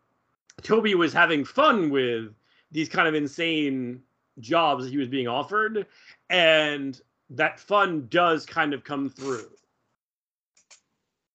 [0.63, 2.35] Tobe was having fun with
[2.73, 4.03] these kind of insane
[4.41, 5.87] jobs that he was being offered,
[6.29, 9.49] and that fun does kind of come through.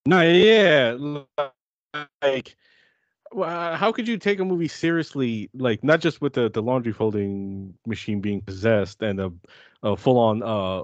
[0.06, 0.96] No, yeah,
[2.22, 2.56] like
[3.34, 7.74] how could you take a movie seriously like not just with the, the laundry folding
[7.86, 9.32] machine being possessed and a,
[9.82, 10.82] a full-on uh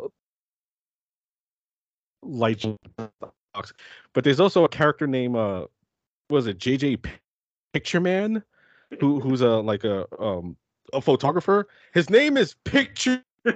[2.22, 2.64] light
[3.54, 3.72] box
[4.14, 5.66] but there's also a character named uh
[6.30, 6.98] was it jj
[7.72, 8.42] picture man
[9.00, 10.56] who who's a like a um
[10.92, 11.68] a photographer?
[11.92, 13.22] His name is picture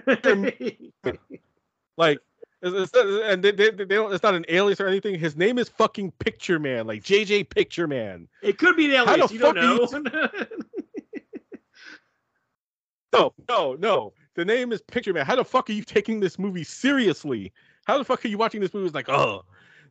[1.97, 2.19] like
[2.63, 5.19] it's, it's, and they, they, they don't, it's not an alias or anything.
[5.19, 8.29] His name is fucking Picture Man, like JJ Picture Man.
[8.43, 9.33] It could be an alias.
[9.33, 9.89] You don't know.
[9.91, 10.05] You...
[13.13, 14.13] no, no, no.
[14.37, 15.27] The name is Picture Man.
[15.27, 17.53] How the fuck are you taking this movie seriously?
[17.85, 18.87] How the fuck are you watching this movie?
[18.87, 19.45] It's like, oh,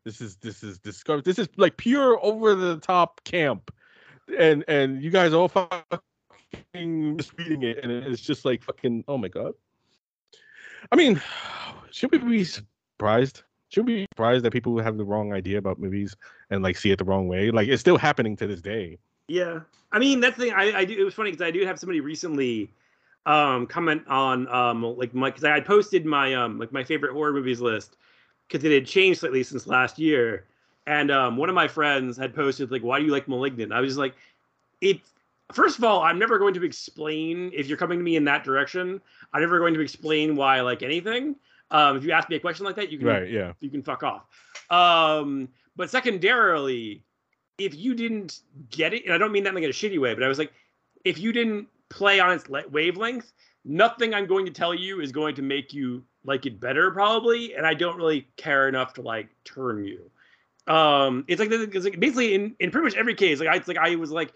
[0.05, 1.25] this is this is discovered.
[1.25, 3.69] This is like pure over the top camp,
[4.37, 9.03] and and you guys all fucking misreading it, and it's just like fucking.
[9.09, 9.53] Oh my god.
[10.91, 11.21] I mean,
[11.91, 13.43] should we be surprised?
[13.69, 16.15] Should we be surprised that people have the wrong idea about movies
[16.49, 17.51] and like see it the wrong way?
[17.51, 18.97] Like it's still happening to this day.
[19.27, 20.53] Yeah, I mean that's the thing.
[20.53, 20.99] I, I do.
[20.99, 22.71] It was funny because I do have somebody recently
[23.27, 27.13] um comment on um like my because I had posted my um like my favorite
[27.13, 27.97] horror movies list
[28.47, 30.47] because it had changed slightly since last year,
[30.87, 33.71] and um one of my friends had posted like why do you like Malignant?
[33.71, 34.15] I was like
[34.81, 34.99] it
[35.51, 38.43] first of all, I'm never going to explain if you're coming to me in that
[38.43, 39.01] direction.
[39.33, 41.35] I'm never going to explain why I like anything.
[41.71, 43.81] Um, if you ask me a question like that, you can right, yeah, you can
[43.81, 44.23] fuck off.
[44.69, 47.03] Um, but secondarily,
[47.57, 50.13] if you didn't get it, and I don't mean that in like a shitty way,
[50.13, 50.51] but I was like,
[51.05, 53.31] if you didn't play on its wavelength,
[53.63, 57.55] nothing I'm going to tell you is going to make you like it better, probably.
[57.55, 60.11] And I don't really care enough to like turn you.
[60.71, 63.67] Um, it's like, it's like basically in, in pretty much every case, like I, it's
[63.67, 64.33] like I was like,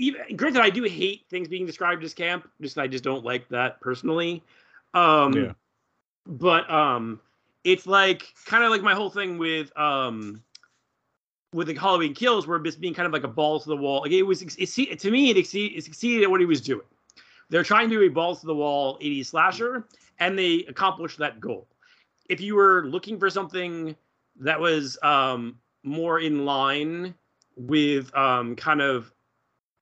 [0.00, 2.48] even granted, I do hate things being described as camp.
[2.60, 4.42] Just I just don't like that personally.
[4.94, 5.52] Um, yeah.
[6.26, 7.20] But um,
[7.64, 10.42] it's like kind of like my whole thing with um,
[11.52, 14.00] with the Halloween Kills, where just being kind of like a ball to the wall.
[14.00, 16.62] Like it was, it, it, to me, it, exceed, it succeeded at what he was
[16.62, 16.86] doing.
[17.50, 19.86] They're trying to do a balls to the wall 80s slasher,
[20.18, 21.66] and they accomplished that goal.
[22.30, 23.94] if you were looking for something
[24.38, 27.14] that was um, more in line
[27.56, 29.12] with um, kind of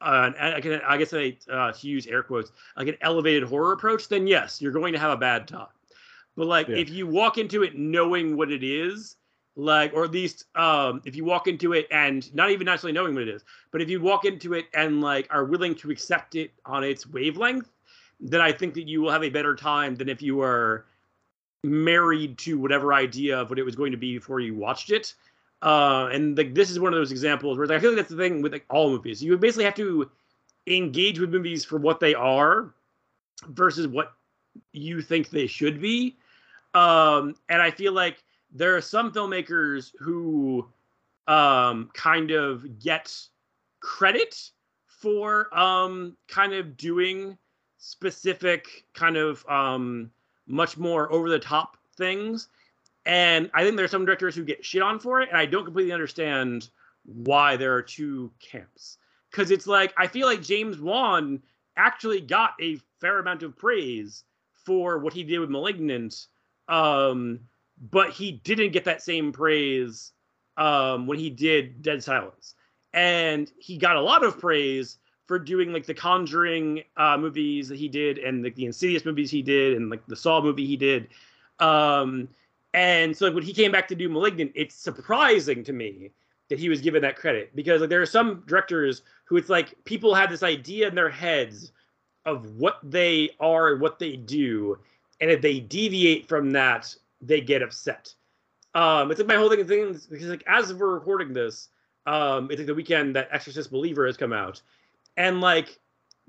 [0.00, 3.72] uh, I, can, I guess I uh, to use air quotes like an elevated horror
[3.72, 5.66] approach, then yes, you're going to have a bad time.
[6.36, 6.76] But like Yeah.
[6.76, 9.16] if you walk into it knowing what it is,
[9.56, 13.14] like or at least um, if you walk into it and not even necessarily knowing
[13.14, 16.36] what it is, but if you walk into it and like are willing to accept
[16.36, 17.68] it on its wavelength,
[18.20, 20.86] then I think that you will have a better time than if you are
[21.64, 25.14] married to whatever idea of what it was going to be before you watched it.
[25.60, 28.10] Uh, and like this is one of those examples where like, I feel like that's
[28.10, 29.22] the thing with like all movies.
[29.22, 30.10] You basically have to
[30.66, 32.74] engage with movies for what they are
[33.48, 34.12] versus what
[34.72, 36.16] you think they should be.
[36.74, 38.22] Um, and I feel like
[38.52, 40.68] there are some filmmakers who
[41.26, 43.14] um, kind of get
[43.80, 44.50] credit
[44.86, 47.36] for um, kind of doing
[47.78, 50.10] specific kind of um,
[50.46, 52.48] much more over the top things.
[53.08, 55.64] And I think there's some directors who get shit on for it, and I don't
[55.64, 56.68] completely understand
[57.04, 58.98] why there are two camps.
[59.30, 61.42] Because it's like I feel like James Wan
[61.74, 64.24] actually got a fair amount of praise
[64.66, 66.26] for what he did with *Malignant*,
[66.68, 67.40] um,
[67.90, 70.12] but he didn't get that same praise
[70.58, 72.56] um, when he did *Dead Silence*,
[72.92, 77.78] and he got a lot of praise for doing like the Conjuring uh, movies that
[77.78, 80.76] he did, and like the Insidious movies he did, and like the Saw movie he
[80.76, 81.08] did.
[81.58, 82.28] Um,
[82.74, 86.10] and so like, when he came back to do *Malignant*, it's surprising to me
[86.48, 89.82] that he was given that credit because like there are some directors who it's like
[89.84, 91.72] people have this idea in their heads
[92.24, 94.78] of what they are and what they do,
[95.20, 98.14] and if they deviate from that, they get upset.
[98.74, 101.68] Um, it's like my whole thing thing because like as we're recording this,
[102.06, 104.60] um, it's like the weekend that Exorcist Believer has come out,
[105.16, 105.78] and like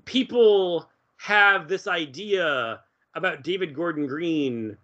[0.06, 0.88] people
[1.18, 2.80] have this idea
[3.14, 4.76] about David Gordon Green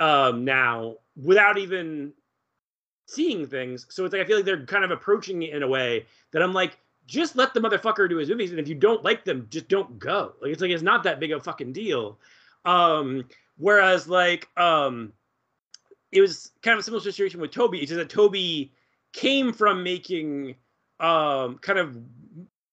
[0.00, 2.12] um, now without even
[3.06, 3.86] seeing things.
[3.90, 6.42] So it's like I feel like they're kind of approaching it in a way that
[6.42, 9.46] I'm like, just let the motherfucker do his movies, and if you don't like them,
[9.50, 10.34] just don't go.
[10.40, 12.18] Like it's like it's not that big a fucking deal.
[12.64, 13.24] Um,
[13.58, 15.12] whereas like um,
[16.12, 17.74] it was kind of a similar situation with Tobe.
[17.74, 18.70] It's just that Tobe
[19.12, 20.54] came from making
[21.00, 21.98] um, kind of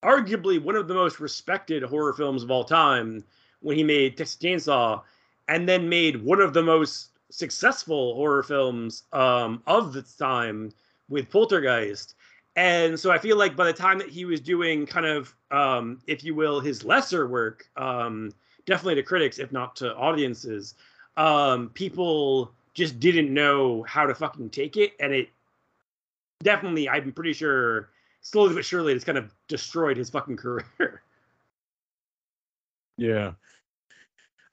[0.03, 3.23] arguably one of the most respected horror films of all time
[3.61, 5.01] when he made Texas Chainsaw,
[5.49, 10.71] and then made one of the most successful horror films um, of the time
[11.09, 12.15] with Poltergeist.
[12.55, 16.01] And so I feel like by the time that he was doing kind of, um,
[16.07, 18.31] if you will, his lesser work, um,
[18.65, 20.75] definitely to critics, if not to audiences,
[21.17, 24.93] um, people just didn't know how to fucking take it.
[24.99, 25.29] And it
[26.43, 27.89] definitely, I'm pretty sure,
[28.21, 31.01] slowly but surely, it's kind of destroyed his fucking career.
[32.97, 33.31] Yeah.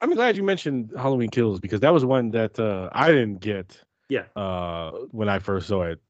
[0.01, 3.81] I'm glad you mentioned Halloween Kills because that was one that uh, I didn't get.
[4.09, 4.25] Yeah.
[4.37, 6.01] Uh, when I first saw it,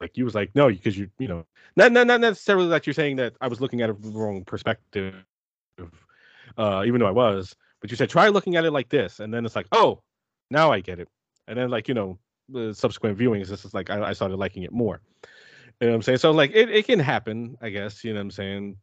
[0.00, 1.46] like you was like, no, because you, you know,
[1.76, 4.18] not, not not necessarily that you're saying that I was looking at it from the
[4.18, 5.14] wrong perspective,
[6.58, 9.32] uh, even though I was, but you said try looking at it like this, and
[9.32, 10.02] then it's like, oh,
[10.50, 11.08] now I get it,
[11.48, 12.18] and then like you know,
[12.48, 15.00] the subsequent viewings, this is like I, I started liking it more.
[15.80, 16.18] You know what I'm saying?
[16.18, 18.04] So like it, it can happen, I guess.
[18.04, 18.76] You know what I'm saying?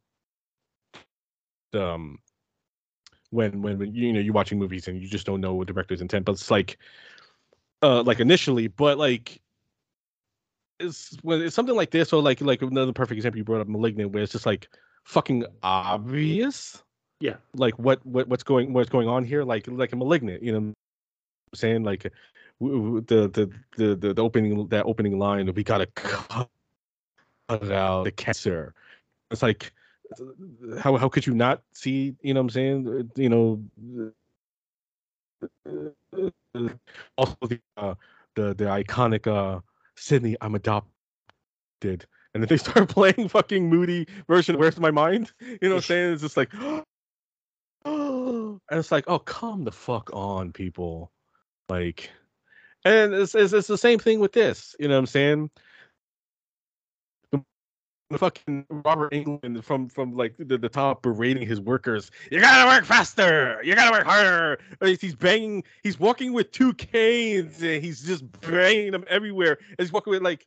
[1.73, 2.19] Um,
[3.31, 6.01] when when when, you know you're watching movies and you just don't know what director's
[6.01, 6.77] intent, but it's like,
[7.81, 9.41] uh, like initially, but like.
[10.79, 13.67] It's when it's something like this, or like like another perfect example you brought up,
[13.67, 14.67] *Malignant*, where it's just like
[15.03, 16.81] fucking obvious.
[17.19, 17.35] Yeah.
[17.53, 19.43] Like what what what's going what's going on here?
[19.43, 20.73] Like like a *Malignant*, you know, what I'm
[21.53, 22.11] saying like
[22.59, 26.49] w- w- the the the the, the opening that opening line we gotta cut
[27.49, 28.73] out the cancer.
[29.29, 29.71] It's like
[30.79, 32.15] how how could you not see?
[32.21, 33.11] You know what I'm saying?
[33.15, 33.63] You know.
[37.17, 37.95] Also the uh,
[38.35, 39.61] the the iconic uh
[39.95, 40.89] Sydney, I'm adopted.
[41.83, 45.31] And then they start playing fucking moody version of Where's My Mind?
[45.39, 46.13] You know what I'm saying?
[46.13, 46.53] It's just like
[47.85, 51.11] and it's like, oh come the fuck on, people.
[51.69, 52.11] Like
[52.85, 55.51] and it's, it's it's the same thing with this, you know what I'm saying?
[58.17, 62.11] Fucking Robert Englund from from like the, the top berating his workers.
[62.31, 63.61] You gotta work faster.
[63.63, 64.59] You gotta work harder.
[64.81, 65.63] Uh, he's he's banging.
[65.83, 69.57] He's walking with two canes and he's just banging them everywhere.
[69.69, 70.45] And he's walking with like,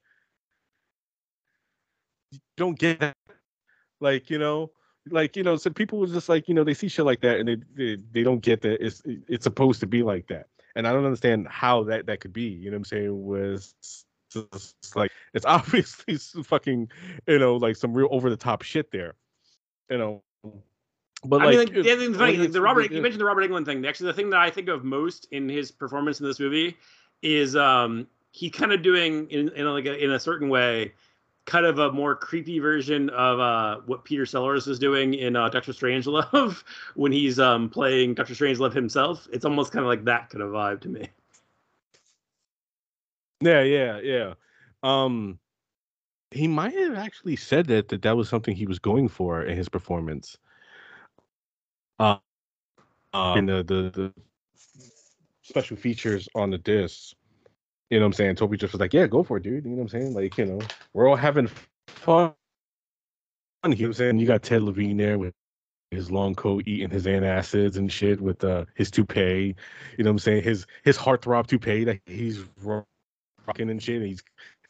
[2.56, 3.16] don't get that.
[4.00, 4.70] Like you know,
[5.10, 7.38] like you know, so people was just like you know they see shit like that
[7.40, 10.46] and they they, they don't get that it's it's supposed to be like that.
[10.76, 12.42] And I don't understand how that that could be.
[12.42, 13.24] You know what I'm saying?
[13.24, 13.74] Was
[14.34, 16.90] just like it's obviously fucking
[17.26, 19.14] you know like some real over the top shit there
[19.90, 20.22] you know
[21.24, 22.36] But I like, mean, like, the funny.
[22.36, 23.84] like, the Robert, you mentioned the Robert Englund thing.
[23.86, 26.76] Actually, the thing that I think of most in his performance in this movie
[27.22, 30.92] is um, he kind of doing in, in a, like a, in a certain way,
[31.46, 35.48] kind of a more creepy version of uh, what Peter Sellers is doing in uh,
[35.48, 36.62] Doctor Strangelove
[36.94, 39.26] when he's um, playing Doctor Strangelove himself.
[39.32, 41.08] It's almost kind of like that kind of vibe to me.
[43.44, 44.34] Yeah, yeah, yeah.
[44.82, 45.38] Um,
[46.30, 49.56] he might have actually said that that that was something he was going for in
[49.56, 50.38] his performance.
[52.00, 52.18] Uh,
[53.12, 54.12] uh in the, the the
[55.42, 57.14] special features on the disc.
[57.90, 58.36] You know what I'm saying?
[58.36, 60.14] Tobe just was like, "Yeah, go for it, dude." You know what I'm saying?
[60.14, 60.60] Like, you know,
[60.94, 61.50] we're all having
[61.88, 62.34] fun.
[63.64, 64.18] You know what I'm saying?
[64.20, 65.34] You got Ted Levine there with
[65.90, 69.54] his long coat, eating his antacids and shit with uh his toupee.
[69.98, 70.44] You know what I'm saying?
[70.44, 72.44] His his heartthrob toupee that he's
[73.46, 73.96] rocking and shit.
[73.96, 74.22] And he's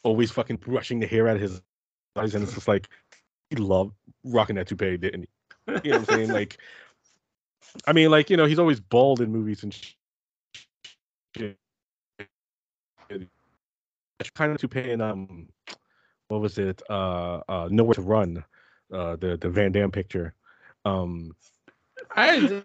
[0.02, 1.62] always fucking brushing the hair out of his
[2.16, 2.88] eyes, and it's just like
[3.50, 3.94] he loved
[4.24, 5.28] rocking that toupee, didn't he?
[5.84, 6.30] You know what I'm saying?
[6.32, 6.58] Like,
[7.86, 9.74] I mean, like you know, he's always bald in movies and
[11.36, 11.56] shit.
[14.34, 15.48] Kind of toupee in um,
[16.28, 16.82] what was it?
[16.88, 18.44] Uh, uh, Nowhere to Run,
[18.92, 20.34] uh, the the Van Damme picture.
[20.84, 21.32] Um,
[22.14, 22.62] I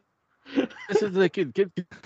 [0.56, 1.72] this is like it get.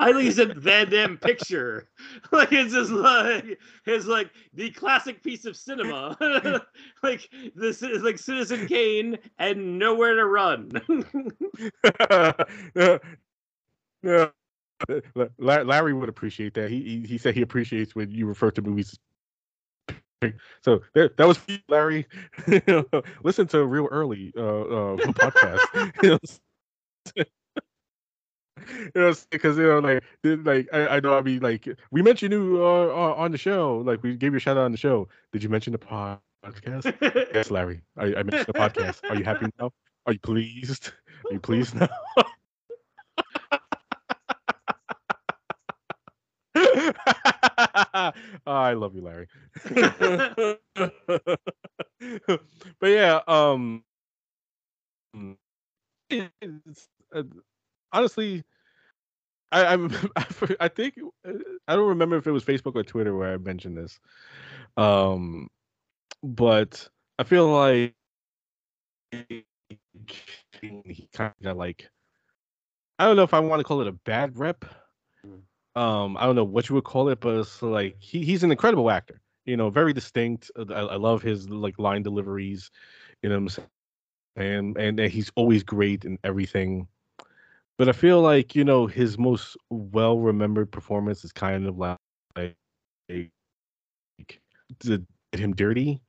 [0.00, 1.88] I think he said Van Damme picture.
[2.32, 6.16] like it's just like it's like the classic piece of cinema.
[7.02, 10.70] like this is like Citizen Kane and Nowhere to Run.
[12.74, 12.98] yeah,
[14.02, 14.26] yeah.
[15.38, 16.70] Larry would appreciate that.
[16.70, 18.98] He, he he said he appreciates when you refer to movies.
[20.62, 22.06] So there, that was Larry.
[23.22, 26.40] Listen to real early uh, uh podcast.
[27.16, 31.16] you know, because you know, like, like I, I know.
[31.16, 33.78] I mean, like, we mentioned you uh, uh, on the show.
[33.84, 35.08] Like, we gave you a shout out on the show.
[35.32, 36.52] Did you mention the podcast?
[36.88, 37.44] Yes, Larry.
[37.52, 38.68] I, I mentioned the podcast.
[38.74, 39.40] Are you happy now?
[39.84, 40.74] Are you pleased?
[41.30, 41.88] Are you pleased now?
[46.56, 48.12] oh,
[48.46, 49.28] I love you, Larry.
[52.80, 53.84] but yeah, um,
[57.14, 57.22] uh,
[57.92, 58.44] honestly,
[59.52, 59.90] I, I'm,
[60.60, 60.94] I think
[61.26, 61.32] uh,
[61.68, 63.98] I don't remember if it was Facebook or Twitter where I mentioned this,
[64.76, 65.48] um,
[66.22, 66.88] but
[67.18, 67.94] I feel like
[69.12, 69.44] he
[71.12, 71.88] kind of got like
[72.98, 74.64] I don't know if I want to call it a bad rep.
[75.74, 78.50] Um, I don't know what you would call it, but it's like he, he's an
[78.50, 79.20] incredible actor.
[79.44, 80.50] You know, very distinct.
[80.58, 82.70] Uh, I, I love his like line deliveries.
[83.22, 83.68] You know what I'm saying?
[84.36, 86.88] And, and and he's always great in everything.
[87.78, 91.98] But I feel like you know his most well remembered performance is kind of like,
[92.36, 92.56] like,
[94.80, 96.00] did him dirty?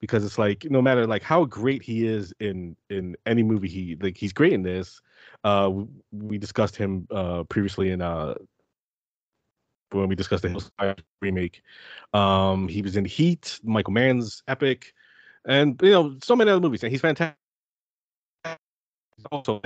[0.00, 3.96] Because it's like no matter like how great he is in in any movie he
[4.00, 5.00] like he's great in this
[5.44, 5.70] uh
[6.12, 8.34] we discussed him uh previously in uh
[9.90, 11.62] when we discussed the remake.
[12.12, 14.92] Um he was in heat michael mann's epic
[15.46, 17.36] and you know so many other movies and he's fantastic
[19.32, 19.60] also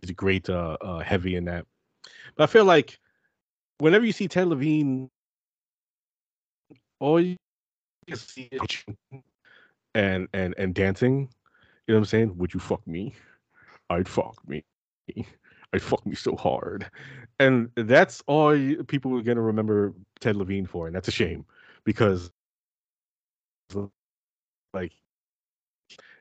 [0.00, 1.66] he's a great uh, uh heavy in that
[2.36, 2.98] but i feel like
[3.78, 5.08] whenever you see ted levine
[7.00, 7.36] all you
[8.06, 8.48] can see
[9.94, 11.28] and and and dancing.
[11.86, 12.38] You know what I'm saying?
[12.38, 13.14] Would you fuck me?
[13.88, 14.64] I'd fuck me.
[15.72, 16.88] I'd fuck me so hard.
[17.38, 21.44] And that's all you, people are gonna remember Ted Levine for, and that's a shame
[21.84, 22.30] because,
[24.72, 24.92] like,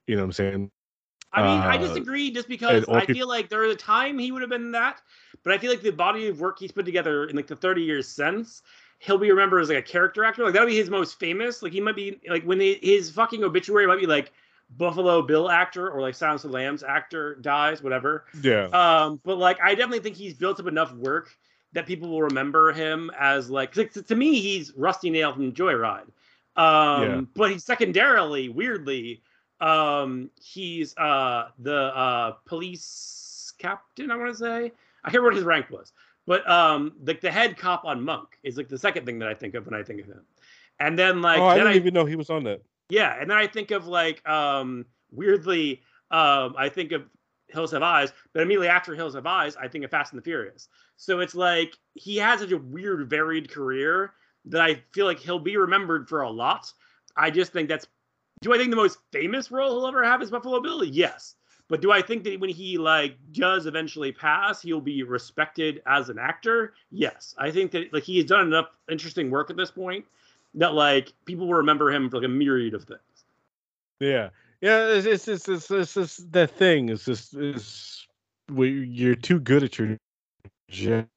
[0.07, 0.71] you know what I'm saying?
[1.31, 4.31] I mean, I Uh, disagree just because I feel like there was a time he
[4.31, 5.01] would have been that,
[5.43, 7.83] but I feel like the body of work he's put together in like the 30
[7.83, 8.61] years since,
[8.99, 10.43] he'll be remembered as like a character actor.
[10.43, 11.61] Like that'll be his most famous.
[11.61, 14.31] Like he might be like when he, his fucking obituary might be like
[14.69, 18.25] Buffalo Bill actor or like Silence of the Lambs actor dies, whatever.
[18.33, 18.69] Yeah.
[18.71, 21.29] Um, but like I definitely think he's built up enough work
[21.73, 26.09] that people will remember him as like, like, to me he's Rusty Nail from Joyride.
[26.55, 27.21] Um, Yeah.
[27.35, 29.23] but he's secondarily, weirdly,
[29.61, 34.71] um, he's uh the uh police captain, I want to say.
[35.03, 35.93] I can't remember what his rank was,
[36.25, 39.33] but um, like the head cop on Monk is like the second thing that I
[39.33, 40.21] think of when I think of him.
[40.79, 42.61] And then like oh, I then didn't I even know he was on that.
[42.89, 45.81] yeah, and then I think of like um weirdly,
[46.11, 47.03] um, I think of
[47.47, 50.23] Hills Have Eyes, but immediately after Hills Have Eyes, I think of Fast and the
[50.23, 50.69] Furious.
[50.97, 54.13] So it's like he has such a weird, varied career
[54.45, 56.71] that I feel like he'll be remembered for a lot.
[57.15, 57.87] I just think that's
[58.41, 60.83] do I think the most famous role he'll ever have is Buffalo Bill?
[60.83, 61.35] Yes.
[61.67, 66.09] But do I think that when he like does eventually pass, he'll be respected as
[66.09, 66.73] an actor?
[66.91, 67.35] Yes.
[67.37, 70.05] I think that like he has done enough interesting work at this point
[70.55, 72.99] that like people will remember him for like a myriad of things.
[73.99, 74.29] Yeah.
[74.61, 76.89] Yeah, it's it's it's it's, it's, it's that thing.
[76.89, 78.07] It's just it's
[78.51, 79.97] you're too good at your
[80.69, 81.07] job.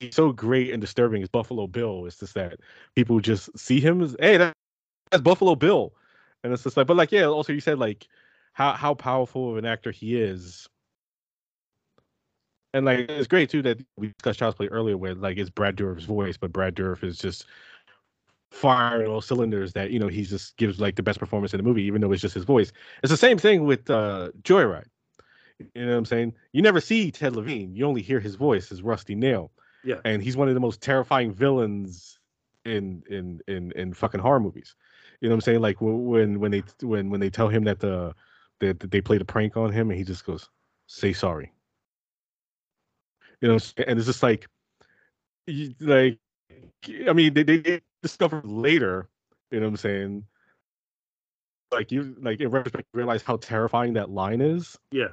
[0.00, 2.04] He's so great and disturbing as Buffalo Bill.
[2.04, 2.58] It's just that
[2.94, 4.54] people just see him as hey, that,
[5.12, 5.92] that's Buffalo Bill,
[6.42, 7.26] and it's just like, but like yeah.
[7.26, 8.08] Also, you said like
[8.52, 10.68] how how powerful of an actor he is,
[12.74, 15.76] and like it's great too that we discussed Child's Play earlier, where like it's Brad
[15.76, 17.46] Dourif's voice, but Brad Dourif is just
[18.50, 21.64] firing all cylinders that you know he just gives like the best performance in the
[21.64, 22.72] movie, even though it's just his voice.
[23.02, 24.86] It's the same thing with uh, Joyride.
[25.74, 26.34] You know what I'm saying?
[26.52, 27.74] You never see Ted Levine.
[27.74, 29.52] You only hear his voice, his rusty nail.
[29.84, 29.96] Yeah.
[30.04, 32.18] And he's one of the most terrifying villains
[32.64, 34.74] in in in in fucking horror movies.
[35.22, 35.60] You know what I'm saying?
[35.60, 38.12] Like when when they when when they tell him that the
[38.58, 40.50] that they played a prank on him and he just goes,
[40.88, 41.52] "Say sorry."
[43.40, 44.48] You know, and it's just like,
[45.80, 46.18] like,
[47.08, 49.08] I mean, they, they discovered later.
[49.52, 50.24] You know what I'm saying?
[51.70, 54.76] Like you, like in retrospect, realize how terrifying that line is.
[54.90, 55.08] Yeah.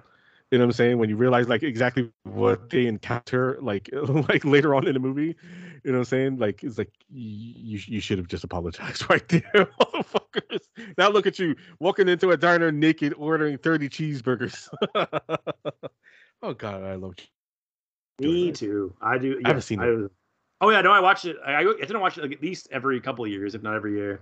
[0.52, 0.98] You know what I'm saying?
[0.98, 5.36] When you realize like exactly what they encounter, like like later on in the movie,
[5.84, 6.38] you know what I'm saying?
[6.38, 9.42] Like it's like you you should have just apologized right there,
[9.80, 10.62] motherfuckers.
[10.98, 14.70] Now look at you walking into a diner naked, ordering 30 cheeseburgers.
[16.42, 17.16] oh god, I love.
[18.20, 18.94] Me too.
[19.02, 19.30] I do.
[19.30, 20.12] Yes, I haven't seen I, it.
[20.62, 21.38] Oh yeah, no, I watched it.
[21.46, 23.94] I, I didn't watch it like at least every couple of years, if not every
[23.94, 24.20] year.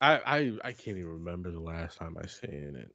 [0.00, 2.92] I I I can't even remember the last time I seen it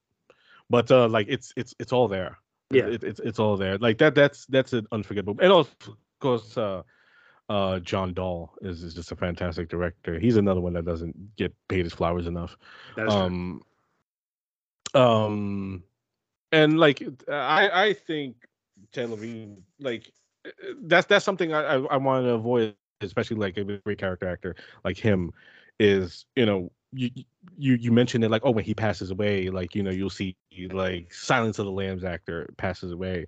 [0.69, 2.37] but uh like it's it's it's all there.
[2.71, 2.87] Yeah.
[2.87, 3.77] it, it's it's all there.
[3.77, 5.75] Like that that's that's an unforgettable and of
[6.19, 6.83] course uh
[7.49, 10.19] uh john dahl is, is just a fantastic director.
[10.19, 12.57] He's another one that doesn't get paid his flowers enough.
[12.97, 13.61] Um
[14.93, 15.01] true.
[15.01, 15.83] um
[16.51, 18.35] and like i i think
[18.91, 20.11] ted levine like
[20.83, 24.55] that's that's something i i, I want to avoid especially like a great character actor
[24.85, 25.31] like him
[25.79, 27.09] is you know you
[27.57, 30.35] you you mentioned it like oh when he passes away like you know you'll see
[30.71, 33.25] like Silence of the Lambs actor passes away.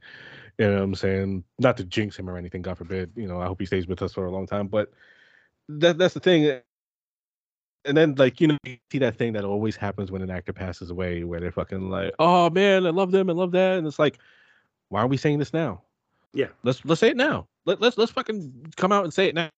[0.57, 1.43] You know what I'm saying?
[1.59, 3.11] Not to jinx him or anything, God forbid.
[3.15, 4.67] You know, I hope he stays with us for a long time.
[4.67, 4.91] But
[5.69, 6.59] that that's the thing.
[7.83, 10.53] And then like you know you see that thing that always happens when an actor
[10.53, 13.85] passes away, where they're fucking like, oh man, I love them, I love that, and
[13.85, 14.19] it's like,
[14.89, 15.81] why are we saying this now?
[16.33, 17.47] Yeah, let's let's say it now.
[17.65, 19.49] Let let's let's fucking come out and say it now.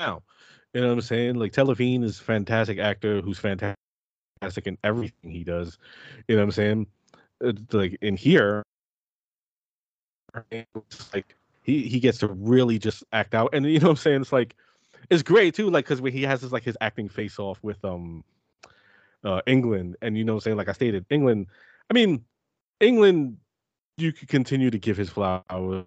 [0.00, 0.22] Now,
[0.72, 1.36] you know what I'm saying?
[1.36, 3.76] Like Levine is a fantastic actor who's fantastic
[4.66, 5.78] in everything he does.
[6.28, 6.86] You know what I'm saying?
[7.40, 8.62] It's like in here,
[11.12, 14.20] like he he gets to really just act out, and you know what I'm saying?
[14.22, 14.54] It's like
[15.10, 17.84] it's great too, like because when he has his like his acting face off with
[17.84, 18.24] um
[19.24, 20.56] uh Englund, and you know what I'm saying?
[20.56, 21.46] Like I stated, Englund.
[21.90, 22.24] I mean,
[22.80, 23.36] Englund,
[23.98, 25.86] you could continue to give his flowers.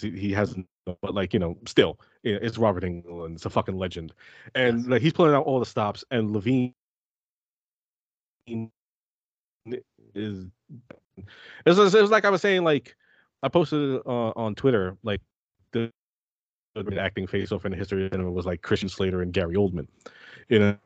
[0.00, 3.34] He, he hasn't but like you know, still, it's Robert Englund.
[3.34, 4.12] It's a fucking legend,
[4.54, 6.04] and like he's pulling out all the stops.
[6.10, 6.74] And Levine
[8.46, 8.68] is
[11.66, 12.96] it was, it was like I was saying, like
[13.42, 15.20] I posted uh, on Twitter, like
[15.72, 15.90] the
[16.98, 19.86] acting face off in the history, and it was like Christian Slater and Gary Oldman,
[20.48, 20.76] you know.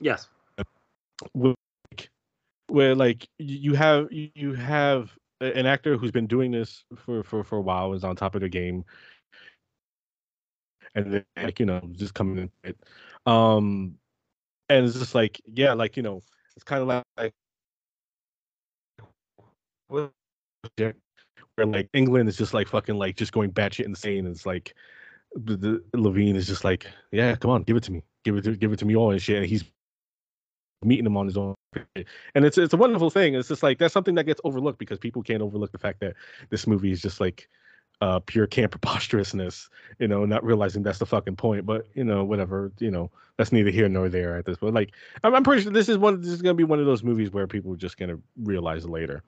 [0.00, 0.28] Yes.
[1.32, 1.54] Where,
[2.68, 7.58] where like you have you have an actor who's been doing this for for for
[7.58, 8.84] a while, is on top of the game,
[10.94, 12.76] and then like you know just coming in it
[13.26, 13.94] um
[14.68, 16.20] and it's just like yeah like you know
[16.56, 17.04] it's kind of like
[19.88, 20.10] where
[21.58, 24.26] like Englund is just like fucking like just going batshit insane.
[24.26, 24.74] It's like
[25.34, 28.44] the, the, Levine is just like, yeah, come on, give it to me, give it
[28.44, 29.38] to give it to me all and shit.
[29.38, 29.64] And he's
[30.84, 31.54] meeting him on his own,
[32.34, 33.34] and it's it's a wonderful thing.
[33.34, 36.14] It's just like that's something that gets overlooked because people can't overlook the fact that
[36.50, 37.48] this movie is just like
[38.00, 41.66] uh, pure camp preposterousness, you know, not realizing that's the fucking point.
[41.66, 44.58] But you know, whatever, you know, that's neither here nor there at this.
[44.58, 44.92] But like,
[45.24, 46.20] I'm, I'm pretty sure this is one.
[46.20, 49.22] This is gonna be one of those movies where people are just gonna realize later.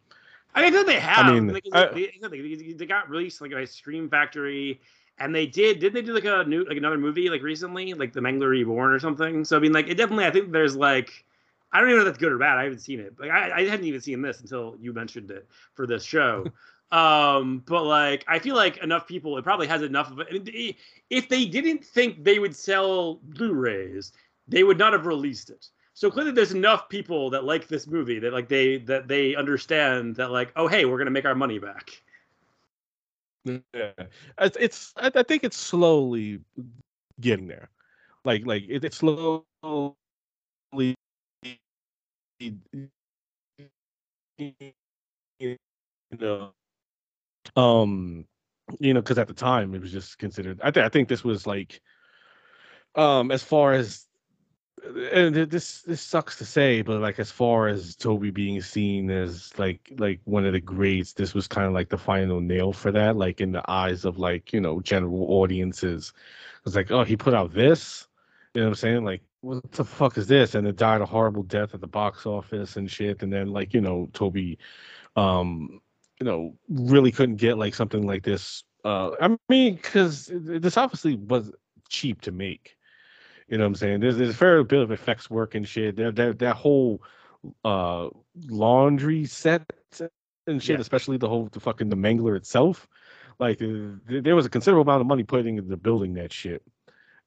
[0.54, 1.26] I mean, they have.
[1.26, 4.80] I mean, like, I, they, they, got released like a Scream Factory,
[5.18, 5.78] and they did.
[5.78, 8.92] Did they do like a new, like another movie, like recently, like The Mangler Reborn
[8.92, 9.44] or something?
[9.44, 10.26] So I mean, like, it definitely.
[10.26, 11.24] I think there's like.
[11.72, 12.58] I don't even know if that's good or bad.
[12.58, 13.14] I haven't seen it.
[13.20, 16.46] Like I, I hadn't even seen this until you mentioned it for this show.
[16.92, 20.76] Um, but like, I feel like enough people, it probably has enough of it.
[21.08, 24.12] If they didn't think they would sell Blu-rays,
[24.48, 25.68] they would not have released it.
[26.00, 30.16] So clearly, there's enough people that like this movie that like they that they understand
[30.16, 31.90] that like, oh hey, we're gonna make our money back.
[33.44, 33.92] Yeah,
[34.38, 36.40] it's, I, I think it's slowly
[37.20, 37.68] getting there.
[38.24, 39.44] Like like it, it's slowly
[40.72, 42.56] you
[46.18, 46.52] know
[47.56, 48.24] um
[48.78, 51.24] you know because at the time it was just considered i, th- I think this
[51.24, 51.80] was like
[52.94, 54.06] um as far as
[55.12, 59.56] and this this sucks to say, but like as far as Tobe being seen as
[59.58, 62.90] like like one of the greats, this was kind of like the final nail for
[62.92, 63.16] that.
[63.16, 66.12] Like in the eyes of like you know general audiences,
[66.64, 68.06] it's like oh he put out this,
[68.54, 69.04] you know what I'm saying?
[69.04, 70.54] Like what the fuck is this?
[70.54, 73.22] And it died a horrible death at the box office and shit.
[73.22, 74.56] And then like you know Tobe,
[75.16, 75.80] um,
[76.18, 78.64] you know really couldn't get like something like this.
[78.84, 81.52] Uh, I mean, because this obviously was
[81.88, 82.78] cheap to make
[83.50, 84.00] you know what I'm saying?
[84.00, 85.96] There's there's a fair bit of effects work and shit.
[85.96, 87.02] That that that whole
[87.64, 88.08] uh
[88.48, 89.72] laundry set
[90.46, 90.80] and shit, yeah.
[90.80, 92.86] especially the whole the fucking the mangler itself.
[93.40, 96.62] Like there was a considerable amount of money put into building that shit.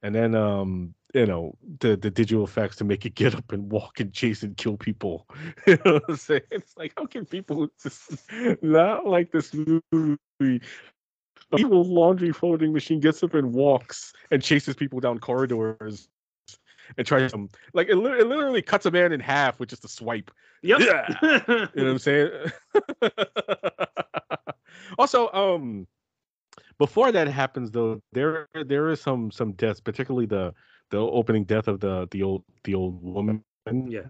[0.01, 3.69] And then um you know the the digital effects to make it get up and
[3.69, 5.27] walk and chase and kill people.
[5.67, 6.41] you know what I'm saying?
[6.51, 8.31] It's like how can people just
[8.61, 10.61] not like this movie
[11.57, 16.07] evil laundry folding machine gets up and walks and chases people down corridors
[16.97, 19.87] and tries to like it, it literally cuts a man in half with just a
[19.87, 20.31] swipe.
[20.61, 20.79] Yep.
[20.79, 21.17] Yeah.
[21.47, 22.31] you know what I'm saying?
[24.97, 25.87] also, um
[26.77, 30.53] before that happens though, there there is some some deaths, particularly the
[30.89, 33.43] the opening death of the the old the old woman.
[33.65, 34.07] Yeah.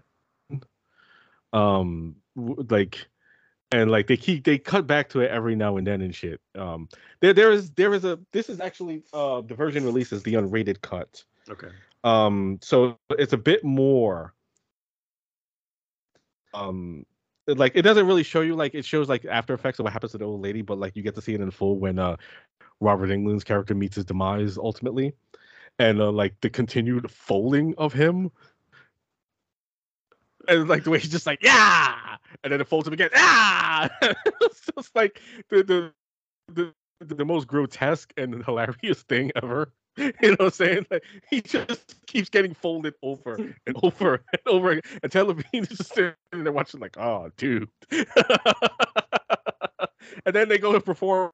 [1.52, 3.06] Um like
[3.72, 6.40] and like they keep they cut back to it every now and then and shit.
[6.54, 6.88] Um
[7.20, 10.34] there there is there is a this is actually uh the version released as the
[10.34, 11.22] unrated cut.
[11.48, 11.68] Okay.
[12.04, 14.34] Um, so it's a bit more.
[16.52, 17.04] Um,
[17.46, 20.12] like it doesn't really show you like it shows like after effects of what happens
[20.12, 22.16] to the old lady, but like you get to see it in full when uh
[22.80, 25.14] Robert Englund's character meets his demise ultimately,
[25.78, 28.30] and uh, like the continued folding of him,
[30.48, 33.90] and like the way he's just like yeah, and then it folds him again ah,
[34.02, 35.92] it's just like the the
[36.48, 39.72] the the most grotesque and hilarious thing ever.
[39.96, 40.86] You know what I'm saying?
[40.90, 44.82] Like he just keeps getting folded over and over and over again.
[45.02, 45.14] And
[45.54, 47.68] is just sitting there watching, like, oh, dude.
[47.90, 48.04] and
[50.32, 51.30] then they go and perform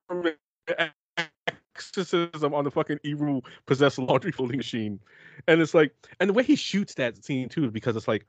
[1.75, 5.01] exorcism on the fucking Eru possessed laundry folding machine.
[5.49, 8.27] And it's like, and the way he shoots that scene too, because it's like,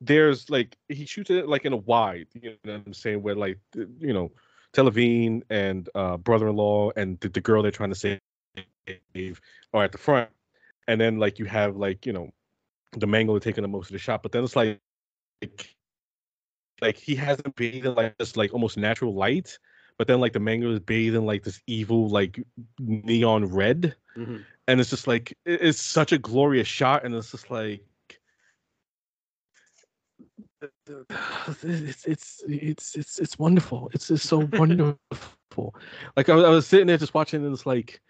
[0.00, 3.22] there's like, he shoots it like in a wide, you know what I'm saying?
[3.22, 4.32] Where like, you know,
[4.72, 8.18] Ted Levine and uh, brother-in-law and the, the girl they're trying to save
[9.72, 10.30] are at the front,
[10.88, 12.30] and then like you have like you know
[12.92, 14.80] the Mangler taking the most of the shot, but then it's like
[16.80, 19.58] like he hasn't bathed in like this like almost natural light,
[19.98, 22.42] but then like the Mangler is bathed in like this evil like
[22.78, 24.38] neon red, mm-hmm.
[24.68, 27.82] and it's just like it's such a glorious shot, and it's just like
[31.62, 33.90] it's it's it's it's it's wonderful.
[33.94, 35.74] It's just so wonderful.
[36.16, 38.00] Like I was, I was sitting there just watching, and it's like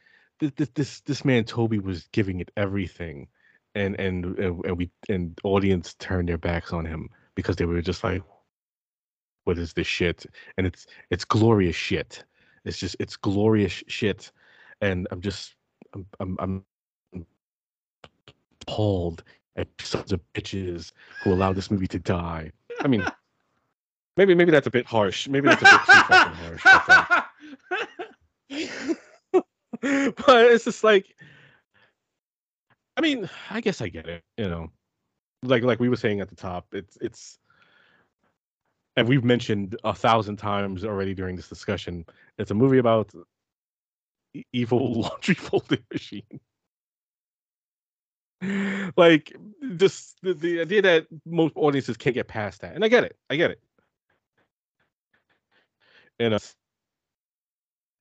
[0.51, 3.29] this this this man Tobe was giving it everything,
[3.75, 8.05] and and and we and audience turned their backs on him because they were just
[8.05, 8.23] like,
[9.45, 10.27] "What is this shit?"
[10.59, 12.25] And it's it's glorious shit.
[12.65, 14.33] It's just it's glorious shit,
[14.81, 15.55] and I'm just
[15.95, 16.65] I'm I'm,
[17.15, 17.27] I'm
[18.63, 19.23] appalled
[19.57, 20.93] at sons of bitches
[21.23, 22.53] who allowed this movie to die.
[22.81, 23.05] I mean,
[24.17, 25.29] maybe maybe that's a bit harsh.
[25.29, 26.65] Maybe that's a bit too fucking harsh.
[30.27, 31.15] But, it's just like
[32.97, 34.71] I mean, I guess I get it, you know.
[35.43, 37.39] Like like we were saying at the top, it's it's
[38.97, 42.05] and we've mentioned a thousand times already during this discussion,
[42.39, 43.11] it's a movie about
[44.53, 46.41] evil laundry folding machine.
[48.97, 49.35] like
[49.77, 52.75] just the, the idea that most audiences can't get past that.
[52.75, 53.17] And I get it.
[53.31, 53.61] I get it.
[56.19, 56.39] And uh,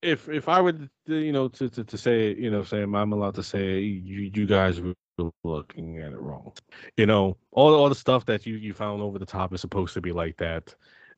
[0.02, 3.14] if if I would uh, you know to, to, to say you know saying I'm
[3.14, 4.94] allowed to say you you guys were
[5.44, 6.54] looking at it wrong.
[6.98, 9.94] You know all all the stuff that you you found over the top is supposed
[9.94, 10.74] to be like that,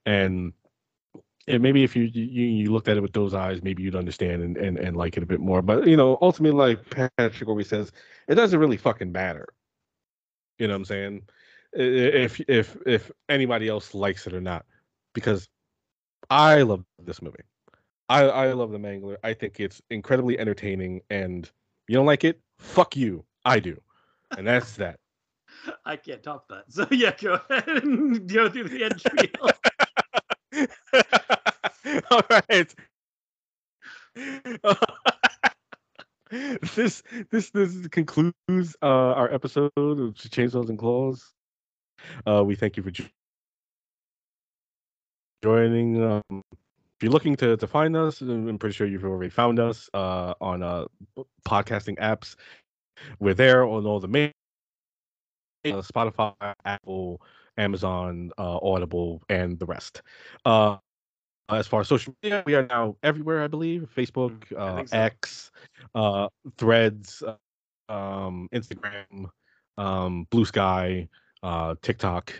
[0.05, 0.53] and
[1.47, 4.41] and maybe if you, you you looked at it with those eyes, maybe you'd understand
[4.41, 5.61] and, and, and like it a bit more.
[5.61, 7.91] But you know, ultimately, like Patrick always says,
[8.27, 9.47] it doesn't really fucking matter.
[10.57, 11.21] You know what I'm saying?
[11.73, 14.65] If if if anybody else likes it or not,
[15.13, 15.47] because
[16.29, 17.43] I love this movie.
[18.09, 19.17] I I love the Mangler.
[19.23, 21.49] I think it's incredibly entertaining, and
[21.87, 22.39] you don't like it?
[22.59, 23.25] Fuck you.
[23.45, 23.79] I do,
[24.37, 24.99] and that's that.
[25.85, 26.65] I can't top that.
[26.69, 29.49] So yeah, go ahead and go through the end spiel.
[32.11, 32.73] All right.
[36.75, 41.33] this this this concludes uh, our episode of Chainsaws and Claws.
[42.27, 42.91] Uh, we thank you for
[45.41, 46.03] joining.
[46.03, 46.43] Um,
[47.03, 50.63] you're looking to, to find us, I'm pretty sure you've already found us uh, on
[50.63, 50.85] uh,
[51.45, 52.35] podcasting apps.
[53.19, 54.31] We're there on all the main
[55.65, 56.33] uh, Spotify,
[56.65, 57.21] Apple,
[57.57, 60.01] Amazon, uh, Audible, and the rest.
[60.45, 60.77] Uh,
[61.49, 63.43] as far as social media, we are now everywhere.
[63.43, 64.97] I believe Facebook, Mm, I uh, so.
[64.97, 65.51] X,
[65.95, 66.27] uh,
[66.57, 69.29] Threads, uh, um, Instagram,
[69.77, 71.09] um, Blue Sky,
[71.43, 72.31] uh, TikTok.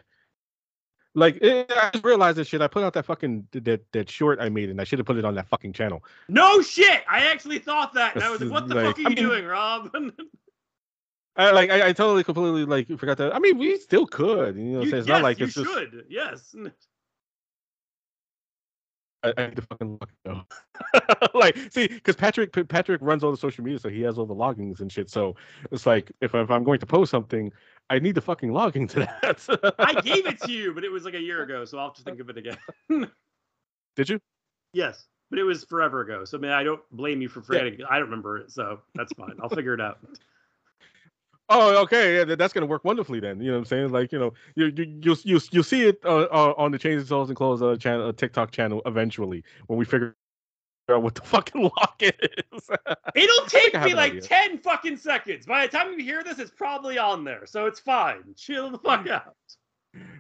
[1.16, 2.62] Like eh, I just realized this shit.
[2.62, 5.18] I put out that fucking that that short I made, and I should have put
[5.18, 6.04] it on that fucking channel.
[6.28, 7.04] No shit!
[7.08, 9.10] I actually thought that, and I was like, "What the like- fuck are you I
[9.10, 9.92] mean- doing, Rob?"
[11.36, 13.36] I like I, I totally completely like forgot that.
[13.36, 14.56] I mean, we still could.
[14.56, 15.00] You know, what I'm You- saying?
[15.02, 15.70] it's yes, not like you it's just.
[15.70, 16.06] should.
[16.10, 16.56] Yes.
[19.24, 20.42] I, I need to fucking look though.
[21.34, 24.36] like, see, because Patrick Patrick runs all the social media, so he has all the
[24.36, 25.10] logins and shit.
[25.10, 25.36] So
[25.72, 27.52] it's like if, if I'm going to post something,
[27.94, 29.76] I need to fucking log into that.
[29.78, 31.96] I gave it to you, but it was like a year ago, so I'll have
[31.98, 32.58] to think of it again.
[33.96, 34.20] Did you?
[34.74, 36.26] yes, but it was forever ago.
[36.26, 37.78] So I mean, I don't blame you for forgetting.
[37.88, 39.36] I don't remember it, so that's fine.
[39.44, 40.00] I'll figure it out.
[41.50, 42.16] Oh, okay.
[42.16, 43.42] Yeah, that's gonna work wonderfully then.
[43.42, 43.92] You know what I'm saying?
[43.92, 47.28] Like, you know, you you you'll you'll, you'll see it uh, uh, on the Chainsaws
[47.28, 50.16] and Claws uh, channel, uh, TikTok channel eventually when we figure
[50.90, 52.12] out what the fucking lock is.
[53.16, 54.22] It'll take me like idea.
[54.22, 55.46] 10 fucking seconds.
[55.46, 57.46] By the time you hear this, it's probably on there.
[57.46, 58.24] So it's fine.
[58.36, 59.36] Chill the fuck out.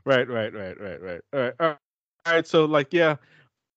[0.05, 1.21] right, right, right, right, right.
[1.33, 1.77] All right, all right.
[2.25, 2.47] All right.
[2.47, 3.17] So, like, yeah,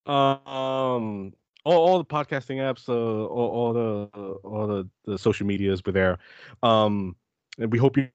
[0.05, 1.33] um,
[1.65, 5.91] all, all the podcasting apps, uh, all, all the all the, the social medias were
[5.91, 6.17] there.
[6.63, 7.15] Um,
[7.59, 8.07] and we hope you.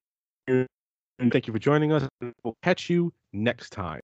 [0.46, 2.08] And thank you for joining us.
[2.42, 4.00] We'll catch you next time.